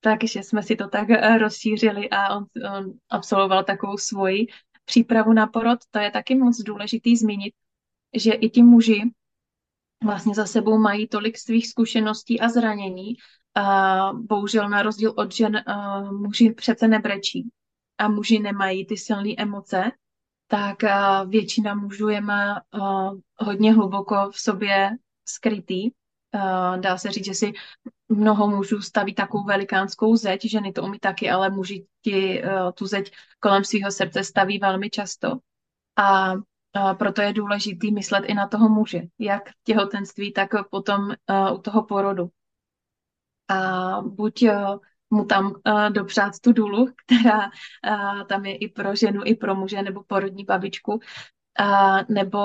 takže 0.05 0.43
jsme 0.43 0.63
si 0.63 0.77
to 0.77 0.89
tak 0.89 1.09
rozšířili 1.39 2.11
a 2.11 2.37
on, 2.37 2.45
on 2.77 2.93
absolvoval 3.11 3.65
takovou 3.65 3.97
svoji 3.97 4.47
přípravu 4.85 5.33
na 5.33 5.47
porod. 5.47 5.79
To 5.91 5.99
je 5.99 6.11
taky 6.11 6.35
moc 6.35 6.63
důležitý 6.63 7.17
zmínit, 7.17 7.55
že 8.15 8.33
i 8.33 8.51
ti 8.51 8.63
muži 8.63 9.03
vlastně 10.05 10.35
za 10.35 10.47
sebou 10.47 10.79
mají 10.79 11.09
tolik 11.09 11.39
svých 11.39 11.69
zkušeností 11.69 12.41
a 12.41 12.49
zranění. 12.49 13.15
A 13.57 14.13
bohužel 14.13 14.69
na 14.69 14.83
rozdíl 14.83 15.15
od 15.17 15.35
žen 15.35 15.65
muži 16.11 16.51
přece 16.51 16.89
nebrečí 16.89 17.51
a 17.99 18.09
muži 18.09 18.39
nemají 18.39 18.87
ty 18.87 18.97
silné 18.97 19.35
emoce, 19.39 19.91
tak 20.47 20.77
většina 21.27 21.75
mužů 21.75 22.09
je 22.09 22.21
má 22.21 22.63
hodně 23.37 23.73
hluboko 23.73 24.31
v 24.31 24.41
sobě 24.41 24.91
skrytý. 25.25 25.91
Dá 26.81 26.99
se 26.99 27.11
říct, 27.11 27.25
že 27.25 27.35
si 27.35 27.53
mnoho 28.09 28.49
mužů 28.49 28.81
staví 28.81 29.15
takovou 29.15 29.45
velikánskou 29.45 30.17
zeď, 30.17 30.45
ženy 30.45 30.73
to 30.73 30.83
umí 30.83 30.99
taky, 30.99 31.31
ale 31.31 31.51
muži 31.51 31.87
ti 32.03 32.43
uh, 32.43 32.73
tu 32.73 32.87
zeď 32.87 33.13
kolem 33.41 33.65
svého 33.65 33.91
srdce 33.91 34.25
staví 34.25 34.59
velmi 34.59 34.91
často. 34.91 35.39
A 35.97 36.33
uh, 36.33 36.41
proto 36.99 37.23
je 37.23 37.33
důležitý 37.33 37.93
myslet 37.93 38.25
i 38.25 38.35
na 38.35 38.49
toho 38.49 38.69
muže, 38.69 39.03
jak 39.19 39.49
v 39.49 39.65
těhotenství, 39.65 40.33
tak 40.33 40.51
potom 40.71 41.01
uh, 41.09 41.55
u 41.55 41.59
toho 41.59 41.83
porodu. 41.83 42.29
A 43.49 44.01
buď 44.03 44.43
uh, 44.43 44.79
mu 45.11 45.25
tam 45.25 45.47
uh, 45.47 45.91
dopřát 45.91 46.33
tu 46.41 46.53
důlu, 46.53 46.87
která 47.07 47.39
uh, 47.41 48.27
tam 48.27 48.45
je 48.45 48.57
i 48.57 48.69
pro 48.69 48.95
ženu, 48.95 49.21
i 49.25 49.35
pro 49.35 49.55
muže, 49.55 49.83
nebo 49.83 50.03
porodní 50.03 50.45
babičku, 50.45 50.93
uh, 50.93 52.01
nebo 52.09 52.39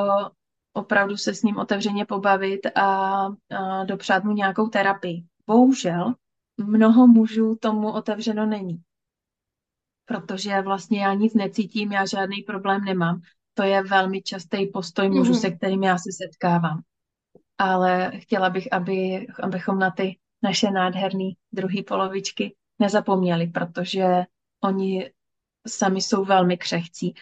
opravdu 0.74 1.18
se 1.18 1.34
s 1.34 1.44
ním 1.44 1.58
otevřeně 1.58 2.06
pobavit 2.06 2.60
a, 2.76 2.82
a 2.82 3.84
dopřát 3.84 4.24
mu 4.24 4.32
nějakou 4.32 4.68
terapii 4.68 5.24
bohužel 5.50 6.14
mnoho 6.58 7.08
mužů 7.08 7.58
tomu 7.62 7.92
otevřeno 7.92 8.46
není. 8.46 8.82
Protože 10.06 10.62
vlastně 10.62 11.02
já 11.02 11.14
nic 11.14 11.34
necítím, 11.34 11.92
já 11.92 12.06
žádný 12.06 12.42
problém 12.42 12.86
nemám. 12.86 13.22
To 13.54 13.64
je 13.64 13.84
velmi 13.84 14.22
častý 14.22 14.68
postoj 14.68 15.10
mužů, 15.10 15.34
mm-hmm. 15.34 15.42
se 15.42 15.52
kterým 15.52 15.84
já 15.84 15.98
se 15.98 16.10
setkávám. 16.24 16.82
Ale 17.58 18.12
chtěla 18.20 18.50
bych, 18.50 18.74
aby, 18.74 19.28
abychom 19.44 19.80
na 19.80 19.92
ty 19.92 20.18
naše 20.44 20.72
nádherné 20.72 21.30
druhé 21.52 21.84
polovičky 21.88 22.56
nezapomněli, 22.80 23.48
protože 23.48 24.24
oni 24.64 25.12
sami 25.68 26.02
jsou 26.02 26.26
velmi 26.26 26.58
křehcí. 26.58 27.14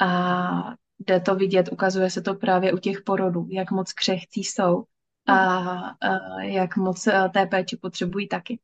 A 0.00 0.74
jde 0.98 1.20
to 1.20 1.34
vidět, 1.34 1.68
ukazuje 1.72 2.10
se 2.10 2.22
to 2.22 2.34
právě 2.34 2.72
u 2.72 2.78
těch 2.78 3.02
porodů, 3.02 3.46
jak 3.50 3.70
moc 3.70 3.92
křehcí 3.92 4.44
jsou 4.44 4.84
a, 5.26 5.34
a 6.00 6.40
jak 6.40 6.76
moc 6.76 7.06
eh, 7.06 7.28
té 7.32 7.46
péči 7.46 7.76
potřebují 7.76 8.28
taky. 8.28 8.58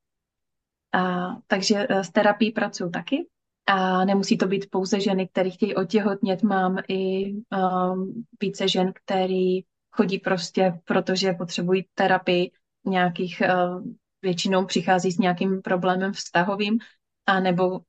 A, 0.92 1.28
takže 1.46 1.86
eh, 1.90 2.04
s 2.04 2.10
terapií 2.10 2.52
pracuji 2.52 2.90
taky 2.90 3.26
a 3.66 4.04
nemusí 4.04 4.38
to 4.38 4.46
být 4.46 4.70
pouze 4.70 5.00
ženy, 5.00 5.28
které 5.28 5.50
chtějí 5.50 5.74
otěhotnět. 5.74 6.42
Mám 6.42 6.78
i 6.88 7.32
um, 7.32 8.24
více 8.40 8.68
žen, 8.68 8.92
který 9.04 9.60
chodí 9.90 10.18
prostě, 10.18 10.80
protože 10.84 11.32
potřebují 11.32 11.86
terapii 11.94 12.50
nějakých, 12.86 13.42
uh, 13.54 13.84
většinou 14.22 14.64
přichází 14.64 15.12
s 15.12 15.18
nějakým 15.18 15.62
problémem 15.62 16.12
vztahovým, 16.12 16.78
a 17.26 17.40
nebo 17.40 17.68
uh, 17.68 17.80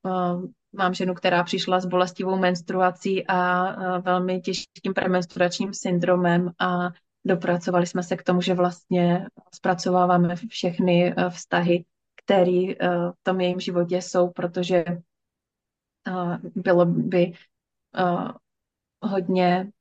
mám 0.73 0.93
ženu, 0.93 1.13
která 1.13 1.43
přišla 1.43 1.79
s 1.79 1.85
bolestivou 1.85 2.37
menstruací 2.37 3.27
a 3.27 3.63
uh, 3.75 4.03
velmi 4.03 4.41
těžkým 4.41 4.93
premenstruačním 4.93 5.73
syndromem 5.73 6.51
a 6.59 6.89
dopracovali 7.25 7.87
jsme 7.87 8.03
se 8.03 8.17
k 8.17 8.23
tomu, 8.23 8.41
že 8.41 8.53
vlastně 8.53 9.27
zpracováváme 9.53 10.35
všechny 10.35 11.13
eh, 11.17 11.29
vztahy, 11.29 11.85
které 12.23 12.75
v 13.11 13.23
tom 13.23 13.41
jejím 13.41 13.59
životě 13.59 14.01
jsou, 14.01 14.29
protože 14.29 14.85
bylo 16.55 16.85
by 16.85 17.33
hodně 19.01 19.71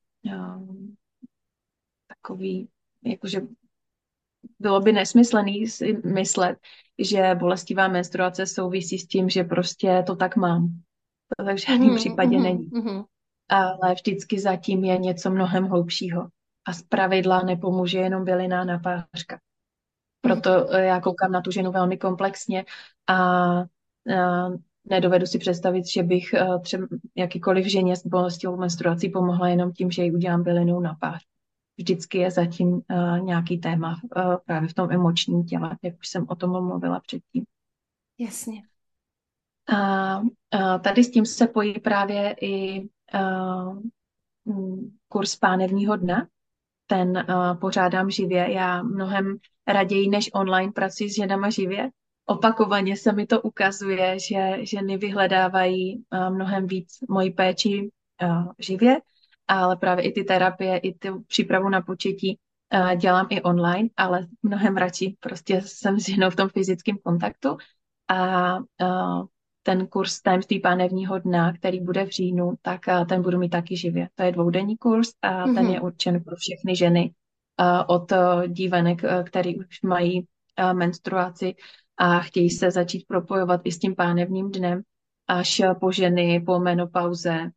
takový, 2.08 2.68
jakože 3.04 3.40
bylo 4.58 4.80
by 4.80 4.92
nesmyslený 4.92 5.66
si 5.66 6.00
myslet, 6.04 6.58
že 6.98 7.34
bolestivá 7.34 7.88
menstruace 7.88 8.46
souvisí 8.46 8.98
s 8.98 9.06
tím, 9.06 9.28
že 9.28 9.44
prostě 9.44 10.04
to 10.06 10.16
tak 10.16 10.36
mám. 10.36 10.68
To 11.38 11.44
tak 11.44 11.56
v 11.56 11.66
žádném 11.66 11.90
mm, 11.90 11.96
případě 11.96 12.36
mm, 12.36 12.42
není. 12.42 12.70
Mm. 12.72 13.02
Ale 13.48 13.94
vždycky 13.94 14.40
zatím 14.40 14.84
je 14.84 14.98
něco 14.98 15.30
mnohem 15.30 15.64
hlubšího. 15.64 16.28
A 16.70 16.72
z 16.72 16.82
pravidla 16.82 17.42
nepomůže 17.42 17.98
jenom 17.98 18.24
byliná 18.24 18.64
napářka. 18.64 19.40
Proto 20.20 20.50
mm. 20.50 20.78
já 20.78 21.00
koukám 21.00 21.32
na 21.32 21.40
tu 21.40 21.50
ženu 21.50 21.72
velmi 21.72 21.98
komplexně 21.98 22.64
a, 23.06 23.14
a 23.14 23.66
nedovedu 24.84 25.26
si 25.26 25.38
představit, 25.38 25.86
že 25.86 26.02
bych 26.02 26.34
třeba 26.62 26.86
jakýkoliv 27.16 27.66
ženě 27.66 27.96
s 27.96 28.06
bolestivou 28.06 28.56
menstruací 28.56 29.08
pomohla 29.08 29.48
jenom 29.48 29.72
tím, 29.72 29.90
že 29.90 30.02
ji 30.02 30.12
udělám 30.12 30.42
bylinou 30.42 30.80
napář 30.80 31.30
vždycky 31.80 32.18
je 32.18 32.30
zatím 32.30 32.68
uh, 32.68 33.18
nějaký 33.20 33.58
téma 33.58 34.00
uh, 34.16 34.36
právě 34.44 34.68
v 34.68 34.74
tom 34.74 34.92
emočním 34.92 35.44
těle, 35.44 35.76
jak 35.82 35.98
už 35.98 36.08
jsem 36.08 36.26
o 36.28 36.34
tom 36.34 36.50
mluvila 36.50 37.00
předtím. 37.00 37.44
Jasně. 38.18 38.62
A, 39.72 39.76
a 40.50 40.78
tady 40.78 41.04
s 41.04 41.10
tím 41.10 41.26
se 41.26 41.46
pojí 41.46 41.80
právě 41.80 42.36
i 42.40 42.88
uh, 44.44 44.82
kurz 45.08 45.36
pánevního 45.36 45.96
dna. 45.96 46.26
Ten 46.90 47.24
uh, 47.28 47.60
pořádám 47.60 48.10
živě. 48.10 48.52
Já 48.52 48.82
mnohem 48.82 49.36
raději 49.66 50.08
než 50.08 50.30
online 50.34 50.72
pracuji 50.72 51.10
s 51.10 51.16
ženama 51.16 51.50
živě. 51.50 51.90
Opakovaně 52.26 52.96
se 52.96 53.12
mi 53.12 53.26
to 53.26 53.40
ukazuje, 53.40 54.18
že 54.18 54.58
ženy 54.60 54.96
vyhledávají 54.96 55.96
uh, 55.96 56.34
mnohem 56.34 56.66
víc 56.66 56.88
moji 57.08 57.30
péči 57.30 57.90
uh, 58.22 58.52
živě 58.58 58.96
ale 59.50 59.76
právě 59.76 60.04
i 60.04 60.12
ty 60.12 60.24
terapie, 60.24 60.78
i 60.78 60.94
tu 60.94 61.20
přípravu 61.20 61.68
na 61.68 61.82
početí 61.82 62.38
uh, 62.74 62.94
dělám 62.94 63.26
i 63.30 63.42
online, 63.42 63.88
ale 63.96 64.26
mnohem 64.42 64.76
radši 64.76 65.16
prostě 65.20 65.62
jsem 65.64 66.00
s 66.00 66.08
ženou 66.08 66.30
v 66.30 66.36
tom 66.36 66.48
fyzickém 66.48 66.96
kontaktu 67.04 67.56
a 68.08 68.56
uh, 68.58 69.26
ten 69.62 69.86
kurz 69.86 70.20
tajemství 70.20 70.60
pánevního 70.60 71.18
dna, 71.18 71.52
který 71.52 71.80
bude 71.80 72.06
v 72.06 72.10
říjnu, 72.10 72.54
tak 72.62 72.80
uh, 72.88 73.06
ten 73.06 73.22
budu 73.22 73.38
mít 73.38 73.48
taky 73.48 73.76
živě. 73.76 74.08
To 74.14 74.22
je 74.22 74.32
dvoudenní 74.32 74.76
kurz 74.76 75.08
a 75.22 75.46
mm-hmm. 75.46 75.54
ten 75.54 75.66
je 75.66 75.80
určen 75.80 76.24
pro 76.24 76.36
všechny 76.36 76.76
ženy 76.76 77.14
uh, 77.60 77.96
od 77.96 78.12
uh, 78.12 78.46
dívenek, 78.46 79.02
který 79.24 79.58
už 79.58 79.82
mají 79.82 80.26
menstruaci 80.72 81.54
a 81.96 82.20
chtějí 82.20 82.50
se 82.50 82.70
začít 82.70 83.06
propojovat 83.06 83.60
i 83.64 83.72
s 83.72 83.78
tím 83.78 83.94
pánevním 83.94 84.50
dnem, 84.50 84.82
až 85.28 85.62
po 85.80 85.92
ženy 85.92 86.42
po 86.46 86.58
menopauze, 86.58 87.50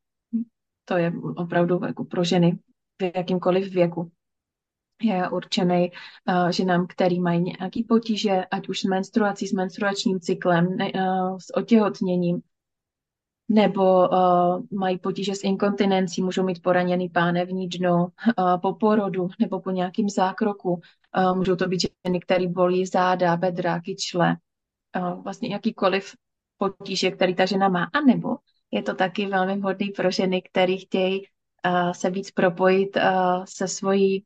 to 0.86 0.97
je 0.97 1.14
opravdu 1.36 1.80
jako 1.86 2.06
pro 2.06 2.24
ženy 2.24 2.60
v 3.01 3.16
jakýmkoliv 3.16 3.74
věku. 3.74 4.12
Je 5.04 5.30
určený 5.30 5.91
uh, 6.28 6.49
ženám, 6.49 6.88
který 6.88 7.20
mají 7.20 7.41
nějaké 7.41 7.82
potíže, 7.89 8.45
ať 8.51 8.70
už 8.70 8.80
s 8.80 8.84
menstruací, 8.84 9.47
s 9.47 9.54
menstruačním 9.54 10.20
cyklem, 10.20 10.78
ne, 10.78 10.91
uh, 10.95 11.38
s 11.38 11.58
otěhotněním, 11.58 12.41
nebo 13.49 14.10
uh, 14.10 14.64
mají 14.72 14.97
potíže 14.99 15.36
s 15.36 15.43
inkontinencí, 15.43 16.22
můžou 16.22 16.43
mít 16.43 16.62
poraněný 16.62 17.10
pánevní 17.10 17.68
dno 17.68 18.08
uh, 18.38 18.58
po 18.62 18.74
porodu 18.74 19.28
nebo 19.39 19.60
po 19.60 19.72
nějakým 19.72 20.10
zákroku. 20.10 20.82
Uh, 21.18 21.38
můžou 21.38 21.56
to 21.56 21.68
být 21.68 21.82
ženy, 22.06 22.20
které 22.20 22.47
bolí 22.47 22.86
záda, 22.86 23.38
bedra, 23.38 23.80
kyčle, 23.82 24.38
uh, 24.97 25.24
vlastně 25.24 25.49
jakýkoliv 25.49 26.16
potíže, 26.58 27.12
který 27.12 27.36
ta 27.36 27.45
žena 27.45 27.70
má. 27.70 27.84
A 27.84 28.01
nebo 28.01 28.36
je 28.72 28.84
to 28.84 28.93
taky 28.93 29.26
velmi 29.26 29.58
vhodný 29.58 29.89
pro 29.89 30.12
ženy, 30.12 30.41
které 30.41 30.78
chtějí 30.78 31.22
uh, 31.22 31.91
se 31.91 32.10
víc 32.10 32.32
propojit 32.32 32.95
uh, 32.95 33.43
se 33.45 33.68
svojí 33.68 34.26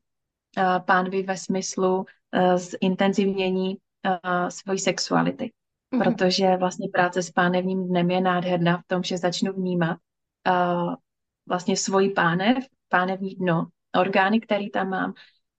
uh, 0.56 0.84
pánvy 0.84 1.22
ve 1.22 1.36
smyslu 1.36 1.96
uh, 1.98 2.56
zintenzivnění 2.56 3.76
uh, 4.06 4.48
svojí 4.48 4.78
sexuality. 4.78 5.52
Mm-hmm. 5.94 6.04
Protože 6.04 6.56
vlastně 6.56 6.88
práce 6.92 7.22
s 7.22 7.30
pánevním 7.30 7.88
dnem 7.88 8.10
je 8.10 8.20
nádherná 8.20 8.78
v 8.78 8.84
tom, 8.86 9.02
že 9.02 9.18
začnu 9.18 9.52
vnímat 9.52 9.98
uh, 10.48 10.94
vlastně 11.48 11.76
svoji 11.76 12.10
pánev, 12.10 12.64
pánevní 12.88 13.34
dno, 13.34 13.66
orgány, 13.96 14.40
které 14.40 14.70
tam 14.70 14.88
mám, 14.88 15.12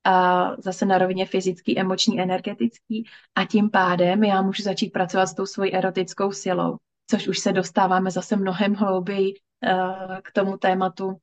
a 0.03 0.51
zase 0.61 0.85
na 0.85 0.97
rovině 0.97 1.25
fyzický, 1.25 1.79
emoční, 1.79 2.21
energetický 2.21 3.09
a 3.35 3.45
tím 3.45 3.69
pádem 3.69 4.23
já 4.23 4.41
můžu 4.41 4.63
začít 4.63 4.89
pracovat 4.89 5.25
s 5.25 5.33
tou 5.33 5.45
svojí 5.45 5.73
erotickou 5.73 6.31
silou 6.31 6.77
což 7.09 7.27
už 7.27 7.39
se 7.39 7.51
dostáváme 7.51 8.11
zase 8.11 8.35
mnohem 8.35 8.73
hlouběji 8.73 9.33
uh, 9.33 10.17
k 10.23 10.31
tomu 10.31 10.57
tématu 10.57 11.17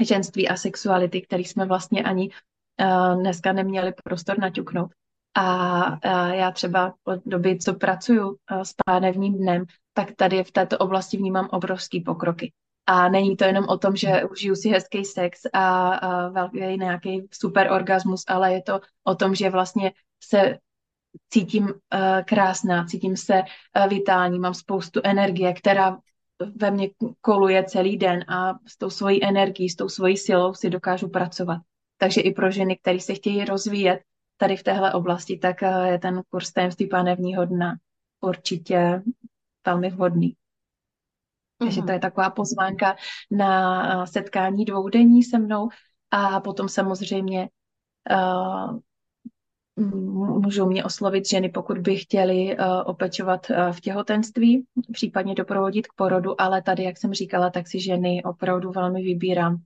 ženství 0.00 0.48
a 0.48 0.56
sexuality, 0.56 1.22
který 1.22 1.44
jsme 1.44 1.66
vlastně 1.66 2.02
ani 2.02 2.28
uh, 2.28 2.34
dneska 3.14 3.52
neměli 3.52 3.92
prostor 4.04 4.38
naťuknout. 4.38 4.90
A 5.36 5.86
uh, 5.86 6.30
já 6.30 6.50
třeba 6.50 6.94
od 7.04 7.20
doby, 7.26 7.58
co 7.58 7.74
pracuju 7.74 8.28
uh, 8.28 8.36
s 8.62 8.74
pánevním 8.86 9.38
dnem, 9.38 9.64
tak 9.92 10.12
tady 10.16 10.44
v 10.44 10.52
této 10.52 10.78
oblasti 10.78 11.16
vnímám 11.16 11.48
obrovský 11.52 12.00
pokroky. 12.00 12.52
A 12.86 13.08
není 13.08 13.36
to 13.36 13.44
jenom 13.44 13.64
o 13.68 13.78
tom, 13.78 13.96
že 13.96 14.24
užiju 14.24 14.54
si 14.54 14.68
hezký 14.68 15.04
sex 15.04 15.40
a, 15.52 16.28
velký 16.28 16.58
nějaký 16.58 17.28
super 17.32 17.72
orgasmus, 17.72 18.24
ale 18.28 18.52
je 18.52 18.62
to 18.62 18.80
o 19.04 19.14
tom, 19.14 19.34
že 19.34 19.50
vlastně 19.50 19.92
se 20.24 20.58
cítím 21.30 21.74
krásná, 22.26 22.84
cítím 22.84 23.16
se 23.16 23.42
vitální, 23.88 24.38
mám 24.38 24.54
spoustu 24.54 25.00
energie, 25.04 25.52
která 25.52 25.98
ve 26.56 26.70
mně 26.70 26.88
koluje 27.20 27.64
celý 27.64 27.96
den 27.96 28.24
a 28.28 28.54
s 28.66 28.78
tou 28.78 28.90
svojí 28.90 29.24
energií, 29.24 29.68
s 29.68 29.76
tou 29.76 29.88
svojí 29.88 30.16
silou 30.16 30.54
si 30.54 30.70
dokážu 30.70 31.08
pracovat. 31.08 31.60
Takže 31.96 32.20
i 32.20 32.32
pro 32.32 32.50
ženy, 32.50 32.76
které 32.76 33.00
se 33.00 33.14
chtějí 33.14 33.44
rozvíjet 33.44 34.00
tady 34.36 34.56
v 34.56 34.62
téhle 34.62 34.92
oblasti, 34.92 35.38
tak 35.38 35.56
uh, 35.62 35.84
je 35.84 35.98
ten 35.98 36.22
kurz 36.30 36.52
tajemství 36.52 36.88
pánevního 36.88 37.44
dna 37.44 37.74
určitě 38.20 39.02
velmi 39.66 39.90
vhodný. 39.90 40.36
Takže 41.58 41.82
to 41.82 41.92
je 41.92 41.98
taková 41.98 42.30
pozvánka 42.30 42.96
na 43.30 44.06
setkání 44.06 44.64
dvoudenní 44.64 45.22
se 45.22 45.38
mnou 45.38 45.68
a 46.10 46.40
potom 46.40 46.68
samozřejmě 46.68 47.48
uh, 48.10 48.78
můžou 50.40 50.66
mě 50.66 50.84
oslovit 50.84 51.28
ženy, 51.28 51.48
pokud 51.48 51.78
by 51.78 51.96
chtěli 51.96 52.56
uh, 52.58 52.64
opečovat 52.84 53.50
uh, 53.50 53.72
v 53.72 53.80
těhotenství, 53.80 54.66
případně 54.92 55.34
doprovodit 55.34 55.86
k 55.86 55.92
porodu, 55.94 56.40
ale 56.40 56.62
tady, 56.62 56.82
jak 56.84 56.98
jsem 56.98 57.14
říkala, 57.14 57.50
tak 57.50 57.68
si 57.68 57.80
ženy 57.80 58.22
opravdu 58.24 58.72
velmi 58.72 59.02
vybírám 59.02 59.56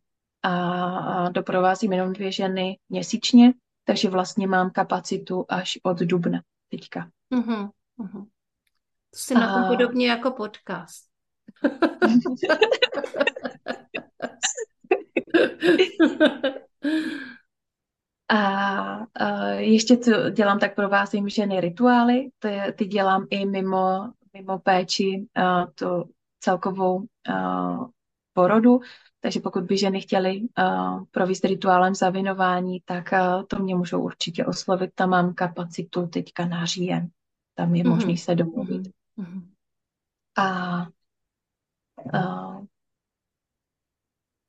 a, 0.43 0.99
a 0.99 1.29
doprovázím 1.29 1.93
jenom 1.93 2.13
dvě 2.13 2.33
ženy 2.33 2.79
měsíčně, 2.89 3.53
takže 3.85 4.11
vlastně 4.11 4.47
mám 4.47 4.71
kapacitu 4.71 5.45
až 5.49 5.79
od 5.83 5.99
dubna 5.99 6.41
teďka. 6.69 7.11
Uh-huh, 7.35 7.71
uh-huh. 8.01 8.27
To 9.11 9.19
si 9.19 9.35
a... 9.35 9.41
na 9.41 9.55
tom 9.55 9.77
podobně 9.77 10.09
jako 10.09 10.31
podcast. 10.31 11.09
A 18.31 18.99
uh, 18.99 19.51
ještě 19.57 19.97
co 19.97 20.31
dělám, 20.31 20.59
tak 20.59 20.75
provázím 20.75 21.29
ženy 21.29 21.61
rituály, 21.61 22.31
to 22.39 22.49
je, 22.49 22.73
ty 22.73 22.85
dělám 22.85 23.27
i 23.31 23.47
mimo, 23.47 24.13
mimo 24.33 24.59
péči, 24.59 25.27
uh, 25.39 25.67
to 25.75 26.05
celkovou 26.41 27.05
uh, 27.29 27.87
porodu, 28.33 28.81
takže 29.21 29.41
pokud 29.41 29.65
by 29.65 29.79
ženy 29.79 30.01
chtěly 30.01 30.41
uh, 30.41 31.05
provést 31.11 31.45
rituálem 31.45 31.95
zavinování, 31.95 32.81
tak 32.85 33.13
uh, 33.13 33.43
to 33.47 33.59
mě 33.59 33.75
můžou 33.75 34.03
určitě 34.03 34.47
oslovit. 34.47 34.95
Tam 34.95 35.11
mám 35.11 35.35
kapacitu 35.35 36.07
teďka 36.07 36.47
na 36.47 36.65
říjen. 36.65 37.09
Tam 37.55 37.75
je 37.75 37.85
mm-hmm. 37.85 37.89
možný 37.89 38.19
se 38.19 38.35
domluvit. 38.35 38.83
Mm-hmm. 39.19 39.43
A 40.39 40.81
uh, 42.15 42.65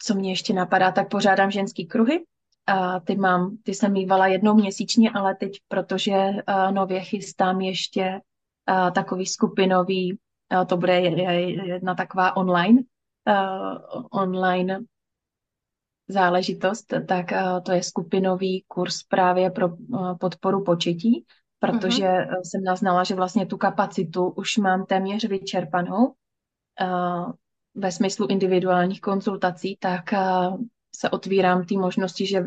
co 0.02 0.16
mě 0.16 0.32
ještě 0.32 0.54
napadá, 0.54 0.92
tak 0.92 1.10
pořádám 1.10 1.52
ženský 1.52 1.86
kruhy, 1.86 2.26
a 2.68 3.00
ty 3.00 3.16
mám, 3.16 3.58
ty 3.64 3.74
jsem 3.74 3.94
mývala 3.94 4.28
jednou 4.28 4.54
měsíčně, 4.54 5.12
ale 5.12 5.36
teď, 5.36 5.60
protože 5.68 6.14
uh, 6.14 6.72
nově 6.72 7.02
chystám 7.02 7.62
ještě 7.62 8.22
uh, 8.70 8.92
takový 8.92 9.26
skupinový, 9.26 10.14
uh, 10.54 10.66
to 10.66 10.78
bude 10.78 11.00
jedna 11.00 11.96
taková 11.96 12.38
online, 12.38 12.84
uh, 13.30 14.04
online 14.12 14.80
záležitost, 16.08 16.94
tak 17.08 17.32
uh, 17.32 17.64
to 17.64 17.72
je 17.72 17.84
skupinový 17.84 18.64
kurz 18.68 19.04
právě 19.04 19.50
pro 19.50 19.68
uh, 19.68 20.18
podporu 20.18 20.64
početí, 20.64 21.26
protože 21.60 22.08
uh-huh. 22.08 22.42
jsem 22.44 22.64
naznala, 22.64 23.04
že 23.04 23.16
vlastně 23.16 23.46
tu 23.46 23.58
kapacitu 23.58 24.30
už 24.30 24.58
mám 24.58 24.86
téměř 24.86 25.26
vyčerpanou 25.26 26.06
uh, 26.06 27.32
ve 27.76 27.92
smyslu 27.92 28.28
individuálních 28.28 29.02
konzultací, 29.02 29.78
tak 29.80 30.14
uh, 30.14 30.58
se 30.96 31.10
otvírám 31.10 31.66
ty 31.66 31.78
možnosti, 31.78 32.26
že 32.26 32.44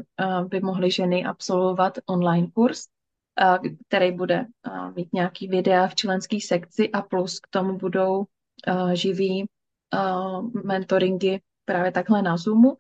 by 0.49 0.61
mohly 0.61 0.91
ženy 0.91 1.25
absolvovat 1.25 1.99
online 2.07 2.47
kurz 2.55 2.87
který 3.89 4.13
bude 4.13 4.47
mít 4.97 5.13
nějaký 5.13 5.49
videa 5.49 5.89
v 5.89 5.95
členské 5.95 6.39
sekci 6.41 6.91
a 6.91 7.03
plus 7.03 7.41
k 7.41 7.49
tomu 7.51 7.79
budou 7.79 8.25
živý 8.93 9.47
mentoringy 10.65 11.41
právě 11.65 11.93
takhle 11.93 12.23
na 12.23 12.37
Zoomu 12.37 12.77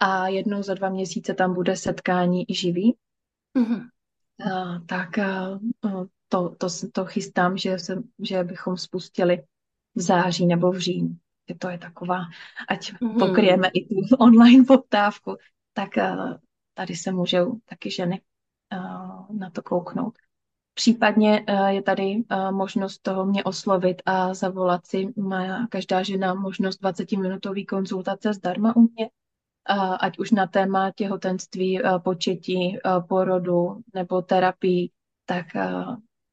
a 0.00 0.28
jednou 0.28 0.62
za 0.62 0.74
dva 0.74 0.88
měsíce 0.88 1.34
tam 1.34 1.54
bude 1.54 1.76
setkání 1.76 2.50
i 2.50 2.54
živý. 2.54 2.96
Mm-hmm. 3.58 3.88
Tak 4.86 5.08
to, 6.28 6.48
to, 6.58 6.66
to 6.92 7.04
chystám, 7.04 7.56
že, 7.56 7.78
se, 7.78 8.02
že 8.18 8.44
bychom 8.44 8.76
spustili 8.76 9.42
v 9.94 10.00
září 10.00 10.46
nebo 10.46 10.72
v 10.72 10.78
říjnu. 10.78 11.16
To 11.58 11.68
je 11.68 11.78
taková, 11.78 12.24
ať 12.68 12.92
mm-hmm. 12.92 13.18
pokryjeme 13.18 13.68
i 13.74 13.86
tu 13.86 14.16
online 14.18 14.64
poptávku, 14.64 15.36
tak 15.72 15.90
tady 16.74 16.96
se 16.96 17.12
můžou 17.12 17.58
taky 17.64 17.90
ženy 17.90 18.22
na 19.30 19.50
to 19.52 19.62
kouknout. 19.62 20.18
Případně 20.74 21.44
je 21.68 21.82
tady 21.82 22.24
možnost 22.50 22.98
toho 22.98 23.26
mě 23.26 23.44
oslovit 23.44 24.02
a 24.06 24.34
zavolat 24.34 24.86
si. 24.86 25.12
Má 25.16 25.66
každá 25.66 26.02
žena 26.02 26.34
možnost 26.34 26.82
20-minutové 26.82 27.66
konzultace 27.66 28.32
zdarma 28.32 28.76
u 28.76 28.80
mě, 28.80 29.10
ať 30.00 30.18
už 30.18 30.30
na 30.30 30.46
téma 30.46 30.90
těhotenství, 30.90 31.80
početí, 31.98 32.78
porodu 33.08 33.80
nebo 33.94 34.22
terapii, 34.22 34.90
tak 35.26 35.46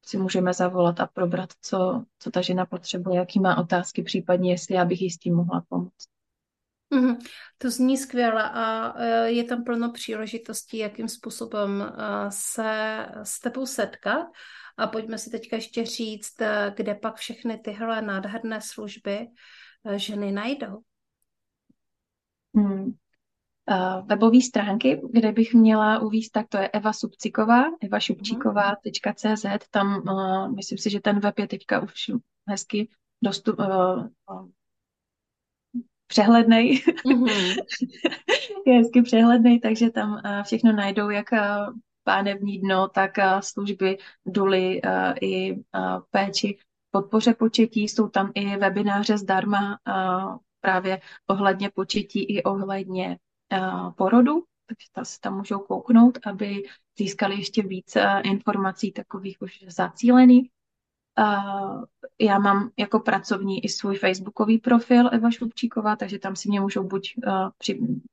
si 0.06 0.18
můžeme 0.18 0.54
zavolat 0.54 1.00
a 1.00 1.08
probrat, 1.08 1.50
co, 1.62 2.04
co 2.20 2.32
ta 2.32 2.42
žena 2.42 2.66
potřebuje, 2.66 3.18
jaký 3.18 3.40
má 3.40 3.58
otázky, 3.58 4.04
případně 4.04 4.52
jestli 4.52 4.76
já 4.76 4.86
bych 4.86 5.02
jí 5.02 5.10
s 5.10 5.18
tím 5.18 5.36
mohla 5.36 5.64
pomoct. 5.70 6.17
Mm-hmm. 6.92 7.18
To 7.58 7.70
zní 7.70 7.98
skvěle 7.98 8.50
a 8.50 8.94
e, 8.98 9.32
je 9.32 9.44
tam 9.44 9.64
plno 9.64 9.92
příležitostí, 9.92 10.78
jakým 10.78 11.08
způsobem 11.08 11.82
e, 11.82 11.92
se 12.30 13.06
s 13.24 13.40
tebou 13.40 13.66
setkat. 13.66 14.26
A 14.78 14.88
pojďme 14.88 15.18
si 15.18 15.30
teďka 15.30 15.56
ještě 15.56 15.86
říct, 15.86 16.42
e, 16.42 16.74
kde 16.76 16.96
pak 16.96 17.16
všechny 17.16 17.58
tyhle 17.58 18.02
nádherné 18.02 18.62
služby 18.62 19.28
ženy 19.96 20.32
najdou. 20.32 20.82
Hmm. 22.56 22.92
Uh, 23.72 24.08
webové 24.08 24.42
stránky, 24.42 25.02
kde 25.12 25.32
bych 25.32 25.54
měla 25.54 26.00
uvíct, 26.00 26.32
tak 26.32 26.48
to 26.48 26.58
je 26.58 26.70
Eva 26.70 26.94
Subciková, 26.94 27.64
evašubčíková.cz, 27.82 29.46
tam 29.72 30.04
uh, 30.08 30.56
myslím 30.56 30.78
si, 30.78 30.90
že 30.90 31.00
ten 31.00 31.20
web 31.20 31.40
je 31.40 31.48
teďka 31.48 31.80
už 31.80 31.92
hezky 32.48 32.90
dostup, 33.22 33.60
uh, 33.60 34.08
přehlednej. 36.08 36.84
Mm-hmm. 37.06 37.56
je 38.68 38.74
hezky 38.74 39.02
přehlednej, 39.02 39.60
takže 39.60 39.90
tam 39.90 40.12
uh, 40.14 40.44
všechno 40.44 40.72
najdou, 40.72 41.10
jak 41.10 41.32
uh, 41.32 41.40
pánevní 42.04 42.60
dno, 42.60 42.88
tak 42.88 43.12
uh, 43.18 43.40
služby, 43.40 43.98
duly 44.26 44.82
uh, 44.82 45.14
i 45.22 45.56
péči 46.12 46.58
podpoře 46.92 47.34
početí. 47.34 47.88
Jsou 47.88 48.08
tam 48.08 48.32
i 48.36 48.58
webináře 48.58 49.18
zdarma 49.18 49.80
právě 50.62 51.02
ohledně 51.28 51.70
početí 51.70 52.24
i 52.24 52.44
ohledně 52.44 53.18
porodu, 53.96 54.44
takže 54.68 54.88
ta 54.92 55.06
se 55.06 55.20
tam 55.20 55.38
můžou 55.38 55.60
kouknout, 55.60 56.18
aby 56.26 56.64
získali 56.98 57.36
ještě 57.36 57.64
víc 57.64 57.98
informací 58.24 58.92
takových 58.92 59.38
už 59.42 59.66
zacílených. 59.68 60.50
Já 62.20 62.40
mám 62.40 62.70
jako 62.78 63.00
pracovní 63.00 63.66
i 63.66 63.70
svůj 63.70 63.98
facebookový 63.98 64.58
profil 64.58 65.10
Eva 65.12 65.32
Šlupčíková, 65.32 65.96
takže 65.96 66.20
tam 66.20 66.36
si 66.36 66.50
mě 66.50 66.62
můžou 66.62 66.84
buď 66.84 67.14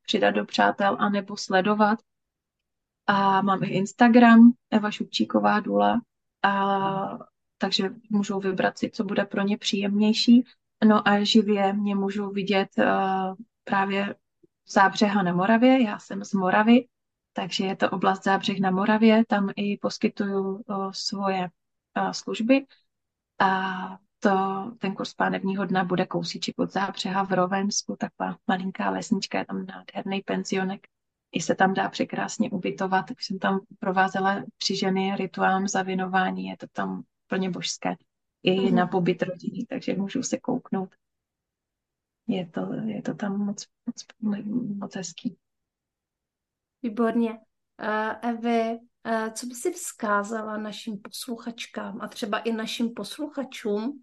přidat 0.07 0.31
do 0.31 0.45
přátel, 0.45 0.97
anebo 1.01 1.37
sledovat. 1.37 1.99
A 3.07 3.43
mám 3.43 3.63
i 3.63 3.67
Instagram 3.67 4.53
Eva 4.71 4.91
Šupčíková 4.91 5.61
Dula, 5.61 6.01
a, 6.43 7.19
takže 7.59 7.91
můžou 8.11 8.41
vybrat 8.41 8.79
si, 8.79 8.91
co 8.91 9.05
bude 9.05 9.25
pro 9.25 9.43
ně 9.43 9.59
příjemnější. 9.59 10.45
No 10.85 11.09
a 11.09 11.25
živě 11.25 11.73
mě 11.73 11.95
můžou 11.95 12.31
vidět 12.31 12.69
uh, 12.79 13.35
právě 13.65 14.15
Zábřeha 14.69 15.23
na 15.23 15.33
Moravě, 15.33 15.83
já 15.83 15.99
jsem 15.99 16.25
z 16.25 16.33
Moravy, 16.33 16.89
takže 17.33 17.67
je 17.67 17.77
to 17.77 17.91
oblast 17.91 18.25
Zábřeh 18.25 18.61
na 18.61 18.71
Moravě, 18.71 19.25
tam 19.29 19.51
i 19.57 19.77
poskytuju 19.77 20.63
o, 20.67 20.93
svoje 20.93 21.49
o, 22.09 22.15
služby 22.15 22.67
a 23.39 23.99
to, 24.19 24.31
ten 24.79 24.95
kurz 24.95 25.15
pánevního 25.15 25.65
dna 25.65 25.85
bude 25.85 26.07
kousíček 26.07 26.59
od 26.59 26.73
Zábřeha 26.73 27.25
v 27.25 27.33
Rovensku, 27.33 27.97
taková 27.97 28.37
malinká 28.47 28.91
lesnička, 28.91 29.39
je 29.39 29.45
tam 29.45 29.67
nádherný 29.67 30.21
penzionek, 30.21 30.87
i 31.33 31.41
se 31.41 31.55
tam 31.55 31.75
dá 31.75 31.89
překrásně 31.89 32.51
ubytovat, 32.51 33.07
tak 33.07 33.23
jsem 33.23 33.39
tam 33.39 33.61
provázela 33.79 34.45
tři 34.59 34.77
ženy 34.77 35.17
rituálem 35.17 35.69
zavinování, 35.69 36.47
je 36.47 36.57
to 36.57 36.67
tam 36.73 37.03
plně 37.27 37.51
božské, 37.51 37.95
i 38.43 38.71
mm. 38.71 38.77
na 38.77 38.87
pobyt 38.87 39.23
rodiny, 39.23 39.67
takže 39.69 39.97
můžu 39.97 40.23
se 40.23 40.39
kouknout 40.39 40.95
je 42.27 42.47
to, 42.47 42.75
je 42.75 43.03
to 43.03 43.15
tam 43.15 43.47
moc, 43.47 43.67
moc, 43.87 44.05
moc 44.77 44.97
hezký. 44.97 45.37
Výborně. 46.83 47.31
Uh, 47.83 48.33
uh, 48.35 48.79
co 49.33 49.47
by 49.47 49.55
si 49.55 49.73
vzkázala 49.73 50.57
našim 50.57 50.99
posluchačkám 50.99 52.01
a 52.01 52.09
třeba 52.09 52.39
i 52.39 52.53
našim 52.53 52.91
posluchačům 52.95 54.03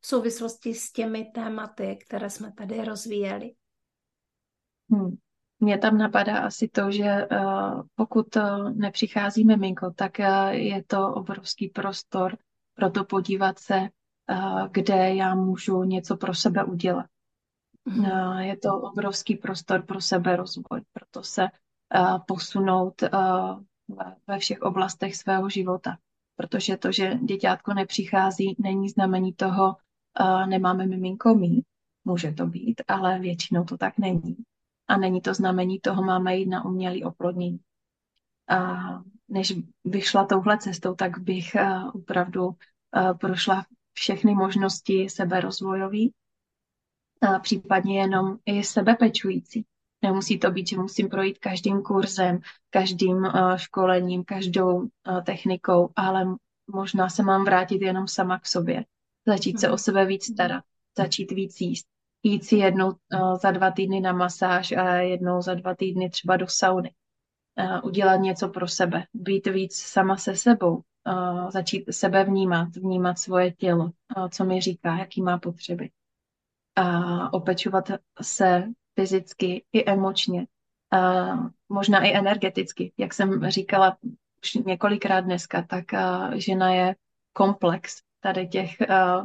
v 0.00 0.06
souvislosti 0.06 0.74
s 0.74 0.92
těmi 0.92 1.24
tématy, 1.34 1.98
které 2.06 2.30
jsme 2.30 2.52
tady 2.52 2.84
rozvíjeli? 2.84 3.54
Hmm. 4.90 5.16
Mně 5.60 5.78
tam 5.78 5.98
napadá 5.98 6.38
asi 6.38 6.68
to, 6.68 6.90
že 6.90 7.28
uh, 7.32 7.82
pokud 7.94 8.36
uh, 8.36 8.70
nepřichází 8.70 9.44
miminko, 9.44 9.90
tak 9.90 10.18
uh, 10.18 10.48
je 10.48 10.84
to 10.84 11.14
obrovský 11.14 11.68
prostor 11.68 12.38
pro 12.76 12.90
to 12.90 13.04
podívat 13.04 13.58
se, 13.58 13.88
kde 14.70 15.14
já 15.14 15.34
můžu 15.34 15.82
něco 15.82 16.16
pro 16.16 16.34
sebe 16.34 16.64
udělat. 16.64 17.06
Mm. 17.84 18.04
Je 18.38 18.56
to 18.56 18.80
obrovský 18.80 19.36
prostor 19.36 19.82
pro 19.82 20.00
seberozvoj, 20.00 20.80
proto 20.92 21.22
se 21.22 21.46
posunout 22.26 23.02
ve 24.26 24.38
všech 24.38 24.62
oblastech 24.62 25.16
svého 25.16 25.48
života. 25.48 25.98
Protože 26.36 26.76
to, 26.76 26.92
že 26.92 27.14
děťátko 27.22 27.74
nepřichází, 27.74 28.56
není 28.58 28.88
znamení 28.88 29.32
toho, 29.32 29.76
nemáme 30.46 30.86
miminko 30.86 31.34
mít. 31.34 31.64
Může 32.04 32.32
to 32.32 32.46
být, 32.46 32.82
ale 32.88 33.18
většinou 33.18 33.64
to 33.64 33.78
tak 33.78 33.98
není. 33.98 34.36
A 34.88 34.96
není 34.96 35.20
to 35.20 35.34
znamení 35.34 35.80
toho, 35.80 36.02
máme 36.02 36.36
jít 36.36 36.46
na 36.46 36.64
umělý 36.64 37.04
oplodnění. 37.04 37.60
A 38.48 38.76
než 39.28 39.54
bych 39.84 40.06
šla 40.06 40.26
touhle 40.26 40.58
cestou, 40.58 40.94
tak 40.94 41.18
bych 41.18 41.56
opravdu 41.92 42.50
prošla 43.20 43.66
všechny 43.92 44.34
možnosti 44.34 45.08
seberozvojový 45.10 46.12
a 47.20 47.38
případně 47.38 48.00
jenom 48.00 48.38
i 48.46 48.64
sebepečující. 48.64 49.64
Nemusí 50.06 50.38
to 50.38 50.50
být, 50.50 50.68
že 50.68 50.76
musím 50.76 51.08
projít 51.08 51.38
každým 51.38 51.82
kurzem, 51.82 52.40
každým 52.70 53.16
uh, 53.16 53.56
školením, 53.56 54.24
každou 54.24 54.78
uh, 54.78 54.88
technikou, 55.22 55.90
ale 55.96 56.26
možná 56.72 57.08
se 57.08 57.22
mám 57.22 57.44
vrátit 57.44 57.82
jenom 57.82 58.08
sama 58.08 58.38
k 58.38 58.46
sobě. 58.46 58.84
Začít 59.26 59.60
se 59.60 59.70
o 59.70 59.78
sebe 59.78 60.06
víc 60.06 60.24
starat, 60.24 60.64
začít 60.98 61.32
víc 61.32 61.60
jíst. 61.60 61.86
Jít 62.22 62.44
si 62.44 62.56
jednou 62.56 62.88
uh, 62.88 63.38
za 63.38 63.50
dva 63.50 63.70
týdny 63.70 64.00
na 64.00 64.12
masáž 64.12 64.72
a 64.72 64.94
jednou 64.94 65.42
za 65.42 65.54
dva 65.54 65.74
týdny 65.74 66.10
třeba 66.10 66.36
do 66.36 66.46
sauny. 66.48 66.90
Uh, 67.60 67.80
udělat 67.84 68.16
něco 68.16 68.48
pro 68.48 68.68
sebe, 68.68 69.04
být 69.14 69.46
víc 69.46 69.76
sama 69.76 70.16
se 70.16 70.36
sebou, 70.36 70.74
uh, 70.76 71.50
začít 71.50 71.84
sebe 71.90 72.24
vnímat, 72.24 72.76
vnímat 72.76 73.18
svoje 73.18 73.52
tělo, 73.52 73.84
uh, 73.84 74.28
co 74.28 74.44
mi 74.44 74.60
říká, 74.60 74.98
jaký 74.98 75.22
má 75.22 75.38
potřeby 75.38 75.90
a 76.76 77.32
opečovat 77.32 77.90
se 78.22 78.64
fyzicky 79.00 79.64
i 79.72 79.90
emočně, 79.90 80.46
a 80.92 81.32
možná 81.68 82.04
i 82.04 82.16
energeticky. 82.16 82.92
Jak 82.98 83.14
jsem 83.14 83.50
říkala 83.50 83.96
už 84.42 84.54
několikrát 84.54 85.20
dneska, 85.20 85.62
tak 85.62 85.84
žena 86.34 86.74
je 86.74 86.96
komplex 87.32 88.02
tady 88.20 88.48
těch 88.48 88.70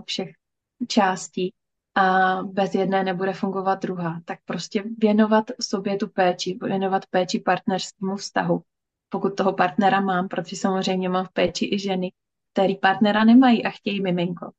všech 0.06 0.30
částí 0.88 1.54
a 1.96 2.36
bez 2.44 2.76
jedné 2.76 3.04
nebude 3.04 3.34
fungovat 3.34 3.82
druhá. 3.82 4.22
Tak 4.26 4.40
prostě 4.46 4.84
věnovat 4.98 5.46
sobě 5.62 5.98
tu 5.98 6.08
péči, 6.08 6.58
věnovat 6.62 7.06
péči 7.06 7.40
partnerskému 7.40 8.16
vztahu. 8.16 8.62
Pokud 9.10 9.36
toho 9.36 9.54
partnera 9.54 10.00
mám, 10.00 10.28
protože 10.28 10.56
samozřejmě 10.56 11.10
mám 11.10 11.26
v 11.26 11.32
péči 11.32 11.70
i 11.72 11.80
ženy, 11.80 12.12
který 12.54 12.76
partnera 12.76 13.24
nemají 13.24 13.66
a 13.66 13.70
chtějí 13.70 14.02
miminko 14.02 14.52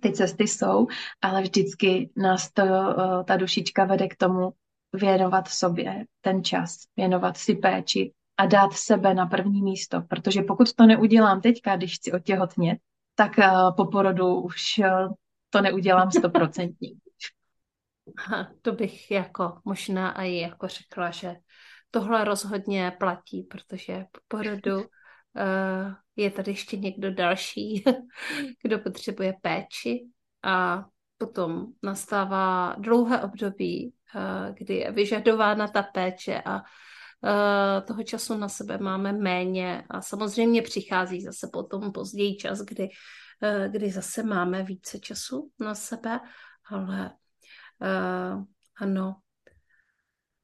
ty 0.00 0.12
cesty 0.12 0.48
jsou, 0.48 0.86
ale 1.22 1.42
vždycky 1.42 2.10
nás 2.16 2.52
to, 2.52 2.62
eh, 2.62 3.24
ta 3.24 3.36
dušička 3.36 3.84
vede 3.84 4.08
k 4.08 4.16
tomu 4.16 4.52
věnovat 4.92 5.48
sobě 5.48 6.04
ten 6.20 6.44
čas, 6.44 6.78
věnovat 6.96 7.36
si 7.36 7.54
péči 7.54 8.12
a 8.36 8.46
dát 8.46 8.72
sebe 8.72 9.14
na 9.14 9.26
první 9.26 9.62
místo, 9.62 10.00
protože 10.00 10.42
pokud 10.42 10.74
to 10.74 10.86
neudělám 10.86 11.40
teďka, 11.40 11.76
když 11.76 11.94
chci 11.94 12.12
otěhotnět, 12.12 12.78
tak 13.14 13.38
eh, 13.38 13.50
po 13.76 13.84
porodu 13.84 14.40
už 14.40 14.78
eh, 14.78 14.90
to 15.50 15.60
neudělám 15.60 16.10
stoprocentně. 16.10 16.90
To 18.62 18.72
bych 18.72 19.10
jako 19.10 19.60
možná 19.64 20.22
i 20.22 20.36
jako 20.36 20.68
řekla, 20.68 21.10
že 21.10 21.36
tohle 21.90 22.24
rozhodně 22.24 22.92
platí, 22.98 23.42
protože 23.42 24.04
po 24.12 24.20
porodu 24.28 24.84
je 26.16 26.30
tady 26.30 26.50
ještě 26.50 26.76
někdo 26.76 27.14
další, 27.14 27.84
kdo 28.62 28.78
potřebuje 28.78 29.34
péči 29.42 30.06
a 30.42 30.86
potom 31.18 31.66
nastává 31.82 32.74
dlouhé 32.78 33.22
období, 33.22 33.94
uh, 34.14 34.54
kdy 34.54 34.74
je 34.74 34.92
vyžadována 34.92 35.68
ta 35.68 35.82
péče 35.82 36.42
a 36.44 36.56
uh, 36.56 37.86
toho 37.86 38.02
času 38.02 38.36
na 38.38 38.48
sebe 38.48 38.78
máme 38.78 39.12
méně 39.12 39.84
a 39.90 40.00
samozřejmě 40.02 40.62
přichází 40.62 41.20
zase 41.20 41.48
potom 41.52 41.92
později 41.92 42.36
čas, 42.36 42.60
kdy, 42.60 42.88
kdy 43.68 43.90
zase 43.90 44.22
máme 44.22 44.62
více 44.62 44.98
času 44.98 45.50
na 45.60 45.74
sebe, 45.74 46.20
ale 46.70 47.10
ano, 48.80 49.16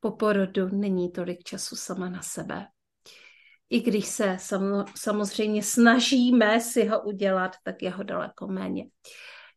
po 0.00 0.10
porodu 0.10 0.68
není 0.68 1.12
tolik 1.12 1.42
času 1.44 1.76
sama 1.76 2.08
na 2.08 2.22
sebe. 2.22 2.66
I 3.72 3.80
když 3.80 4.06
se 4.06 4.36
samozřejmě 4.96 5.62
snažíme 5.62 6.60
si 6.60 6.84
ho 6.84 7.00
udělat, 7.00 7.56
tak 7.64 7.82
je 7.82 7.90
ho 7.90 8.02
daleko 8.02 8.46
méně. 8.46 8.84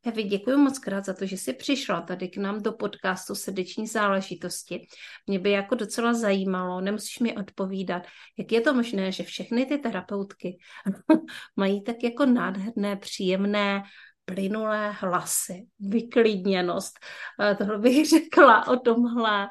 Evi, 0.05 0.23
děkuji 0.23 0.57
moc 0.57 0.79
krát 0.79 1.05
za 1.05 1.13
to, 1.13 1.25
že 1.25 1.37
jsi 1.37 1.53
přišla 1.53 2.01
tady 2.01 2.27
k 2.27 2.37
nám 2.37 2.61
do 2.61 2.71
podcastu 2.71 3.35
Srdeční 3.35 3.87
záležitosti. 3.87 4.87
Mě 5.27 5.39
by 5.39 5.51
jako 5.51 5.75
docela 5.75 6.13
zajímalo, 6.13 6.81
nemusíš 6.81 7.19
mi 7.19 7.35
odpovídat, 7.35 8.03
jak 8.37 8.51
je 8.51 8.61
to 8.61 8.73
možné, 8.73 9.11
že 9.11 9.23
všechny 9.23 9.65
ty 9.65 9.77
terapeutky 9.77 10.57
mají 11.55 11.83
tak 11.83 12.03
jako 12.03 12.25
nádherné, 12.25 12.95
příjemné, 12.95 13.83
plynulé 14.25 14.91
hlasy, 14.91 15.67
vyklidněnost. 15.79 16.99
Eh, 17.41 17.55
tohle 17.55 17.77
bych 17.77 18.09
řekla 18.09 18.67
o 18.67 18.77
tomhle 18.77 19.47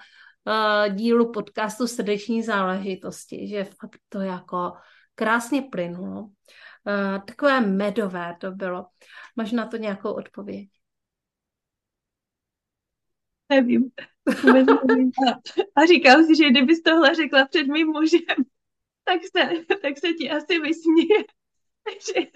uh, 0.47 0.95
dílu 0.95 1.33
podcastu 1.33 1.87
Srdeční 1.87 2.43
záležitosti, 2.43 3.49
že 3.49 3.65
fakt 3.65 3.99
to 4.09 4.21
jako 4.21 4.73
krásně 5.15 5.63
plynulo. 5.63 6.23
Uh, 6.23 7.25
takové 7.27 7.61
medové 7.61 8.37
to 8.41 8.51
bylo. 8.51 8.87
Máš 9.37 9.53
na 9.53 9.67
to 9.67 9.77
nějakou 9.77 10.13
odpověď? 10.13 10.69
Nevím. 13.49 13.91
A 15.77 15.87
říkám 15.87 16.25
si, 16.25 16.37
že 16.37 16.51
kdybys 16.51 16.83
tohle 16.83 17.15
řekla 17.15 17.47
před 17.47 17.67
mým 17.67 17.87
mužem, 17.87 18.45
tak 19.05 19.21
se, 19.37 19.65
tak 19.83 19.99
se 19.99 20.13
ti 20.13 20.31
asi 20.31 20.59
vysměje. 20.61 21.25
Takže 21.85 22.29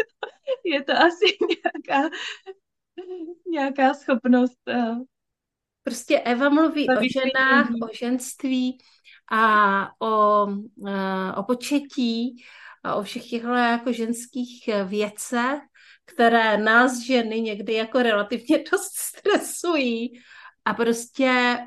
je 0.64 0.84
to, 0.84 0.92
asi 0.92 1.24
nějaká, 1.48 2.16
nějaká 3.46 3.94
schopnost 3.94 4.58
uh, 4.68 5.02
Prostě 5.88 6.20
Eva 6.20 6.48
mluví 6.48 6.86
o 6.88 7.00
ženách, 7.12 7.68
o 7.82 7.88
ženství 7.94 8.78
a 9.32 10.02
o, 10.02 10.46
eh, 10.88 11.32
o 11.36 11.42
početí 11.42 12.44
a 12.84 12.94
o 12.94 13.02
všech 13.02 13.30
těchto 13.30 13.48
jako 13.48 13.92
ženských 13.92 14.68
věcech, 14.84 15.60
které 16.04 16.58
nás 16.58 16.98
ženy 16.98 17.40
někdy 17.40 17.72
jako 17.72 18.02
relativně 18.02 18.58
dost 18.72 18.96
stresují 18.96 20.12
a 20.64 20.74
prostě 20.74 21.58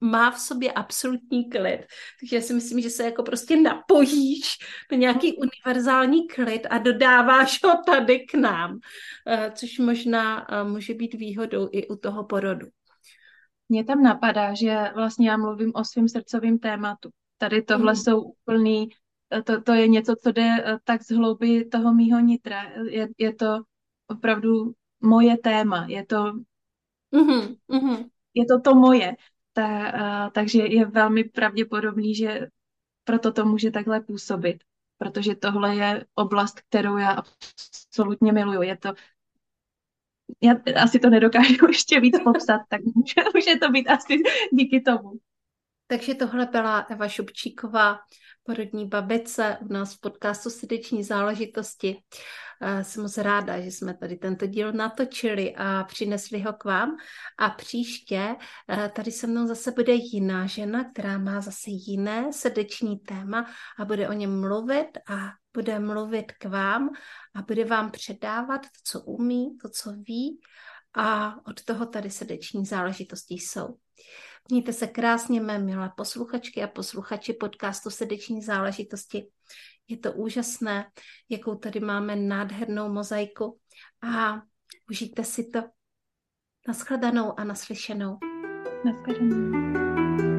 má 0.00 0.30
v 0.30 0.40
sobě 0.40 0.72
absolutní 0.72 1.50
klid. 1.50 1.86
Takže 2.20 2.36
já 2.36 2.42
si 2.42 2.54
myslím, 2.54 2.80
že 2.80 2.90
se 2.90 3.04
jako 3.04 3.22
prostě 3.22 3.56
napojíš 3.56 4.58
na 4.92 4.98
nějaký 4.98 5.36
univerzální 5.36 6.28
klid 6.28 6.66
a 6.70 6.78
dodáváš 6.78 7.60
ho 7.64 7.82
tady 7.86 8.20
k 8.20 8.34
nám, 8.34 8.78
eh, 9.26 9.52
což 9.54 9.78
možná 9.78 10.46
eh, 10.50 10.64
může 10.64 10.94
být 10.94 11.14
výhodou 11.14 11.68
i 11.72 11.88
u 11.88 11.96
toho 11.96 12.24
porodu. 12.24 12.66
Mě 13.68 13.84
tam 13.84 14.02
napadá, 14.02 14.54
že 14.54 14.92
vlastně 14.94 15.28
já 15.30 15.36
mluvím 15.36 15.72
o 15.74 15.84
svém 15.84 16.08
srdcovém 16.08 16.58
tématu. 16.58 17.10
Tady 17.38 17.62
tohle 17.62 17.92
mm. 17.92 17.96
jsou 17.96 18.20
úplný, 18.22 18.88
to, 19.44 19.62
to 19.62 19.72
je 19.72 19.88
něco, 19.88 20.14
co 20.22 20.32
jde 20.32 20.42
eh, 20.42 20.78
tak 20.84 21.02
z 21.02 21.10
hlouby 21.10 21.64
toho 21.64 21.94
mýho 21.94 22.20
nitra. 22.20 22.62
Je, 22.90 23.08
je 23.18 23.34
to 23.34 23.62
opravdu 24.06 24.72
moje 25.00 25.38
téma, 25.38 25.86
je 25.88 26.06
to, 26.06 26.32
mm-hmm, 27.14 27.56
mm-hmm. 27.70 28.08
je 28.34 28.46
to 28.46 28.60
to 28.60 28.74
moje. 28.74 29.16
Ta, 29.52 29.66
uh, 29.66 30.30
takže 30.30 30.58
je 30.66 30.84
velmi 30.84 31.24
pravděpodobný, 31.24 32.14
že 32.14 32.48
proto 33.04 33.32
to 33.32 33.44
může 33.44 33.70
takhle 33.70 34.00
působit, 34.00 34.64
protože 34.98 35.34
tohle 35.34 35.76
je 35.76 36.06
oblast, 36.14 36.60
kterou 36.60 36.96
já 36.96 37.10
absolutně 37.90 38.32
miluju. 38.32 38.62
Je 38.62 38.76
to 38.76 38.92
já 40.42 40.54
asi 40.82 40.98
to 40.98 41.10
nedokážu 41.10 41.66
ještě 41.68 42.00
víc 42.00 42.18
popsat, 42.24 42.60
tak 42.68 42.80
může, 42.94 43.14
může 43.34 43.56
to 43.56 43.68
být 43.68 43.88
asi 43.88 44.22
díky 44.52 44.80
tomu. 44.80 45.12
Takže 45.86 46.14
tohle 46.14 46.46
byla 46.46 46.78
Eva 46.78 47.08
Šupčíková, 47.08 47.98
porodní 48.46 48.88
babice 48.88 49.58
u 49.60 49.72
nás 49.72 49.94
v 49.94 50.00
podcastu 50.00 50.50
Srdeční 50.50 51.04
záležitosti. 51.04 52.02
Jsem 52.82 53.02
moc 53.02 53.18
ráda, 53.18 53.60
že 53.60 53.70
jsme 53.70 53.94
tady 53.94 54.16
tento 54.16 54.46
díl 54.46 54.72
natočili 54.72 55.54
a 55.56 55.84
přinesli 55.84 56.40
ho 56.40 56.52
k 56.52 56.64
vám. 56.64 56.96
A 57.38 57.50
příště 57.50 58.36
eh, 58.68 58.90
tady 58.96 59.12
se 59.12 59.26
mnou 59.26 59.46
zase 59.46 59.70
bude 59.70 59.92
jiná 59.92 60.46
žena, 60.46 60.84
která 60.84 61.18
má 61.18 61.40
zase 61.40 61.70
jiné 61.70 62.32
srdeční 62.32 62.98
téma 62.98 63.46
a 63.78 63.84
bude 63.84 64.08
o 64.08 64.12
něm 64.12 64.40
mluvit 64.40 64.88
a 65.08 65.28
bude 65.54 65.78
mluvit 65.78 66.32
k 66.32 66.44
vám 66.44 66.88
a 67.34 67.42
bude 67.42 67.64
vám 67.64 67.90
předávat 67.90 68.62
to, 68.62 68.78
co 68.84 69.00
umí, 69.00 69.58
to, 69.62 69.68
co 69.68 69.92
ví 69.92 70.40
a 70.94 71.36
od 71.46 71.64
toho 71.64 71.86
tady 71.86 72.10
srdeční 72.10 72.66
záležitosti 72.66 73.34
jsou. 73.34 73.76
Mějte 74.50 74.72
se 74.72 74.86
krásně, 74.86 75.40
mé 75.40 75.58
milé 75.58 75.92
posluchačky 75.96 76.62
a 76.62 76.66
posluchači 76.66 77.32
podcastu 77.32 77.90
Srdeční 77.90 78.42
záležitosti. 78.42 79.26
Je 79.88 79.96
to 79.96 80.12
úžasné, 80.12 80.90
jakou 81.28 81.54
tady 81.54 81.80
máme 81.80 82.16
nádhernou 82.16 82.92
mozaiku 82.92 83.58
a 84.02 84.42
užijte 84.90 85.24
si 85.24 85.50
to. 85.50 85.62
Naschledanou 86.68 87.40
a 87.40 87.44
naslyšenou. 87.44 88.18
Naschledanou. 88.84 90.35